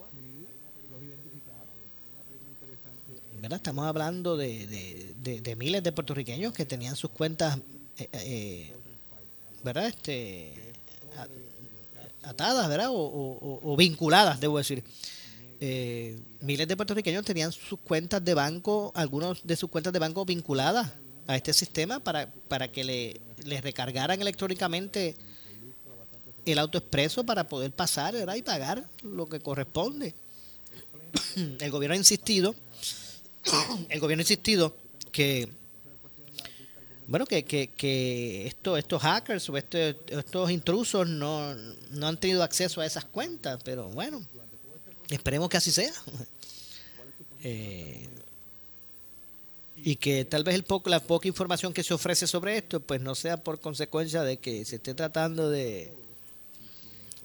¿Verdad? 3.42 3.57
Estamos 3.57 3.84
hablando 3.86 4.36
de, 4.36 4.66
de- 4.68 5.14
de- 5.20 5.40
de 5.40 5.57
miles 5.57 5.82
de 5.82 5.92
puertorriqueños 5.92 6.53
que 6.55 6.64
tenían 6.64 6.95
sus 6.97 7.11
cuentas, 7.11 7.59
eh, 7.99 8.09
eh, 8.12 8.72
¿verdad? 9.64 9.88
Este, 9.88 10.55
atadas, 12.22 12.68
¿verdad? 12.68 12.88
O- 12.90 12.95
o- 12.95 13.61
o 13.72 13.76
vinculadas, 13.76 14.40
debo 14.40 14.59
decir. 14.59 14.82
Eh, 15.61 16.18
miles 16.40 16.68
de 16.68 16.76
puertorriqueños 16.76 17.24
tenían 17.24 17.52
sus 17.52 17.78
cuentas 17.80 18.24
de 18.24 18.34
banco, 18.34 18.92
algunos 18.94 19.46
de 19.46 19.57
sus 19.57 19.70
cuentas 19.70 19.92
de 19.92 19.98
banco 19.98 20.24
vinculadas 20.24 20.92
a 21.26 21.36
este 21.36 21.52
sistema 21.52 22.00
para, 22.00 22.30
para 22.48 22.70
que 22.70 22.84
le, 22.84 23.20
les 23.44 23.62
recargaran 23.62 24.20
electrónicamente 24.20 25.16
el 26.44 26.59
autoexpreso 26.59 27.24
para 27.24 27.48
poder 27.48 27.72
pasar 27.72 28.14
y 28.36 28.42
pagar 28.42 28.84
lo 29.02 29.28
que 29.28 29.40
corresponde. 29.40 30.14
El 31.61 31.70
gobierno 31.70 31.94
ha 31.94 31.96
insistido, 31.96 32.55
el 33.88 34.00
gobierno 34.00 34.20
ha 34.20 34.24
insistido 34.24 34.76
que 35.12 35.48
bueno 37.07 37.26
que, 37.26 37.44
que, 37.44 37.68
que 37.68 38.46
esto, 38.46 38.76
estos 38.76 39.02
hackers 39.02 39.48
o 39.50 39.57
este- 39.57 39.96
estos 40.09 40.50
intrusos 40.50 41.09
no, 41.09 41.55
no 41.55 42.09
han 42.09 42.18
tenido 42.18 42.42
acceso 42.42 42.80
a 42.80 42.86
esas 42.86 43.05
cuentas, 43.05 43.61
pero 43.64 43.88
bueno, 43.90 44.22
esperemos 45.09 45.48
que 45.48 45.57
así 45.57 45.70
sea. 45.70 45.92
Eh, 47.42 48.09
y 49.76 49.96
que 49.96 50.24
tal 50.24 50.44
vez 50.44 50.55
el 50.55 50.62
poco, 50.64 50.88
la 50.88 51.00
poca 51.00 51.28
información 51.28 51.72
que 51.74 51.82
se 51.82 51.92
ofrece 51.92 52.26
sobre 52.26 52.57
esto, 52.57 52.80
pues 52.80 53.00
no 53.00 53.14
sea 53.14 53.36
por 53.42 53.61
consecuencia 53.61 54.22
de 54.22 54.38
que 54.38 54.64
se 54.64 54.76
esté 54.76 54.94
tratando 54.94 55.50
de, 55.50 55.92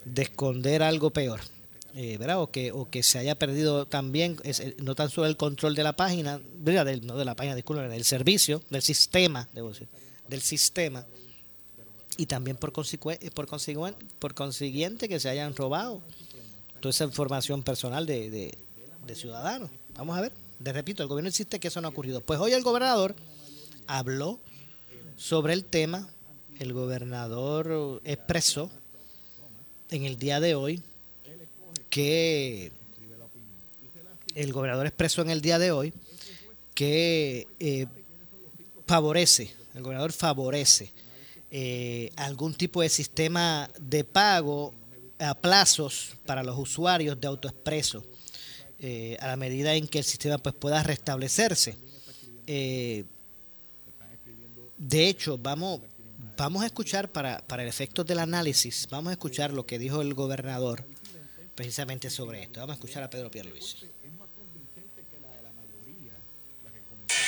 de 0.05 0.21
esconder 0.23 0.83
algo 0.83 1.11
peor. 1.11 1.39
eh, 1.95 2.17
¿verdad? 2.17 2.41
O 2.41 2.51
que, 2.51 2.71
o 2.71 2.89
que 2.89 3.01
se 3.01 3.17
haya 3.17 3.35
perdido 3.35 3.85
también, 3.85 4.37
eh, 4.43 4.75
no 4.79 4.93
tan 4.95 5.09
solo 5.09 5.27
el 5.27 5.37
control 5.37 5.73
de 5.75 5.83
la 5.83 5.93
página. 5.95 6.39
Del- 6.55 7.05
no 7.05 7.15
de 7.17 7.25
la 7.25 7.35
página, 7.35 7.55
disculpen, 7.55 7.89
del 7.89 8.03
servicio, 8.03 8.61
del 8.69 8.81
sistema, 8.81 9.47
debo 9.53 9.69
decir, 9.69 9.87
del 10.27 10.41
sistema, 10.41 11.05
y 12.17 12.25
también 12.25 12.57
por, 12.57 12.73
por, 12.73 12.83
consiguen- 13.47 13.95
por 14.19 14.33
consiguiente 14.33 15.07
que 15.07 15.19
se 15.19 15.29
hayan 15.29 15.55
robado 15.55 16.01
toda 16.79 16.91
esa 16.91 17.03
información 17.03 17.63
personal 17.63 18.05
de, 18.05 18.29
de, 18.29 18.57
de 19.05 19.15
ciudadanos. 19.15 19.69
Vamos 19.95 20.17
a 20.17 20.21
ver, 20.21 20.31
de 20.59 20.73
repito, 20.73 21.03
el 21.03 21.09
gobierno 21.09 21.29
insiste 21.29 21.59
que 21.59 21.67
eso 21.69 21.81
no 21.81 21.87
ha 21.87 21.91
ocurrido. 21.91 22.21
Pues 22.21 22.39
hoy 22.39 22.53
el 22.53 22.63
gobernador 22.63 23.15
habló 23.87 24.39
sobre 25.17 25.53
el 25.53 25.65
tema, 25.65 26.09
el 26.59 26.73
gobernador 26.73 28.01
expresó 28.03 28.69
en 29.89 30.05
el 30.05 30.17
día 30.17 30.39
de 30.39 30.55
hoy 30.55 30.83
que 31.89 32.71
el 34.35 34.53
gobernador 34.53 34.85
expresó 34.85 35.21
en 35.21 35.31
el 35.31 35.41
día 35.41 35.59
de 35.59 35.71
hoy 35.71 35.93
que 36.73 37.47
eh, 37.59 37.87
favorece, 38.85 39.53
el 39.73 39.81
gobernador 39.81 40.13
favorece 40.13 40.91
eh, 41.51 42.11
algún 42.15 42.53
tipo 42.53 42.81
de 42.81 42.89
sistema 42.89 43.69
de 43.79 44.03
pago 44.03 44.73
a 45.19 45.35
plazos 45.35 46.15
para 46.25 46.43
los 46.43 46.57
usuarios 46.57 47.19
de 47.19 47.27
AutoExpreso, 47.27 48.05
eh, 48.79 49.17
a 49.19 49.27
la 49.27 49.35
medida 49.35 49.75
en 49.75 49.87
que 49.87 49.99
el 49.99 50.05
sistema 50.05 50.37
pues 50.37 50.55
pueda 50.55 50.81
restablecerse. 50.81 51.77
Eh, 52.47 53.03
de 54.77 55.07
hecho, 55.07 55.37
vamos, 55.37 55.81
vamos 56.37 56.63
a 56.63 56.67
escuchar 56.67 57.11
para, 57.11 57.39
para 57.45 57.63
el 57.63 57.69
efecto 57.69 58.03
del 58.03 58.19
análisis, 58.19 58.87
vamos 58.89 59.09
a 59.09 59.13
escuchar 59.13 59.51
lo 59.51 59.65
que 59.65 59.77
dijo 59.77 60.01
el 60.01 60.13
gobernador 60.13 60.85
precisamente 61.59 62.09
sobre 62.09 62.43
esto. 62.43 62.61
Vamos 62.61 62.75
a 62.75 62.77
escuchar 62.79 63.03
a 63.03 63.09
Pedro 63.09 63.29
Pierluisi. 63.29 63.75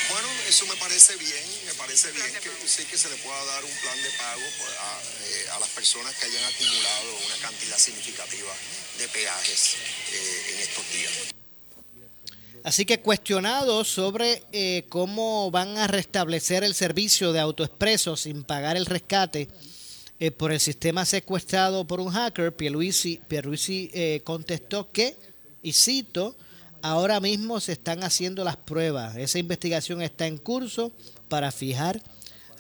Bueno, 0.09 0.27
eso 0.47 0.65
me 0.67 0.75
parece 0.77 1.17
bien, 1.17 1.43
me 1.65 1.73
parece 1.73 2.11
bien 2.11 2.27
que 2.41 2.67
sí 2.67 2.85
que 2.85 2.97
se 2.97 3.09
le 3.09 3.17
pueda 3.17 3.45
dar 3.45 3.65
un 3.65 3.71
plan 3.81 3.97
de 4.01 4.09
pago 4.17 4.41
pues, 4.57 4.71
a, 4.79 5.01
eh, 5.25 5.40
que 5.81 6.25
hayan 6.25 6.43
acumulado 6.43 7.17
una 7.25 7.37
cantidad 7.41 7.77
significativa 7.77 8.53
de 8.99 9.07
peajes 9.07 9.75
eh, 10.13 10.53
en 10.53 10.59
estos 10.59 10.93
días. 10.93 11.11
Así 12.63 12.85
que 12.85 12.99
cuestionado 12.99 13.83
sobre 13.83 14.43
eh, 14.51 14.85
cómo 14.89 15.49
van 15.49 15.77
a 15.79 15.87
restablecer 15.87 16.63
el 16.63 16.75
servicio 16.75 17.33
de 17.33 17.39
autoexpreso 17.39 18.15
sin 18.15 18.43
pagar 18.43 18.77
el 18.77 18.85
rescate 18.85 19.47
eh, 20.19 20.29
por 20.29 20.51
el 20.51 20.59
sistema 20.59 21.03
secuestrado 21.03 21.87
por 21.87 21.99
un 21.99 22.11
hacker, 22.11 22.55
Pierluisi, 22.55 23.19
Pierluisi 23.27 23.89
eh, 23.91 24.21
contestó 24.23 24.91
que, 24.91 25.17
y 25.63 25.73
cito, 25.73 26.35
ahora 26.83 27.19
mismo 27.19 27.59
se 27.59 27.71
están 27.71 28.03
haciendo 28.03 28.43
las 28.43 28.57
pruebas. 28.57 29.15
Esa 29.15 29.39
investigación 29.39 30.03
está 30.03 30.27
en 30.27 30.37
curso 30.37 30.91
para 31.27 31.51
fijar 31.51 32.03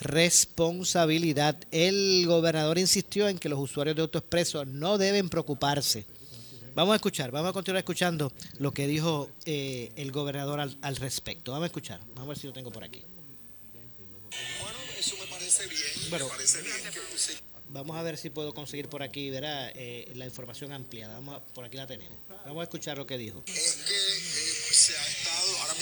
responsabilidad. 0.01 1.57
El 1.71 2.25
gobernador 2.27 2.77
insistió 2.77 3.27
en 3.27 3.37
que 3.37 3.49
los 3.49 3.59
usuarios 3.59 3.95
de 3.95 4.01
AutoExpreso 4.01 4.65
no 4.65 4.97
deben 4.97 5.29
preocuparse. 5.29 6.05
Vamos 6.73 6.93
a 6.93 6.95
escuchar, 6.95 7.31
vamos 7.31 7.49
a 7.49 7.53
continuar 7.53 7.79
escuchando 7.79 8.31
lo 8.57 8.73
que 8.73 8.87
dijo 8.87 9.29
eh, 9.45 9.91
el 9.95 10.11
gobernador 10.11 10.59
al, 10.59 10.77
al, 10.81 10.95
respecto. 10.95 11.51
Vamos 11.51 11.65
a 11.65 11.67
escuchar, 11.67 11.99
vamos 12.15 12.23
a 12.23 12.27
ver 12.27 12.37
si 12.37 12.47
lo 12.47 12.53
tengo 12.53 12.71
por 12.71 12.83
aquí. 12.83 13.03
Bueno, 14.61 14.77
eso 14.97 15.15
me 15.17 15.25
parece 15.27 15.67
bien. 15.67 15.81
Vamos 17.69 17.95
a 17.95 18.03
ver 18.03 18.17
si 18.17 18.29
puedo 18.29 18.53
conseguir 18.53 18.89
por 18.89 19.01
aquí, 19.01 19.29
verá, 19.29 19.69
eh, 19.69 20.11
la 20.15 20.25
información 20.25 20.73
ampliada. 20.73 21.13
Vamos 21.15 21.35
a, 21.35 21.45
por 21.53 21.63
aquí 21.63 21.77
la 21.77 21.87
tenemos. 21.87 22.17
Vamos 22.45 22.59
a 22.59 22.63
escuchar 22.63 22.97
lo 22.97 23.07
que 23.07 23.17
dijo. 23.17 23.43
Es 23.47 23.75
que 23.87 23.93
eh, 23.93 24.60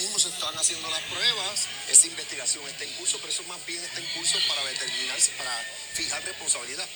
ahora 0.00 0.02
mismo 0.02 0.18
se 0.18 0.28
están 0.28 0.58
haciendo 0.58 0.90
las 0.90 1.02
pruebas, 1.02 1.66
esa 1.88 2.06
investigación 2.06 2.68
está 2.68 2.84
en 2.84 2.92
curso, 2.94 3.18
pero 3.18 3.32
eso 3.32 3.42
más 3.44 3.64
bien 3.66 3.82
está 3.82 4.00
en 4.00 4.06
curso 4.06 4.38
para 4.48 4.64
determinarse, 4.64 5.30
para 5.32 5.64
fijar 5.94 6.24
responsabilidad. 6.24 6.88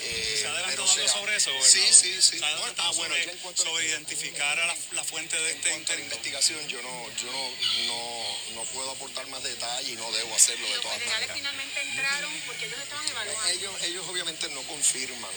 Eh, 0.00 0.38
¿Se 0.40 0.46
ha 0.46 0.50
adelantado 0.52 0.92
algo 0.92 1.08
sobre 1.08 1.36
eso? 1.36 1.50
Sí, 1.60 1.82
sí, 1.90 2.22
sí. 2.22 2.38
¿Se 2.38 2.44
ha 2.44 2.48
adelantado 2.48 2.94
bueno, 2.94 3.14
sobre, 3.16 3.56
sobre 3.56 3.86
identificar 3.86 4.58
a 4.60 4.66
la, 4.66 4.76
la, 4.92 5.02
fuente 5.02 5.36
de 5.36 5.50
este 5.50 5.68
en 5.70 5.82
cuanto 5.82 5.92
a 5.92 6.04
investigación, 6.04 6.68
yo 6.68 6.80
no, 6.82 7.16
yo 7.16 7.32
no, 7.32 7.50
no, 7.86 8.54
no, 8.54 8.62
puedo 8.70 8.92
aportar 8.92 9.26
más 9.26 9.42
detalle 9.42 9.92
y 9.92 9.96
no 9.96 10.10
debo 10.12 10.34
hacerlo 10.36 10.68
de 10.68 10.78
todas 10.78 11.00
maneras. 11.00 11.30
finalmente 11.34 11.80
entraron 11.80 12.32
porque 12.46 12.66
ellos 12.66 12.78
estaban 12.80 13.08
evaluando? 13.08 13.50
Ellos, 13.50 13.82
ellos 13.82 14.06
obviamente 14.08 14.48
no 14.50 14.62
confirman 14.62 15.32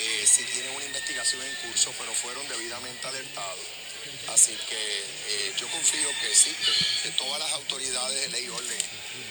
eh, 0.00 0.26
si 0.26 0.42
tienen 0.44 0.74
una 0.74 0.84
investigación 0.84 1.40
en 1.42 1.54
curso, 1.70 1.94
pero 1.96 2.12
fueron 2.12 2.46
debidamente 2.48 3.06
alertados. 3.06 3.81
Así 4.28 4.56
que 4.68 4.98
eh, 5.28 5.52
yo 5.58 5.66
confío 5.68 6.08
que 6.20 6.34
sí, 6.34 6.54
que, 6.64 7.02
que, 7.02 7.16
todas 7.16 7.40
las 7.40 7.52
autoridades 7.52 8.20
de 8.20 8.28
ley 8.28 8.44
y 8.44 8.48
orden 8.48 8.78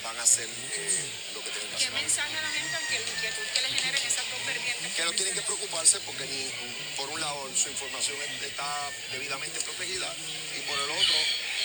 van 0.03 0.17
a 0.19 0.23
hacer 0.23 0.47
eh, 0.47 1.03
lo 1.33 1.41
que 1.41 1.49
tienen 1.49 1.69
que 1.69 1.75
hacer. 1.77 1.89
¿Qué 1.89 1.95
mensaje 1.95 2.37
a 2.37 2.41
la 2.41 2.49
gente 2.51 2.75
ante 2.75 2.99
la 2.99 3.09
inquietud 3.09 3.43
que 3.53 3.61
le 3.61 3.67
generen 3.69 4.07
esas 4.07 4.29
dos 4.29 4.45
vertientes? 4.45 4.93
Que 4.93 5.05
no 5.05 5.13
tienen 5.13 5.33
que 5.33 5.41
preocuparse 5.41 5.99
porque 6.01 6.25
ni 6.25 6.51
por 6.97 7.09
un 7.09 7.21
lado 7.21 7.49
su 7.55 7.69
información 7.69 8.17
está 8.43 8.91
debidamente 9.11 9.61
protegida 9.61 10.13
y 10.57 10.59
por 10.69 10.77
el 10.77 10.91
otro 10.91 11.15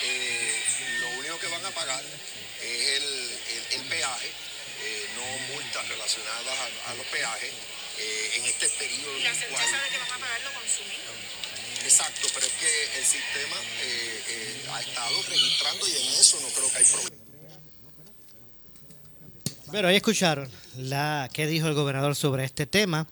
eh, 0.05 0.63
lo 1.01 1.09
único 1.19 1.39
que 1.41 1.49
van 1.49 1.65
a 1.67 1.71
pagar 1.73 2.05
es 2.63 2.89
el, 2.89 3.03
el, 3.03 3.81
el 3.81 3.89
peaje, 3.89 4.31
no 5.17 5.55
multas 5.55 5.89
relacionadas 5.89 6.59
a, 6.59 6.91
a 6.91 6.95
los 6.95 7.07
peajes 7.07 7.53
en 7.99 8.45
este 8.45 8.69
periodo. 8.71 9.19
Y 9.19 9.23
la 9.23 9.35
certeza 9.35 9.51
cual, 9.51 9.83
de 9.83 9.89
que 9.89 9.99
van 9.99 10.13
a 10.13 10.19
pagar 10.19 10.41
lo 10.43 10.53
consumido. 10.53 10.96
Exacto, 11.87 12.27
pero 12.35 12.47
es 12.47 12.53
que 12.55 12.99
el 12.99 13.05
sistema 13.05 13.57
eh, 13.81 14.21
eh, 14.29 14.71
ha 14.73 14.81
estado 14.81 15.23
registrando 15.29 15.87
y 15.87 15.93
en 15.93 16.21
eso 16.21 16.37
no 16.41 16.49
creo 16.49 16.69
que 16.69 16.79
hay 16.79 16.85
problema. 16.85 17.17
Bueno, 19.69 19.89
ahí 19.89 19.97
escucharon 19.97 20.51
la 20.79 21.31
qué 21.33 21.47
dijo 21.47 21.69
el 21.69 21.75
gobernador 21.75 22.17
sobre 22.17 22.45
este 22.45 22.67
tema. 22.67 23.07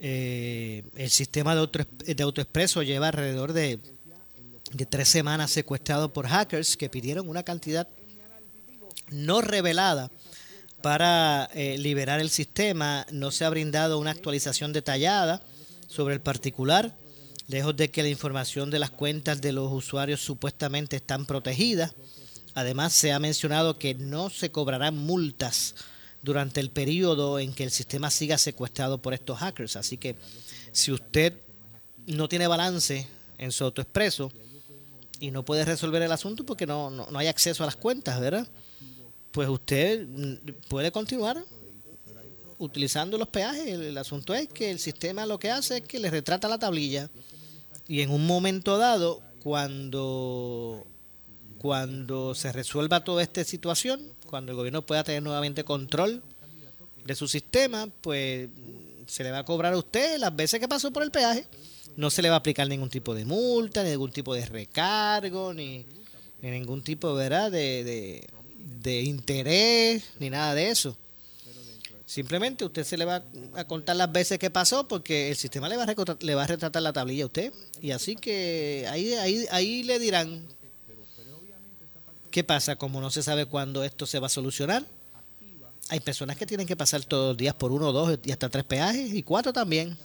Eh, 0.00 0.82
el 0.96 1.10
sistema 1.10 1.54
de, 1.54 1.60
auto, 1.60 1.80
de 2.06 2.22
AutoExpreso 2.22 2.82
lleva 2.82 3.08
alrededor 3.08 3.52
de, 3.52 3.78
de 4.72 4.86
tres 4.86 5.08
semanas 5.08 5.50
secuestrado 5.50 6.10
por 6.10 6.26
hackers 6.26 6.78
que 6.78 6.88
pidieron 6.88 7.28
una 7.28 7.42
cantidad 7.42 7.86
no 9.10 9.42
revelada 9.42 10.10
para 10.80 11.50
liberar 11.54 12.20
el 12.20 12.30
sistema. 12.30 13.06
No 13.10 13.30
se 13.30 13.44
ha 13.44 13.50
brindado 13.50 13.98
una 13.98 14.10
actualización 14.10 14.72
detallada 14.72 15.42
sobre 15.86 16.14
el 16.14 16.22
particular 16.22 16.94
lejos 17.46 17.76
de 17.76 17.90
que 17.90 18.02
la 18.02 18.08
información 18.08 18.70
de 18.70 18.78
las 18.78 18.90
cuentas 18.90 19.40
de 19.40 19.52
los 19.52 19.72
usuarios 19.72 20.20
supuestamente 20.20 20.96
están 20.96 21.26
protegidas. 21.26 21.94
Además, 22.54 22.92
se 22.92 23.12
ha 23.12 23.18
mencionado 23.18 23.78
que 23.78 23.94
no 23.94 24.30
se 24.30 24.50
cobrarán 24.50 24.96
multas 24.96 25.74
durante 26.22 26.60
el 26.60 26.70
periodo 26.70 27.38
en 27.38 27.52
que 27.52 27.64
el 27.64 27.70
sistema 27.70 28.10
siga 28.10 28.38
secuestrado 28.38 28.98
por 28.98 29.12
estos 29.12 29.38
hackers. 29.38 29.76
Así 29.76 29.98
que 29.98 30.16
si 30.72 30.92
usted 30.92 31.34
no 32.06 32.28
tiene 32.28 32.46
balance 32.46 33.06
en 33.38 33.52
su 33.52 33.64
autoexpreso 33.64 34.32
y 35.20 35.30
no 35.30 35.44
puede 35.44 35.64
resolver 35.64 36.02
el 36.02 36.12
asunto 36.12 36.44
porque 36.44 36.66
no, 36.66 36.90
no, 36.90 37.06
no 37.10 37.18
hay 37.18 37.26
acceso 37.26 37.62
a 37.62 37.66
las 37.66 37.76
cuentas, 37.76 38.20
¿verdad? 38.20 38.46
Pues 39.32 39.48
usted 39.48 40.06
puede 40.68 40.92
continuar 40.92 41.44
utilizando 42.58 43.18
los 43.18 43.28
peajes. 43.28 43.66
El 43.66 43.98
asunto 43.98 44.32
es 44.32 44.48
que 44.48 44.70
el 44.70 44.78
sistema 44.78 45.26
lo 45.26 45.38
que 45.38 45.50
hace 45.50 45.78
es 45.78 45.82
que 45.82 45.98
le 45.98 46.10
retrata 46.10 46.48
la 46.48 46.58
tablilla 46.58 47.10
y 47.86 48.00
en 48.00 48.10
un 48.10 48.26
momento 48.26 48.78
dado, 48.78 49.22
cuando, 49.42 50.86
cuando 51.58 52.34
se 52.34 52.52
resuelva 52.52 53.04
toda 53.04 53.22
esta 53.22 53.44
situación, 53.44 54.00
cuando 54.26 54.52
el 54.52 54.56
gobierno 54.56 54.86
pueda 54.86 55.04
tener 55.04 55.22
nuevamente 55.22 55.64
control 55.64 56.22
de 57.04 57.14
su 57.14 57.28
sistema, 57.28 57.88
pues 58.00 58.48
se 59.06 59.22
le 59.22 59.30
va 59.30 59.40
a 59.40 59.44
cobrar 59.44 59.74
a 59.74 59.78
usted 59.78 60.18
las 60.18 60.34
veces 60.34 60.60
que 60.60 60.68
pasó 60.68 60.90
por 60.90 61.02
el 61.02 61.10
peaje. 61.10 61.46
No 61.96 62.10
se 62.10 62.22
le 62.22 62.30
va 62.30 62.36
a 62.36 62.38
aplicar 62.38 62.66
ningún 62.68 62.88
tipo 62.88 63.14
de 63.14 63.24
multa, 63.24 63.84
ni 63.84 63.90
ningún 63.90 64.10
tipo 64.10 64.34
de 64.34 64.46
recargo, 64.46 65.52
ni, 65.54 65.84
ni 66.42 66.50
ningún 66.50 66.82
tipo 66.82 67.14
¿verdad? 67.14 67.52
De, 67.52 67.84
de, 67.84 68.26
de 68.82 69.02
interés, 69.02 70.04
ni 70.18 70.30
nada 70.30 70.54
de 70.54 70.70
eso. 70.70 70.96
Simplemente 72.14 72.64
usted 72.64 72.84
se 72.84 72.96
le 72.96 73.04
va 73.04 73.24
a 73.56 73.64
contar 73.64 73.96
las 73.96 74.12
veces 74.12 74.38
que 74.38 74.48
pasó 74.48 74.86
porque 74.86 75.30
el 75.30 75.36
sistema 75.36 75.68
le 75.68 75.76
va 75.76 75.82
a, 75.82 76.16
le 76.20 76.34
va 76.36 76.44
a 76.44 76.46
retratar 76.46 76.80
la 76.80 76.92
tablilla 76.92 77.24
a 77.24 77.26
usted. 77.26 77.52
Y 77.82 77.90
así 77.90 78.14
que 78.14 78.86
ahí, 78.88 79.14
ahí, 79.14 79.44
ahí 79.50 79.82
le 79.82 79.98
dirán 79.98 80.46
qué 82.30 82.44
pasa, 82.44 82.76
como 82.76 83.00
no 83.00 83.10
se 83.10 83.24
sabe 83.24 83.46
cuándo 83.46 83.82
esto 83.82 84.06
se 84.06 84.20
va 84.20 84.28
a 84.28 84.30
solucionar. 84.30 84.86
Hay 85.88 85.98
personas 85.98 86.36
que 86.36 86.46
tienen 86.46 86.68
que 86.68 86.76
pasar 86.76 87.04
todos 87.04 87.30
los 87.30 87.36
días 87.36 87.56
por 87.56 87.72
uno, 87.72 87.90
dos 87.90 88.16
y 88.24 88.30
hasta 88.30 88.48
tres 88.48 88.62
peajes 88.62 89.12
y 89.12 89.24
cuatro 89.24 89.52
también. 89.52 89.98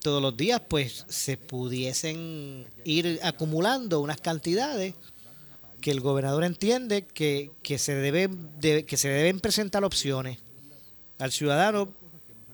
Todos 0.00 0.20
los 0.20 0.36
días 0.36 0.60
pues 0.68 1.06
se 1.08 1.38
pudiesen 1.38 2.66
ir 2.84 3.20
acumulando 3.22 4.00
unas 4.00 4.20
cantidades 4.20 4.92
que 5.82 5.90
el 5.90 6.00
gobernador 6.00 6.44
entiende 6.44 7.04
que, 7.04 7.50
que, 7.62 7.76
se, 7.76 7.94
debe, 7.94 8.30
de, 8.60 8.86
que 8.86 8.96
se 8.96 9.08
deben 9.08 9.40
presentar 9.40 9.84
opciones 9.84 10.38
al 11.18 11.32
ciudadano 11.32 11.92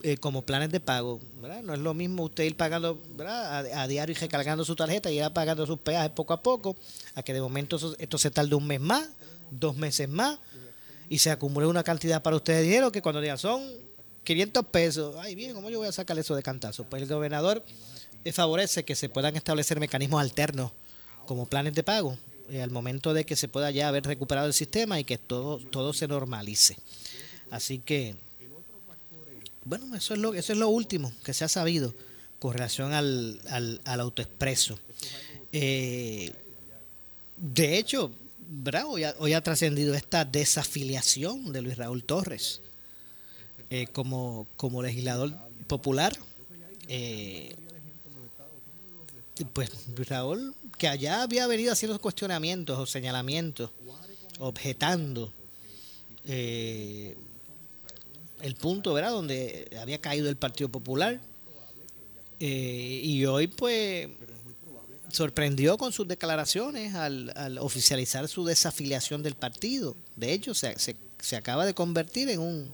eh, 0.02 0.16
como 0.16 0.42
planes 0.42 0.70
de 0.70 0.80
pago. 0.80 1.20
No 1.62 1.74
es 1.74 1.78
lo 1.78 1.92
mismo 1.92 2.24
usted 2.24 2.44
ir 2.44 2.56
pagando. 2.56 3.00
A, 3.26 3.86
diario 3.86 4.16
y 4.16 4.18
recargando 4.18 4.64
su 4.64 4.74
tarjeta 4.74 5.10
y 5.10 5.20
ir 5.20 5.30
pagando 5.30 5.66
sus 5.66 5.78
peajes 5.78 6.10
poco 6.10 6.32
a 6.32 6.42
poco, 6.42 6.74
a 7.14 7.22
que 7.22 7.34
de 7.34 7.40
momento 7.40 7.76
eso, 7.76 7.94
esto 7.98 8.16
se 8.16 8.30
tarde 8.30 8.54
un 8.54 8.66
mes 8.66 8.80
más, 8.80 9.08
dos 9.50 9.76
meses 9.76 10.08
más, 10.08 10.38
y 11.10 11.18
se 11.18 11.30
acumule 11.30 11.66
una 11.66 11.84
cantidad 11.84 12.22
para 12.22 12.36
usted 12.36 12.54
de 12.54 12.62
dinero 12.62 12.90
que 12.90 13.02
cuando 13.02 13.20
digan 13.20 13.38
son 13.38 13.62
500 14.24 14.66
pesos, 14.66 15.16
ay 15.18 15.34
bien, 15.34 15.54
¿cómo 15.54 15.68
yo 15.68 15.78
voy 15.78 15.88
a 15.88 15.92
sacar 15.92 16.18
eso 16.18 16.34
de 16.34 16.42
cantazo? 16.42 16.84
Pues 16.84 17.02
el 17.02 17.08
gobernador 17.08 17.62
favorece 18.32 18.84
que 18.84 18.94
se 18.94 19.08
puedan 19.08 19.36
establecer 19.36 19.80
mecanismos 19.80 20.20
alternos 20.20 20.72
como 21.26 21.46
planes 21.46 21.74
de 21.74 21.82
pago 21.82 22.18
eh, 22.50 22.62
al 22.62 22.70
momento 22.70 23.14
de 23.14 23.24
que 23.24 23.36
se 23.36 23.48
pueda 23.48 23.70
ya 23.70 23.88
haber 23.88 24.04
recuperado 24.04 24.46
el 24.46 24.54
sistema 24.54 24.98
y 24.98 25.04
que 25.04 25.18
todo, 25.18 25.58
todo 25.58 25.92
se 25.92 26.08
normalice. 26.08 26.76
Así 27.50 27.78
que, 27.78 28.14
bueno, 29.64 29.94
eso 29.94 30.14
es 30.14 30.20
lo, 30.20 30.34
eso 30.34 30.52
es 30.52 30.58
lo 30.58 30.68
último 30.68 31.12
que 31.24 31.34
se 31.34 31.44
ha 31.44 31.48
sabido 31.48 31.94
con 32.38 32.52
relación 32.52 32.92
al, 32.92 33.40
al, 33.48 33.80
al 33.84 34.00
autoexpreso. 34.00 34.78
Eh, 35.52 36.32
de 37.36 37.78
hecho, 37.78 38.10
bravo, 38.48 38.92
hoy 39.18 39.32
ha, 39.32 39.36
ha 39.36 39.42
trascendido 39.42 39.94
esta 39.94 40.24
desafiliación 40.24 41.52
de 41.52 41.62
Luis 41.62 41.76
Raúl 41.76 42.04
Torres 42.04 42.60
eh, 43.70 43.86
como, 43.92 44.46
como 44.56 44.82
legislador 44.82 45.34
popular. 45.66 46.16
Eh, 46.88 47.54
pues 49.44 49.70
Raúl 50.08 50.54
que 50.76 50.88
allá 50.88 51.22
había 51.22 51.46
venido 51.46 51.72
haciendo 51.72 51.98
cuestionamientos 52.00 52.78
o 52.78 52.86
señalamientos, 52.86 53.70
objetando 54.38 55.32
eh, 56.24 57.16
el 58.40 58.54
punto, 58.54 58.94
¿verdad?, 58.94 59.10
donde 59.10 59.68
había 59.80 60.00
caído 60.00 60.28
el 60.28 60.36
Partido 60.36 60.68
Popular. 60.68 61.20
Eh, 62.40 63.00
y 63.02 63.24
hoy, 63.26 63.48
pues, 63.48 64.08
sorprendió 65.10 65.76
con 65.78 65.92
sus 65.92 66.06
declaraciones 66.06 66.94
al, 66.94 67.32
al, 67.34 67.58
oficializar 67.58 68.28
su 68.28 68.44
desafiliación 68.44 69.22
del 69.22 69.34
partido. 69.34 69.96
De 70.14 70.32
hecho, 70.32 70.54
se, 70.54 70.78
se, 70.78 70.96
se 71.18 71.36
acaba 71.36 71.66
de 71.66 71.74
convertir 71.74 72.28
en 72.28 72.40
un 72.40 72.72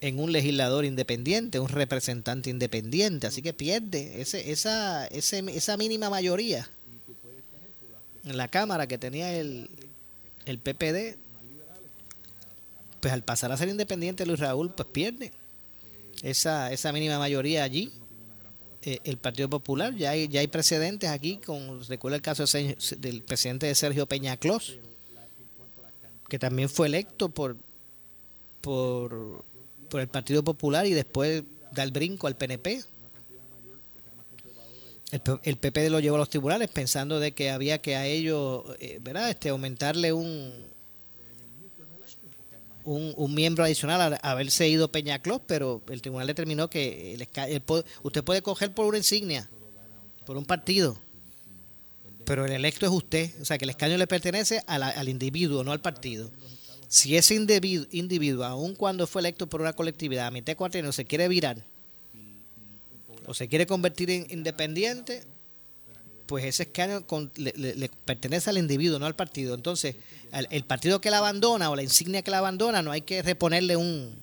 en 0.00 0.20
un 0.20 0.32
legislador 0.32 0.84
independiente, 0.84 1.58
un 1.58 1.68
representante 1.68 2.50
independiente, 2.50 3.26
así 3.26 3.42
que 3.42 3.52
pierde 3.52 4.20
ese, 4.20 4.52
esa, 4.52 5.06
ese, 5.08 5.44
esa 5.48 5.76
mínima 5.76 6.08
mayoría 6.08 6.68
en 8.24 8.36
la 8.36 8.48
Cámara 8.48 8.86
que 8.86 8.98
tenía 8.98 9.34
el, 9.34 9.70
el 10.44 10.58
PPD, 10.58 11.18
pues 13.00 13.12
al 13.12 13.22
pasar 13.22 13.52
a 13.52 13.56
ser 13.56 13.68
independiente 13.68 14.26
Luis 14.26 14.40
Raúl, 14.40 14.72
pues 14.72 14.88
pierde 14.88 15.32
esa, 16.22 16.72
esa 16.72 16.92
mínima 16.92 17.18
mayoría 17.18 17.64
allí. 17.64 17.92
Eh, 18.82 19.00
el 19.04 19.18
Partido 19.18 19.50
Popular, 19.50 19.94
ya 19.94 20.10
hay, 20.10 20.28
ya 20.28 20.40
hay 20.40 20.46
precedentes 20.46 21.10
aquí, 21.10 21.38
con 21.38 21.84
recuerda 21.88 22.16
el 22.16 22.22
caso 22.22 22.44
de, 22.44 22.76
del 22.98 23.22
presidente 23.22 23.66
de 23.66 23.74
Sergio 23.74 24.06
Peña 24.06 24.36
Clos, 24.36 24.78
que 26.28 26.38
también 26.38 26.68
fue 26.68 26.86
electo 26.86 27.28
por, 27.28 27.56
por, 28.60 29.44
por 29.88 30.00
el 30.00 30.08
Partido 30.08 30.42
Popular 30.42 30.86
y 30.86 30.92
después 30.92 31.44
da 31.72 31.82
el 31.82 31.90
brinco 31.90 32.26
al 32.26 32.36
PNP. 32.36 32.82
El, 35.10 35.22
el 35.42 35.56
PP 35.56 35.90
lo 35.90 36.00
llevó 36.00 36.16
a 36.16 36.18
los 36.18 36.28
tribunales 36.28 36.68
pensando 36.68 37.18
de 37.18 37.32
que 37.32 37.50
había 37.50 37.78
que 37.78 37.96
a 37.96 38.06
ellos, 38.06 38.64
eh, 38.78 38.98
¿verdad? 39.00 39.30
Este, 39.30 39.48
aumentarle 39.48 40.12
un, 40.12 40.52
un, 42.84 43.14
un, 43.16 43.34
miembro 43.34 43.64
adicional 43.64 44.14
a, 44.14 44.16
haberse 44.16 44.68
ido 44.68 44.92
Peñaclos, 44.92 45.40
pero 45.46 45.82
el 45.88 46.02
tribunal 46.02 46.26
determinó 46.26 46.68
que 46.68 47.14
el, 47.14 47.26
el, 47.48 47.62
usted 48.02 48.22
puede 48.22 48.42
coger 48.42 48.74
por 48.74 48.84
una 48.84 48.98
insignia, 48.98 49.48
por 50.26 50.36
un 50.36 50.44
partido, 50.44 51.00
pero 52.26 52.44
el 52.44 52.52
electo 52.52 52.84
es 52.84 52.92
usted, 52.92 53.30
o 53.40 53.44
sea 53.46 53.56
que 53.56 53.64
el 53.64 53.70
escaño 53.70 53.96
le 53.96 54.06
pertenece 54.06 54.62
la, 54.66 54.88
al 54.88 55.08
individuo, 55.08 55.64
no 55.64 55.72
al 55.72 55.80
partido. 55.80 56.30
Si 56.88 57.16
ese 57.16 57.34
individuo, 57.34 57.86
individuo, 57.92 58.44
aun 58.44 58.74
cuando 58.74 59.06
fue 59.06 59.20
electo 59.20 59.46
por 59.46 59.60
una 59.60 59.74
colectividad 59.74 60.26
a 60.26 60.30
mitad 60.30 60.56
cuatrienio, 60.56 60.90
se 60.92 61.04
quiere 61.04 61.28
virar 61.28 61.62
o 63.26 63.34
se 63.34 63.46
quiere 63.46 63.66
convertir 63.66 64.10
en 64.10 64.26
independiente, 64.30 65.22
pues 66.24 66.46
ese 66.46 66.62
escaño 66.62 67.06
con, 67.06 67.30
le, 67.36 67.52
le, 67.54 67.90
pertenece 68.06 68.48
al 68.48 68.56
individuo, 68.56 68.98
no 68.98 69.04
al 69.04 69.14
partido. 69.14 69.54
Entonces, 69.54 69.96
el, 70.32 70.48
el, 70.50 70.64
partido 70.64 71.00
que 71.00 71.10
la 71.10 71.18
abandona 71.18 71.70
o 71.70 71.76
la 71.76 71.82
insignia 71.82 72.22
que 72.22 72.30
la 72.30 72.38
abandona, 72.38 72.80
no 72.80 72.90
hay 72.90 73.02
que 73.02 73.20
reponerle 73.20 73.76
un, 73.76 74.22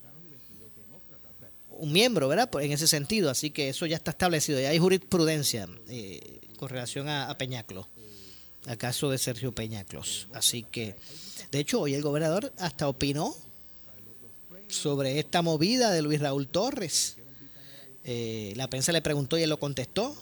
un 1.69 1.91
miembro, 1.91 2.27
¿verdad? 2.27 2.49
Pues 2.49 2.65
en 2.65 2.71
ese 2.71 2.87
sentido. 2.87 3.29
Así 3.29 3.51
que 3.51 3.69
eso 3.69 3.85
ya 3.85 3.95
está 3.95 4.11
establecido, 4.11 4.59
ya 4.59 4.69
hay 4.69 4.79
jurisprudencia 4.79 5.67
eh, 5.87 6.39
con 6.57 6.69
relación 6.69 7.07
a, 7.07 7.29
a 7.29 7.37
Peñaclos, 7.37 7.87
al 8.67 8.77
caso 8.77 9.09
de 9.09 9.17
Sergio 9.17 9.53
Peñaclos. 9.53 10.27
Así 10.33 10.63
que, 10.63 10.95
de 11.51 11.59
hecho, 11.59 11.81
hoy 11.81 11.93
el 11.93 12.01
gobernador 12.01 12.53
hasta 12.57 12.87
opinó 12.87 13.35
sobre 14.67 15.19
esta 15.19 15.41
movida 15.41 15.91
de 15.91 16.01
Luis 16.01 16.19
Raúl 16.19 16.47
Torres. 16.47 17.17
Eh, 18.03 18.53
la 18.55 18.69
prensa 18.69 18.91
le 18.91 19.01
preguntó 19.01 19.37
y 19.37 19.43
él 19.43 19.49
lo 19.49 19.59
contestó. 19.59 20.15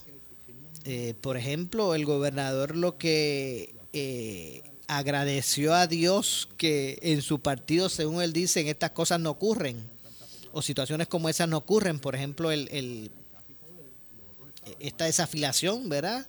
Eh, 0.86 1.14
por 1.22 1.38
ejemplo, 1.38 1.96
el 1.96 2.06
gobernador 2.06 2.76
lo 2.76 2.98
que 2.98 3.74
eh, 3.94 4.64
agradeció 4.88 5.74
a 5.74 5.88
Dios 5.88 6.50
que 6.58 7.00
en 7.02 7.22
su 7.22 7.40
partido, 7.40 7.90
según 7.90 8.22
él 8.22 8.34
dice, 8.34 8.70
estas 8.70 8.92
cosas 8.92 9.20
no 9.20 9.32
ocurren 9.32 9.90
o 10.52 10.62
situaciones 10.62 11.08
como 11.08 11.30
esas 11.30 11.48
no 11.48 11.58
ocurren. 11.58 12.00
Por 12.00 12.16
ejemplo, 12.16 12.52
el, 12.52 12.68
el 12.72 13.12
esta 14.80 15.06
desafilación, 15.06 15.90
¿verdad? 15.90 16.28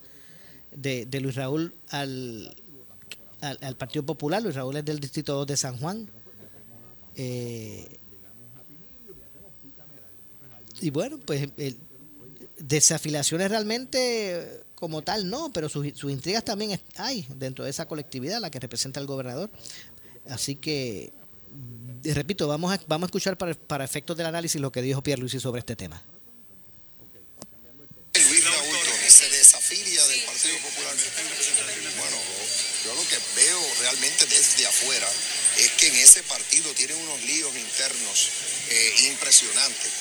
De, 0.74 1.06
Luis 1.20 1.34
Raúl 1.36 1.74
al, 1.88 2.54
al, 3.40 3.58
al, 3.60 3.76
Partido 3.76 4.04
Popular. 4.04 4.42
Luis 4.42 4.54
Raúl 4.54 4.76
es 4.76 4.84
del 4.84 5.00
distrito 5.00 5.46
de 5.46 5.56
San 5.56 5.76
Juan. 5.78 6.10
Eh, 7.16 7.98
y 10.80 10.90
bueno, 10.90 11.18
pues 11.18 11.48
el, 11.56 11.78
desafiliaciones 12.58 13.50
realmente 13.50 14.62
como 14.74 15.02
tal 15.02 15.28
no, 15.30 15.52
pero 15.52 15.68
sus, 15.68 15.86
sus 15.94 16.10
intrigas 16.10 16.44
también 16.44 16.78
hay 16.96 17.26
dentro 17.36 17.64
de 17.64 17.70
esa 17.70 17.86
colectividad, 17.86 18.40
la 18.40 18.50
que 18.50 18.60
representa 18.60 19.00
el 19.00 19.06
gobernador. 19.06 19.50
Así 20.28 20.56
que, 20.56 21.12
repito, 22.02 22.48
vamos 22.48 22.72
a, 22.72 22.80
vamos 22.86 23.06
a 23.06 23.08
escuchar 23.08 23.36
para, 23.38 23.54
para 23.54 23.84
efectos 23.84 24.16
del 24.16 24.26
análisis 24.26 24.60
lo 24.60 24.72
que 24.72 24.82
dijo 24.82 25.02
Pierre 25.02 25.20
Luisi 25.20 25.40
sobre 25.40 25.60
este 25.60 25.76
tema. 25.76 26.02
Realmente 33.84 34.24
desde 34.24 34.66
afuera 34.66 35.06
es 35.58 35.70
que 35.72 35.88
en 35.88 35.96
ese 35.96 36.22
partido 36.22 36.72
tienen 36.72 36.96
unos 36.96 37.22
líos 37.24 37.54
internos 37.54 38.28
eh, 38.70 38.94
impresionantes. 39.10 39.92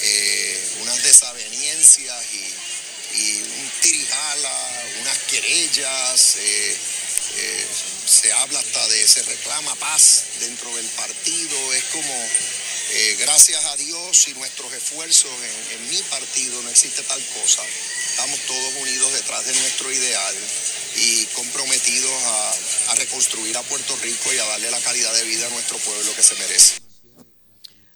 Eh, 0.00 0.68
unas 0.80 1.02
desavenencias 1.02 2.24
y, 2.32 3.18
y, 3.18 3.42
un 3.42 3.70
tirijala, 3.80 4.84
unas 5.00 5.18
querellas, 5.28 6.36
eh, 6.38 6.76
se 8.06 8.32
habla 8.32 8.60
hasta 8.60 8.88
de, 8.88 9.08
se 9.08 9.22
reclama 9.22 9.74
paz 9.76 10.24
dentro 10.38 10.74
del 10.76 10.86
partido, 10.86 11.74
es 11.74 11.84
como, 11.84 12.28
gracias 13.18 13.64
a 13.64 13.76
Dios 13.76 14.28
y 14.28 14.34
nuestros 14.34 14.72
esfuerzos 14.72 15.30
en, 15.70 15.90
mi 15.90 16.02
partido 16.02 16.60
no 16.62 16.70
existe 16.70 17.02
tal 17.02 17.22
cosa, 17.40 17.62
estamos 18.10 18.38
todos 18.40 18.74
unidos 18.80 19.12
detrás 19.12 19.46
de 19.46 19.54
nuestro 19.54 19.92
ideal 19.92 20.36
y 20.96 21.24
comprometidos 21.34 22.10
a, 22.88 22.94
reconstruir 22.96 23.56
a 23.56 23.62
Puerto 23.62 23.96
Rico 24.02 24.32
y 24.34 24.38
a 24.38 24.44
darle 24.44 24.70
la 24.70 24.80
calidad 24.80 25.12
de 25.14 25.24
vida 25.24 25.46
a 25.46 25.50
nuestro 25.50 25.78
pueblo 25.78 26.14
que 26.14 26.22
se 26.22 26.34
merece. 26.34 26.80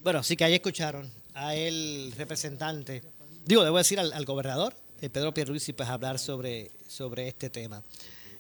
Bueno, 0.00 0.22
sí 0.22 0.36
que 0.36 0.44
ahí 0.44 0.54
escucharon 0.54 1.12
a 1.34 1.54
el 1.54 2.12
representante, 2.16 3.02
digo, 3.44 3.62
debo 3.64 3.78
decir 3.78 4.00
al, 4.00 4.12
al 4.12 4.24
gobernador, 4.24 4.74
eh, 5.00 5.10
Pedro 5.10 5.34
Pierluisi, 5.34 5.72
pues 5.72 5.88
hablar 5.88 6.18
sobre, 6.18 6.72
sobre 6.88 7.28
este 7.28 7.50
tema. 7.50 7.82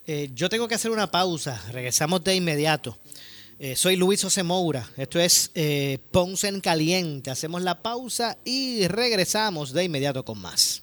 Eh, 0.06 0.30
yo 0.34 0.48
tengo 0.48 0.68
que 0.68 0.76
hacer 0.76 0.92
una 0.92 1.10
pausa, 1.10 1.60
regresamos 1.72 2.22
de 2.22 2.36
inmediato. 2.36 2.96
Eh, 3.58 3.74
soy 3.74 3.96
Luis 3.96 4.22
José 4.22 4.42
Moura, 4.42 4.88
esto 4.96 5.18
es 5.18 5.50
eh, 5.54 5.98
Ponce 6.12 6.46
en 6.46 6.60
Caliente. 6.60 7.30
Hacemos 7.30 7.62
la 7.62 7.82
pausa 7.82 8.38
y 8.44 8.86
regresamos 8.86 9.72
de 9.72 9.84
inmediato 9.84 10.24
con 10.24 10.38
más. 10.38 10.82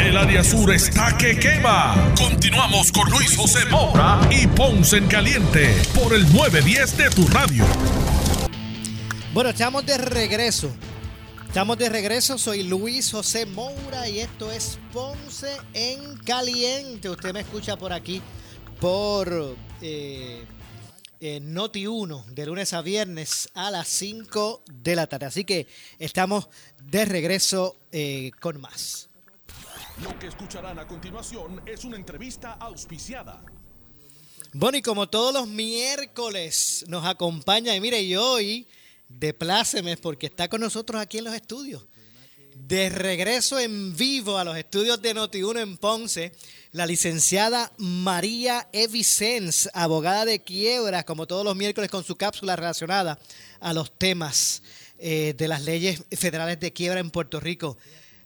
El 0.00 0.16
área 0.16 0.44
sur 0.44 0.72
está 0.72 1.16
que 1.16 1.38
quema. 1.38 2.12
Continuamos 2.16 2.92
con 2.92 3.10
Luis 3.10 3.36
José 3.36 3.64
Moura 3.70 4.20
y 4.30 4.46
Ponce 4.46 4.98
en 4.98 5.06
Caliente 5.06 5.74
por 5.94 6.14
el 6.14 6.22
910 6.32 6.96
de 6.96 7.10
tu 7.10 7.26
radio. 7.28 7.64
Bueno, 9.32 9.50
estamos 9.50 9.86
de 9.86 9.98
regreso. 9.98 10.70
Estamos 11.46 11.78
de 11.78 11.88
regreso. 11.88 12.36
Soy 12.38 12.64
Luis 12.64 13.10
José 13.12 13.46
Moura 13.46 14.08
y 14.08 14.20
esto 14.20 14.50
es 14.50 14.78
Ponce 14.92 15.56
en 15.72 16.16
Caliente. 16.18 17.08
Usted 17.08 17.32
me 17.32 17.40
escucha 17.40 17.76
por 17.76 17.92
aquí 17.92 18.20
por 18.80 19.56
eh, 19.80 20.44
eh, 21.26 21.40
Noti 21.40 21.86
1 21.86 22.26
de 22.32 22.44
lunes 22.44 22.74
a 22.74 22.82
viernes 22.82 23.48
a 23.54 23.70
las 23.70 23.88
5 23.88 24.62
de 24.70 24.94
la 24.94 25.06
tarde. 25.06 25.24
Así 25.24 25.46
que 25.46 25.66
estamos 25.98 26.50
de 26.82 27.06
regreso 27.06 27.76
eh, 27.92 28.30
con 28.40 28.60
más. 28.60 29.08
Lo 30.02 30.18
que 30.18 30.26
escucharán 30.26 30.78
a 30.78 30.86
continuación 30.86 31.62
es 31.64 31.86
una 31.86 31.96
entrevista 31.96 32.52
auspiciada. 32.52 33.42
Bueno, 34.52 34.76
y 34.76 34.82
como 34.82 35.08
todos 35.08 35.32
los 35.32 35.48
miércoles 35.48 36.84
nos 36.88 37.06
acompaña, 37.06 37.74
y 37.74 37.80
mire, 37.80 38.02
y 38.02 38.16
hoy 38.16 38.68
de 39.08 39.32
plácemes 39.32 39.96
porque 39.96 40.26
está 40.26 40.48
con 40.48 40.60
nosotros 40.60 41.00
aquí 41.00 41.16
en 41.16 41.24
los 41.24 41.34
estudios. 41.34 41.86
De 42.54 42.88
regreso 42.88 43.58
en 43.58 43.96
vivo 43.96 44.38
a 44.38 44.44
los 44.44 44.56
estudios 44.56 45.02
de 45.02 45.12
Noti1 45.12 45.60
en 45.60 45.76
Ponce, 45.76 46.32
la 46.70 46.86
licenciada 46.86 47.72
María 47.78 48.68
Evicens, 48.72 49.68
abogada 49.74 50.24
de 50.24 50.40
quiebras, 50.40 51.04
como 51.04 51.26
todos 51.26 51.44
los 51.44 51.56
miércoles 51.56 51.90
con 51.90 52.04
su 52.04 52.14
cápsula 52.16 52.54
relacionada 52.54 53.18
a 53.60 53.72
los 53.72 53.98
temas 53.98 54.62
eh, 54.98 55.34
de 55.36 55.48
las 55.48 55.62
leyes 55.62 56.04
federales 56.16 56.60
de 56.60 56.72
quiebra 56.72 57.00
en 57.00 57.10
Puerto 57.10 57.40
Rico. 57.40 57.76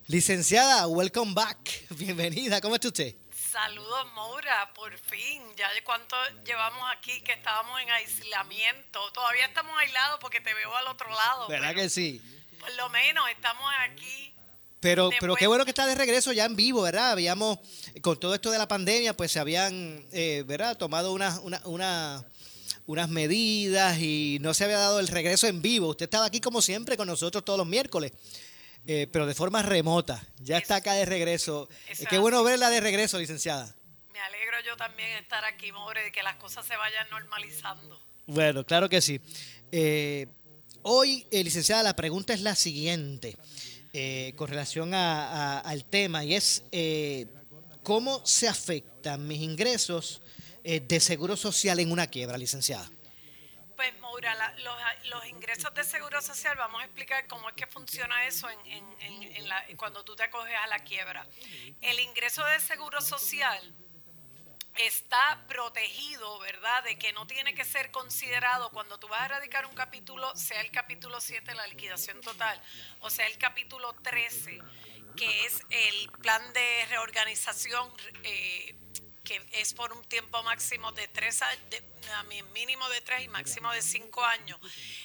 Licenciada, 0.05 0.87
welcome 0.87 1.33
back. 1.33 1.87
Bienvenida. 1.89 2.61
¿Cómo 2.61 2.75
está 2.75 2.89
usted? 2.89 3.15
Saludos, 3.51 4.13
Moura, 4.13 4.71
por 4.75 4.95
fin. 4.99 5.41
Ya 5.57 5.73
de 5.73 5.83
cuánto 5.83 6.15
llevamos 6.45 6.83
aquí 6.95 7.19
que 7.21 7.33
estábamos 7.33 7.81
en 7.81 7.89
aislamiento. 7.89 9.11
Todavía 9.11 9.45
estamos 9.47 9.73
aislados 9.79 10.19
porque 10.21 10.39
te 10.39 10.53
veo 10.53 10.75
al 10.75 10.87
otro 10.87 11.09
lado. 11.09 11.47
¿Verdad 11.47 11.73
que 11.73 11.89
sí? 11.89 12.21
Por 12.59 12.73
lo 12.75 12.89
menos 12.89 13.23
estamos 13.29 13.65
aquí. 13.89 14.33
Pero, 14.79 15.09
pero 15.19 15.35
qué 15.35 15.45
bueno 15.47 15.65
que 15.65 15.71
está 15.71 15.85
de 15.85 15.95
regreso 15.95 16.31
ya 16.31 16.45
en 16.45 16.55
vivo, 16.55 16.81
¿verdad? 16.83 17.11
Habíamos, 17.11 17.59
con 18.01 18.17
todo 18.19 18.33
esto 18.33 18.49
de 18.49 18.57
la 18.57 18.67
pandemia, 18.67 19.13
pues 19.15 19.31
se 19.31 19.39
habían, 19.39 20.05
eh, 20.13 20.43
¿verdad? 20.47 20.77
Tomado 20.77 21.11
unas 21.11 21.39
una, 21.39 21.61
una- 21.65 22.25
unas 22.85 23.09
medidas 23.09 23.99
y 23.99 24.37
no 24.41 24.53
se 24.53 24.63
había 24.63 24.77
dado 24.79 24.99
el 24.99 25.07
regreso 25.09 25.47
en 25.47 25.61
vivo. 25.61 25.89
Usted 25.89 26.05
estaba 26.05 26.25
aquí 26.25 26.39
como 26.39 26.61
siempre 26.61 26.95
con 26.97 27.07
nosotros 27.07 27.43
todos 27.45 27.57
los 27.59 27.67
miércoles, 27.67 28.13
eh, 28.87 29.07
pero 29.11 29.25
de 29.27 29.35
forma 29.35 29.61
remota. 29.61 30.23
Ya 30.39 30.57
está 30.57 30.77
acá 30.77 30.93
de 30.93 31.05
regreso. 31.05 31.67
eso 31.89 32.03
Eh, 32.03 32.07
qué 32.09 32.17
bueno 32.17 32.41
verla 32.43 32.69
de 32.69 32.79
regreso, 32.79 33.19
licenciada. 33.19 33.75
Me 34.13 34.19
alegro 34.21 34.57
yo 34.65 34.75
también 34.77 35.09
estar 35.21 35.43
aquí, 35.45 35.71
More, 35.73 36.03
de 36.03 36.11
que 36.11 36.23
las 36.23 36.37
cosas 36.37 36.65
se 36.65 36.75
vayan 36.77 37.07
normalizando. 37.11 37.99
Bueno, 38.27 38.65
claro 38.65 38.87
que 38.89 39.01
sí. 39.01 39.19
Eh, 39.71 40.25
hoy, 40.91 41.27
eh, 41.29 41.43
licenciada, 41.43 41.83
la 41.83 41.95
pregunta 41.95 42.33
es 42.33 42.41
la 42.41 42.55
siguiente, 42.55 43.37
eh, 43.93 44.33
con 44.35 44.47
relación 44.49 44.93
a- 44.95 45.59
al 45.59 45.85
tema, 45.85 46.23
y 46.25 46.33
es 46.33 46.63
eh, 46.71 47.27
cómo 47.83 48.25
se 48.25 48.47
afectan 48.47 49.27
mis 49.27 49.39
ingresos 49.41 50.21
eh, 50.63 50.79
de 50.81 50.99
seguro 50.99 51.37
social 51.37 51.79
en 51.79 51.91
una 51.91 52.07
quiebra, 52.07 52.37
licenciada. 52.37 52.89
Pues, 53.75 53.97
Maura, 54.01 54.35
la- 54.35 54.53
los, 55.05 55.25
ingresos 55.27 55.73
de 55.73 55.83
seguro 55.85 56.21
social, 56.21 56.57
vamos 56.57 56.81
a 56.81 56.85
explicar 56.85 57.25
cómo 57.27 57.47
es 57.49 57.55
que 57.55 57.65
funciona 57.67 58.25
eso 58.27 58.47
en- 58.49 58.83
en- 58.99 59.23
en 59.37 59.47
la- 59.47 59.63
cuando 59.77 60.03
tú 60.03 60.15
te 60.15 60.23
acoges 60.23 60.53
a 60.61 60.67
la 60.67 60.79
quiebra. 60.79 61.25
El 61.81 61.99
ingreso 61.99 62.43
de 62.45 62.59
seguro 62.59 62.99
social 63.01 63.73
está 64.79 65.43
protegido, 65.47 66.39
¿verdad? 66.39 66.83
De 66.83 66.97
que 66.97 67.11
no 67.13 67.27
tiene 67.27 67.53
que 67.53 67.65
ser 67.65 67.91
considerado 67.91 68.69
cuando 68.71 68.97
tú 68.97 69.07
vas 69.07 69.21
a 69.21 69.25
erradicar 69.25 69.65
un 69.65 69.75
capítulo, 69.75 70.33
sea 70.35 70.61
el 70.61 70.71
capítulo 70.71 71.19
7, 71.19 71.53
la 71.53 71.67
liquidación 71.67 72.21
total, 72.21 72.61
o 73.01 73.09
sea 73.09 73.27
el 73.27 73.37
capítulo 73.37 73.93
13, 74.01 74.61
que 75.15 75.45
es 75.45 75.61
el 75.69 76.11
plan 76.21 76.41
de 76.53 76.85
reorganización. 76.89 77.91
eh, 78.23 78.75
que 79.29 79.39
es 79.61 79.75
por 79.75 79.93
un 79.93 80.03
tiempo 80.05 80.41
máximo 80.41 80.91
de 80.93 81.07
tres 81.07 81.43
años, 81.43 81.63
mínimo 82.51 82.89
de 82.89 82.99
tres 83.01 83.21
y 83.23 83.27
máximo 83.27 83.71
de 83.71 83.83
cinco 83.83 84.25
años, 84.25 84.59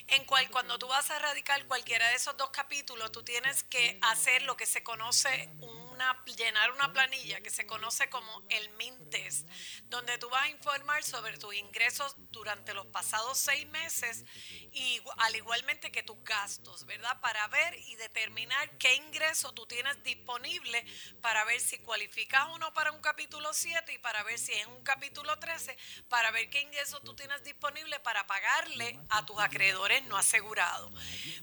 en 0.08 0.24
cual 0.24 0.48
cuando 0.50 0.78
tú 0.78 0.88
vas 0.88 1.10
a 1.10 1.16
erradicar 1.16 1.66
cualquiera 1.66 2.08
de 2.08 2.14
esos 2.14 2.34
dos 2.38 2.48
capítulos, 2.48 3.12
tú 3.12 3.22
tienes 3.22 3.64
que 3.64 3.98
hacer 4.00 4.40
lo 4.42 4.56
que 4.56 4.64
se 4.64 4.82
conoce 4.82 5.50
una 5.94 6.22
llenar 6.36 6.72
una 6.72 6.92
planilla 6.92 7.40
que 7.40 7.50
se 7.50 7.66
conoce 7.66 8.08
como 8.10 8.42
el 8.48 8.68
MINTES, 8.70 9.46
donde 9.86 10.18
tú 10.18 10.28
vas 10.30 10.42
a 10.44 10.48
informar 10.48 11.02
sobre 11.04 11.38
tus 11.38 11.54
ingresos 11.54 12.14
durante 12.30 12.74
los 12.74 12.86
pasados 12.86 13.38
seis 13.38 13.66
meses 13.68 14.24
y 14.72 15.00
al 15.18 15.36
igualmente 15.36 15.90
que 15.92 16.02
tus 16.02 16.22
gastos, 16.24 16.84
¿verdad? 16.86 17.20
Para 17.20 17.46
ver 17.48 17.74
y 17.86 17.96
determinar 17.96 18.70
qué 18.78 18.94
ingreso 18.94 19.52
tú 19.52 19.66
tienes 19.66 20.02
disponible 20.02 20.84
para 21.20 21.44
ver 21.44 21.60
si 21.60 21.78
cualificas 21.78 22.46
o 22.48 22.58
no 22.58 22.72
para 22.74 22.92
un 22.92 23.00
capítulo 23.00 23.52
7 23.52 23.92
y 23.92 23.98
para 23.98 24.22
ver 24.24 24.38
si 24.38 24.52
en 24.52 24.68
un 24.70 24.82
capítulo 24.82 25.38
13, 25.38 25.76
para 26.08 26.30
ver 26.30 26.50
qué 26.50 26.60
ingreso 26.60 27.00
tú 27.00 27.14
tienes 27.14 27.42
disponible 27.44 28.00
para 28.00 28.26
pagarle 28.26 28.98
a 29.10 29.24
tus 29.24 29.38
acreedores 29.40 30.04
no 30.04 30.16
asegurados. 30.16 30.92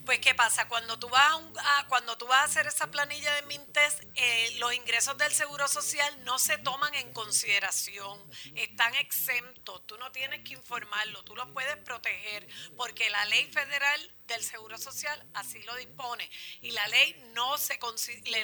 Pues, 0.05 0.19
¿qué 0.19 0.35
pasa? 0.35 0.67
Cuando 0.67 0.97
tú 0.99 1.09
vas 1.09 1.31
a- 1.63 1.87
cuando 1.87 2.17
tú 2.17 2.27
vas 2.27 2.41
a 2.41 2.43
hacer 2.45 2.67
esa 2.67 2.87
planilla 2.91 3.33
de 3.35 3.41
Mintes, 3.43 4.01
eh, 4.15 4.40
los 4.59 4.73
ingresos 4.73 5.17
del 5.17 5.31
Seguro 5.31 5.67
Social 5.67 6.23
no 6.23 6.39
se 6.39 6.57
toman 6.57 6.93
en 6.95 7.13
consideración, 7.13 8.19
están 8.55 8.93
exentos, 8.95 9.85
tú 9.85 9.97
no 9.97 10.11
tienes 10.11 10.41
que 10.41 10.53
informarlo, 10.53 11.23
tú 11.23 11.35
los 11.35 11.49
puedes 11.51 11.77
proteger, 11.77 12.47
porque 12.75 13.09
la 13.09 13.25
ley 13.25 13.45
federal 13.51 14.15
del 14.33 14.43
Seguro 14.43 14.77
Social 14.77 15.23
así 15.33 15.61
lo 15.63 15.75
dispone 15.75 16.29
y 16.61 16.71
la 16.71 16.87
ley 16.87 17.13
no 17.33 17.57
se 17.57 17.79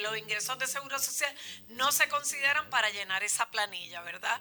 los 0.02 0.18
ingresos 0.18 0.58
de 0.60 0.68
Seguro 0.68 1.00
Social 1.00 1.34
no 1.70 1.92
se 1.92 2.08
consideran 2.10 2.70
para 2.70 2.90
llenar 2.90 3.24
esa 3.24 3.50
planilla, 3.50 4.02
¿verdad? 4.02 4.40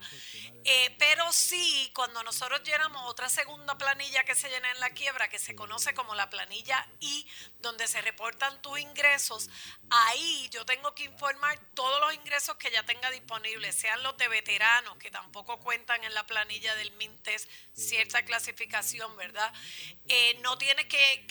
Eh, 0.65 0.95
pero 0.99 1.31
sí, 1.33 1.91
cuando 1.95 2.23
nosotros 2.23 2.63
llenamos 2.65 3.03
otra 3.11 3.29
segunda 3.29 3.77
planilla 3.79 4.25
que 4.25 4.35
se 4.35 4.49
llena 4.49 4.71
en 4.71 4.81
la 4.81 4.91
quiebra, 4.91 5.29
que 5.29 5.39
se 5.39 5.55
conoce 5.55 5.95
como 5.95 6.15
la 6.15 6.29
planilla 6.31 6.87
I, 7.01 7.27
donde 7.61 7.87
se 7.87 8.01
reportan 8.03 8.61
tus 8.63 8.79
ingresos, 8.79 9.49
ahí 9.91 10.49
yo 10.51 10.65
tengo 10.65 10.95
que 10.95 11.05
informar 11.05 11.59
todos 11.75 12.01
los 12.01 12.15
ingresos 12.15 12.57
que 12.57 12.71
ya 12.71 12.85
tenga 12.85 13.11
disponibles, 13.11 13.75
sean 13.77 14.03
los 14.03 14.17
de 14.17 14.29
veteranos, 14.29 14.97
que 14.99 15.11
tampoco 15.11 15.59
cuentan 15.61 16.03
en 16.05 16.15
la 16.15 16.27
planilla 16.27 16.75
del 16.75 16.93
MINTES, 16.93 17.49
cierta 17.75 18.25
clasificación, 18.25 19.17
¿verdad? 19.17 19.53
Eh, 20.09 20.39
no 20.41 20.59
tiene 20.59 20.89
que- 20.89 21.27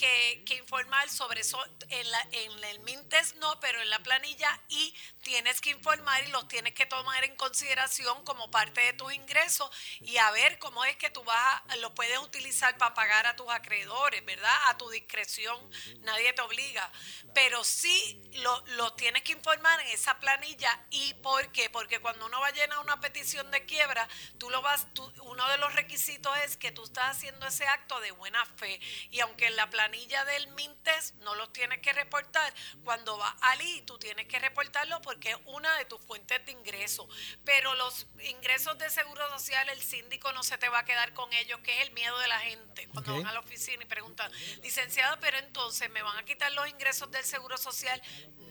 que 0.46 0.56
informar 0.56 1.10
sobre 1.10 1.42
eso 1.42 1.64
en, 1.90 2.12
la, 2.12 2.22
en 2.32 2.64
el 2.66 2.80
MINTES, 2.82 3.36
no, 3.36 3.60
pero 3.60 3.82
en 3.82 3.90
la 3.90 4.00
planilla 4.00 4.60
y 4.70 4.94
tienes 5.22 5.62
que 5.62 5.70
informar 5.72 6.24
y 6.24 6.28
los 6.32 6.48
tienes 6.48 6.74
que 6.74 6.86
tomar 6.86 7.24
en 7.24 7.36
consideración 7.36 8.24
como 8.24 8.50
parte 8.52 8.82
de 8.82 8.94
tus 8.94 9.14
ingresos 9.14 9.70
y 10.02 10.18
a 10.18 10.32
ver 10.32 10.60
cómo 10.60 10.86
es 10.86 10.96
que 10.98 11.10
tú 11.10 11.24
vas 11.24 11.62
a, 11.68 11.76
lo 11.78 11.94
puedes 11.96 12.18
utilizar 12.20 12.78
para 12.78 12.94
pagar 12.94 13.26
a 13.28 13.36
tus 13.36 13.50
acreedores, 13.50 14.24
¿verdad? 14.26 14.56
A 14.68 14.78
tu 14.78 14.90
discreción, 14.90 15.58
nadie 16.02 16.34
te 16.34 16.42
obliga, 16.42 16.92
pero 17.34 17.64
sí 17.64 18.22
lo, 18.36 18.64
lo 18.78 18.94
tienes 18.94 19.24
que 19.24 19.34
informar 19.34 19.80
en 19.82 19.88
esa 19.88 20.20
planilla 20.20 20.86
y 20.90 21.14
¿por 21.16 21.52
qué? 21.52 21.70
Porque 21.70 22.00
cuando 22.00 22.26
uno 22.26 22.40
va 22.40 22.48
a 22.48 22.52
llenar 22.52 22.80
una 22.80 23.00
petición 23.00 23.50
de 23.52 23.66
quiebra, 23.66 24.08
tú 24.38 24.50
lo 24.50 24.62
vas, 24.62 24.94
tú- 24.94 25.12
uno 25.24 25.48
de 25.50 25.58
los 25.58 25.74
requisitos 25.74 26.36
es 26.40 26.58
que 26.58 26.72
tú 26.72 26.84
estás 26.84 27.18
haciendo 27.18 27.48
ese 27.48 27.66
acto 27.68 28.00
de 28.00 28.12
buena 28.12 28.46
fe 28.46 28.80
y 29.12 29.20
aunque 29.20 29.48
en 29.48 29.56
la 29.56 29.70
planilla 29.70 29.95
del 30.26 30.48
MINTES 30.50 31.14
no 31.22 31.36
los 31.36 31.52
tienes 31.52 31.80
que 31.80 31.94
reportar, 31.94 32.54
cuando 32.84 33.18
vas 33.18 33.34
al 33.42 33.62
I 33.62 33.82
tú 33.82 33.98
tienes 33.98 34.28
que 34.28 34.40
reportarlo 34.40 35.02
porque 35.02 35.32
es 35.32 35.38
una 35.46 35.76
de 35.78 35.86
tus 35.86 36.02
fuentes 36.02 36.46
de 36.46 36.52
ingreso. 36.52 37.08
Pero 37.44 37.74
los 37.76 38.08
ingresos 38.22 38.78
de 38.78 38.90
seguro 38.90 39.28
social, 39.30 39.68
el 39.70 39.82
síndico 39.82 40.32
no 40.32 40.44
se 40.44 40.58
te 40.58 40.70
va 40.70 40.80
a 40.80 40.86
quedar 40.86 41.14
con 41.14 41.32
ellos, 41.34 41.60
que 41.62 41.76
es 41.82 41.88
el 41.88 41.94
miedo 41.94 42.18
de 42.20 42.28
la 42.28 42.40
gente. 42.40 42.88
Cuando 42.90 43.14
van 43.14 43.28
a 43.28 43.34
la 43.34 43.40
oficina 43.40 43.84
y 43.84 43.88
preguntan, 43.88 44.32
licenciado, 44.62 45.18
pero 45.20 45.38
entonces 45.38 45.90
me 45.90 46.02
van 46.02 46.18
a 46.18 46.26
quitar 46.26 46.52
los 46.54 46.68
ingresos 46.68 47.10
del 47.12 47.24
seguro 47.24 47.58
social. 47.58 48.02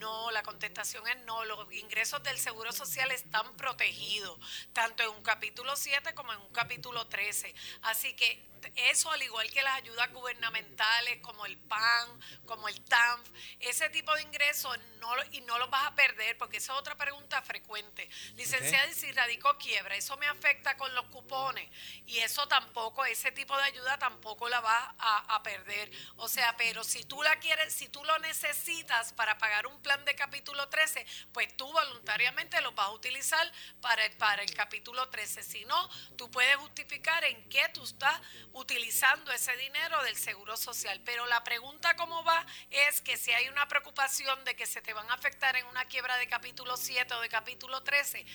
No, 0.01 0.31
la 0.31 0.43
contestación 0.43 1.07
es 1.09 1.19
no. 1.25 1.45
Los 1.45 1.73
ingresos 1.73 2.23
del 2.23 2.39
seguro 2.39 2.73
social 2.73 3.11
están 3.13 3.57
protegidos, 3.57 4.39
tanto 4.73 5.03
en 5.03 5.11
un 5.11 5.23
capítulo 5.23 5.77
7 5.77 6.15
como 6.15 6.33
en 6.33 6.41
un 6.41 6.53
capítulo 6.53 7.07
13. 7.07 7.55
Así 7.83 8.15
que 8.15 8.55
eso, 8.77 9.11
al 9.11 9.23
igual 9.23 9.51
que 9.51 9.63
las 9.63 9.75
ayudas 9.77 10.13
gubernamentales 10.13 11.21
como 11.21 11.34
el 11.47 11.57
PAN, 11.59 12.21
como 12.47 12.69
el 12.69 12.81
TANF, 12.85 13.29
ese 13.61 13.89
tipo 13.91 14.15
de 14.15 14.23
ingresos 14.23 14.79
no, 14.99 15.11
y 15.33 15.41
no 15.43 15.59
los 15.59 15.71
vas 15.71 15.87
a 15.87 15.95
perder, 15.95 16.37
porque 16.39 16.59
esa 16.59 16.73
es 16.73 16.79
otra 16.79 16.97
pregunta 16.97 17.41
frecuente. 17.43 18.09
Licenciada, 18.37 18.87
y 18.87 18.95
si 18.95 19.13
radicó 19.13 19.57
quiebra, 19.59 19.97
eso 19.97 20.17
me 20.17 20.27
afecta 20.27 20.77
con 20.77 20.95
los 20.95 21.07
cupones 21.07 21.71
y 22.07 22.19
eso 22.19 22.47
tampoco, 22.49 23.05
ese 23.05 23.33
tipo 23.33 23.57
de 23.57 23.65
ayuda 23.65 23.99
tampoco 23.99 24.49
la 24.49 24.61
vas 24.61 24.95
a, 24.99 25.35
a 25.35 25.43
perder. 25.43 25.91
O 26.17 26.29
sea, 26.29 26.57
pero 26.57 26.85
si 26.85 27.05
tú 27.05 27.23
la 27.23 27.39
quieres, 27.39 27.75
si 27.75 27.89
tú 27.89 28.05
lo 28.05 28.19
necesitas 28.19 29.13
para 29.13 29.39
pagar 29.39 29.67
un 29.67 29.81
plan 29.83 30.05
de 30.05 30.15
capítulo 30.15 30.69
13, 30.69 31.07
pues 31.33 31.57
tú 31.57 31.71
voluntariamente 31.73 32.61
lo 32.61 32.73
vas 32.73 32.87
a 32.87 32.91
utilizar 32.91 33.51
para 33.81 34.05
el, 34.05 34.13
para 34.17 34.43
el 34.43 34.55
capítulo 34.55 35.09
13. 35.09 35.43
Si 35.43 35.65
no, 35.65 35.89
tú 36.17 36.31
puedes 36.31 36.57
justificar 36.57 37.25
en 37.25 37.49
qué 37.49 37.69
tú 37.73 37.83
estás 37.85 38.21
utilizando 38.53 39.33
ese 39.33 39.57
dinero 39.57 40.03
del 40.03 40.17
seguro 40.17 40.57
social. 40.57 41.01
Pero 41.05 41.14
la 41.27 41.43
pregunta 41.45 41.97
cómo 41.97 42.23
va 42.25 42.45
es 42.71 43.01
que 43.01 43.17
si 43.17 43.33
hay 43.33 43.49
una 43.49 43.67
preocupación 43.69 44.45
de 44.45 44.55
que 44.57 44.67
se 44.67 44.83
te 44.83 44.93
van 44.93 45.11
a 45.11 45.15
afectar 45.15 45.57
en 45.57 45.67
una 45.67 45.85
quiebra 45.87 46.17
de 46.17 46.27
capítulo 46.29 46.77
7 46.77 47.15
o 47.15 47.21
de 47.21 47.29
capítulo 47.29 47.83
13, 47.83 48.27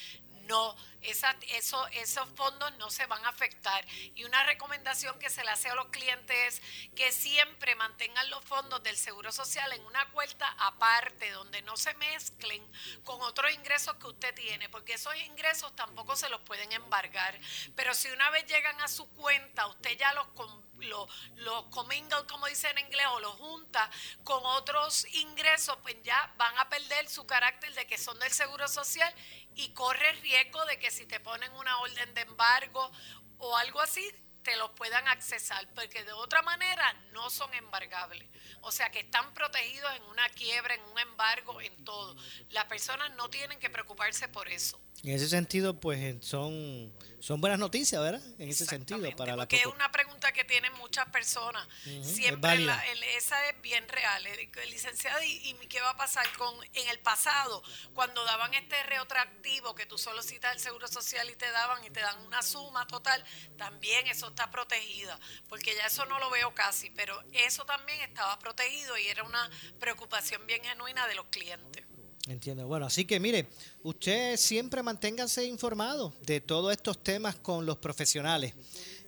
no, 0.49 0.75
esa, 1.01 1.35
eso, 1.49 1.85
esos 1.89 2.27
fondos 2.29 2.75
no 2.77 2.89
se 2.89 3.05
van 3.05 3.23
a 3.23 3.29
afectar. 3.29 3.85
Y 4.15 4.23
una 4.23 4.43
recomendación 4.45 5.19
que 5.19 5.29
se 5.29 5.43
le 5.43 5.51
hace 5.51 5.69
a 5.69 5.75
los 5.75 5.89
clientes 5.89 6.55
es 6.55 6.89
que 6.95 7.11
siempre 7.11 7.75
mantengan 7.75 8.27
los 8.31 8.43
fondos 8.45 8.81
del 8.81 8.97
Seguro 8.97 9.31
Social 9.31 9.71
en 9.73 9.85
una 9.85 10.09
cuenta 10.09 10.47
aparte, 10.57 11.29
donde 11.29 11.61
no 11.61 11.77
se 11.77 11.93
mezclen 11.95 12.65
con 13.03 13.21
otros 13.21 13.51
ingresos 13.53 13.95
que 13.97 14.07
usted 14.07 14.33
tiene, 14.33 14.69
porque 14.69 14.93
esos 14.93 15.15
ingresos 15.17 15.75
tampoco 15.75 16.15
se 16.15 16.29
los 16.29 16.41
pueden 16.41 16.71
embargar. 16.71 17.39
Pero 17.75 17.93
si 17.93 18.09
una 18.09 18.31
vez 18.31 18.47
llegan 18.47 18.81
a 18.81 18.87
su 18.87 19.07
cuenta, 19.11 19.67
usted 19.67 19.97
ya 19.99 20.13
los, 20.13 20.25
com- 20.29 20.63
lo- 20.87 21.69
commingle, 21.71 22.25
como 22.27 22.47
dice 22.47 22.69
en 22.69 22.79
inglés, 22.79 23.05
o 23.11 23.19
los 23.19 23.33
junta 23.37 23.89
con 24.23 24.43
otros 24.45 25.05
ingresos, 25.15 25.77
pues 25.81 25.95
ya 26.03 26.33
van 26.37 26.57
a 26.57 26.69
perder 26.69 27.07
su 27.09 27.25
carácter 27.25 27.73
de 27.73 27.85
que 27.87 27.97
son 27.97 28.17
del 28.19 28.31
Seguro 28.31 28.67
Social 28.67 29.13
y 29.55 29.73
corre 29.73 30.11
riesgo 30.13 30.63
de 30.65 30.79
que 30.79 30.91
si 30.91 31.05
te 31.05 31.19
ponen 31.19 31.51
una 31.53 31.79
orden 31.79 32.13
de 32.13 32.21
embargo 32.21 32.91
o 33.37 33.57
algo 33.57 33.81
así, 33.81 34.09
te 34.43 34.55
los 34.55 34.71
puedan 34.71 35.05
accesar, 35.09 35.67
porque 35.75 36.03
de 36.05 36.13
otra 36.13 36.41
manera 36.41 36.93
no 37.11 37.29
son 37.29 37.53
embargables. 37.53 38.27
O 38.61 38.71
sea 38.71 38.89
que 38.89 39.01
están 39.01 39.33
protegidos 39.33 39.93
en 39.95 40.03
una 40.03 40.27
quiebra, 40.29 40.73
en 40.75 40.81
un 40.85 40.97
embargo, 40.99 41.59
en 41.61 41.83
todo. 41.83 42.15
Las 42.49 42.65
personas 42.65 43.11
no 43.15 43.29
tienen 43.29 43.59
que 43.59 43.69
preocuparse 43.69 44.29
por 44.29 44.47
eso. 44.47 44.81
En 45.03 45.11
ese 45.13 45.29
sentido, 45.29 45.79
pues 45.79 46.17
son, 46.25 46.93
son 47.21 47.39
buenas 47.39 47.57
noticias, 47.57 48.01
¿verdad? 48.01 48.21
En 48.37 48.49
ese 48.49 48.65
sentido, 48.65 48.99
para 49.15 49.31
la 49.35 49.43
Porque 49.43 49.55
es 49.57 49.65
una 49.65 49.89
pregunta 49.91 50.31
que 50.33 50.43
tienen 50.43 50.73
muchas 50.73 51.05
personas. 51.07 51.65
Siempre 52.03 52.59
la- 52.59 52.85
el- 52.87 53.03
esa 53.03 53.47
es 53.49 53.61
bien 53.61 53.87
real. 53.87 54.23
Licenciado, 54.69 55.23
¿y, 55.23 55.31
y 55.49 55.53
qué 55.67 55.79
va 55.79 55.91
a 55.91 55.95
pasar 55.97 56.27
con 56.37 56.53
en 56.73 56.89
el 56.89 56.99
pasado? 56.99 57.63
Cuando 57.93 58.25
daban 58.25 58.53
este 58.53 58.81
retroactivo 58.83 59.73
que 59.73 59.85
tú 59.85 59.97
solo 59.97 60.21
citas 60.21 60.53
el 60.53 60.59
Seguro 60.59 60.87
Social 60.89 61.29
y 61.29 61.35
te 61.35 61.49
daban 61.49 61.81
y 61.85 61.89
te 61.89 62.01
dan 62.01 62.19
una 62.25 62.41
suma 62.41 62.85
total, 62.85 63.23
también 63.57 64.05
eso 64.07 64.27
está 64.27 64.51
protegida. 64.51 65.17
Porque 65.47 65.75
ya 65.75 65.85
eso 65.85 66.05
no 66.07 66.19
lo 66.19 66.29
veo 66.29 66.53
casi, 66.53 66.89
pero 66.89 67.23
eso 67.31 67.65
también 67.65 68.01
estaba 68.01 68.37
protegido 68.39 68.97
y 68.97 69.07
era 69.07 69.23
una 69.23 69.49
preocupación 69.79 70.45
bien 70.45 70.61
genuina 70.63 71.07
de 71.07 71.15
los 71.15 71.25
clientes. 71.27 71.85
Entiendo. 72.29 72.67
Bueno, 72.67 72.85
así 72.85 73.05
que 73.05 73.19
mire, 73.19 73.47
usted 73.83 74.37
siempre 74.37 74.83
manténgase 74.83 75.45
informado 75.45 76.13
de 76.27 76.39
todos 76.41 76.71
estos 76.71 77.03
temas 77.03 77.35
con 77.35 77.65
los 77.65 77.77
profesionales. 77.77 78.53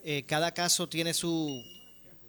Eh, 0.04 0.24
cada 0.28 0.52
caso 0.54 0.90
tiene 0.90 1.14
su, 1.14 1.64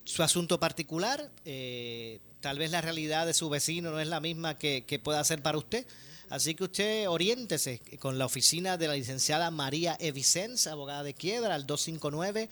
su 0.05 0.23
asunto 0.23 0.61
particular. 0.61 1.31
eh, 1.47 2.21
tal 2.43 2.59
vez 2.59 2.71
la 2.73 2.81
realidad 2.81 3.25
de 3.25 3.35
su 3.35 3.49
vecino 3.49 3.91
no 3.93 4.01
es 4.01 4.09
la 4.09 4.21
misma 4.21 4.59
que, 4.59 4.85
que 4.85 4.99
pueda 4.99 5.23
ser 5.25 5.41
para 5.43 5.57
usted. 5.59 5.87
Así 6.29 6.55
que 6.55 6.65
usted 6.65 7.09
oriéntese 7.09 7.81
con 8.01 8.19
la 8.19 8.27
oficina 8.27 8.77
de 8.77 8.89
la 8.89 8.95
licenciada 8.95 9.51
María 9.51 9.97
Evicens, 10.01 10.67
abogada 10.67 11.03
de 11.05 11.15
quiebra, 11.15 11.55
al 11.55 11.67
259, 11.67 12.49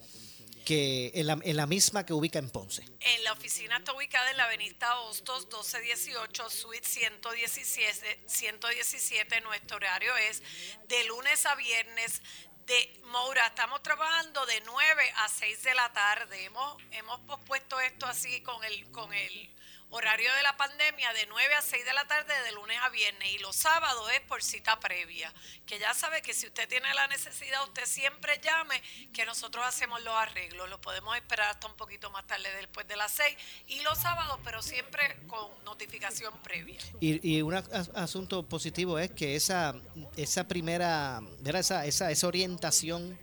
que 0.65 1.11
en, 1.15 1.27
la, 1.27 1.37
en 1.43 1.57
la 1.57 1.67
misma 1.67 2.07
que 2.07 2.13
ubica 2.13 2.39
en 2.39 2.49
Ponce. 2.51 2.85
En 3.01 3.25
la 3.25 3.33
oficina 3.33 3.79
está 3.79 3.93
ubicada 3.93 4.31
en 4.31 4.37
la 4.37 4.45
avenida 4.45 5.01
Hostos 5.01 5.47
1218, 5.47 6.49
suite 6.49 6.87
117, 6.87 8.21
117. 8.27 9.41
Nuestro 9.41 9.77
horario 9.77 10.17
es 10.31 10.41
de 10.89 11.03
lunes 11.05 11.45
a 11.47 11.57
viernes. 11.57 12.23
De 12.67 13.01
Moura, 13.07 13.49
estamos 13.49 13.83
trabajando 13.83 14.47
de 14.47 14.63
9 14.65 15.03
a 15.17 15.29
6 15.29 15.65
de 15.65 15.75
la 15.75 15.93
tarde. 15.93 16.45
Hemos, 16.45 16.77
hemos 16.93 17.19
pospuesto 17.23 17.81
esto 17.81 18.07
así 18.07 18.41
con 18.43 18.63
el, 18.63 18.89
con 18.93 19.13
el 19.13 19.51
horario 19.95 20.33
de 20.35 20.43
la 20.43 20.57
pandemia 20.57 21.13
de 21.13 21.27
9 21.27 21.55
a 21.55 21.61
6 21.63 21.85
de 21.85 21.93
la 21.93 22.07
tarde 22.07 22.33
de 22.45 22.53
lunes 22.53 22.79
a 22.83 22.89
viernes 22.89 23.29
y 23.35 23.39
los 23.39 23.55
sábados 23.55 24.11
es 24.13 24.21
por 24.23 24.43
cita 24.43 24.81
previa. 24.81 25.33
Que 25.67 25.79
ya 25.79 25.93
sabe 25.95 26.23
que 26.23 26.33
si 26.35 26.47
usted 26.47 26.67
tiene 26.69 26.93
la 26.95 27.07
necesidad, 27.09 27.63
usted 27.65 27.85
siempre 27.85 28.41
llame 28.43 28.83
que 29.13 29.25
nosotros 29.27 29.65
hacemos 29.67 30.03
los 30.03 30.15
arreglos. 30.15 30.69
Lo 30.71 30.81
podemos 30.81 31.15
esperar 31.17 31.51
hasta 31.51 31.67
un 31.67 31.77
poquito 31.77 32.11
más 32.11 32.27
tarde 32.27 32.49
después 32.57 32.89
de 32.89 32.97
las 32.97 33.13
6 33.13 33.37
y 33.69 33.81
los 33.83 33.99
sábados, 33.99 34.41
pero 34.45 34.63
siempre 34.63 35.17
con 35.29 35.49
notificación 35.65 36.33
previa. 36.43 36.81
Y, 37.01 37.37
y 37.37 37.43
un 37.43 37.55
as- 37.55 37.91
asunto 37.95 38.43
positivo 38.49 38.99
es 38.99 39.11
que 39.11 39.37
esa, 39.37 39.75
esa 40.17 40.49
primera, 40.49 41.21
esa, 41.45 41.85
esa, 41.85 42.11
esa 42.11 42.27
orientación 42.27 43.19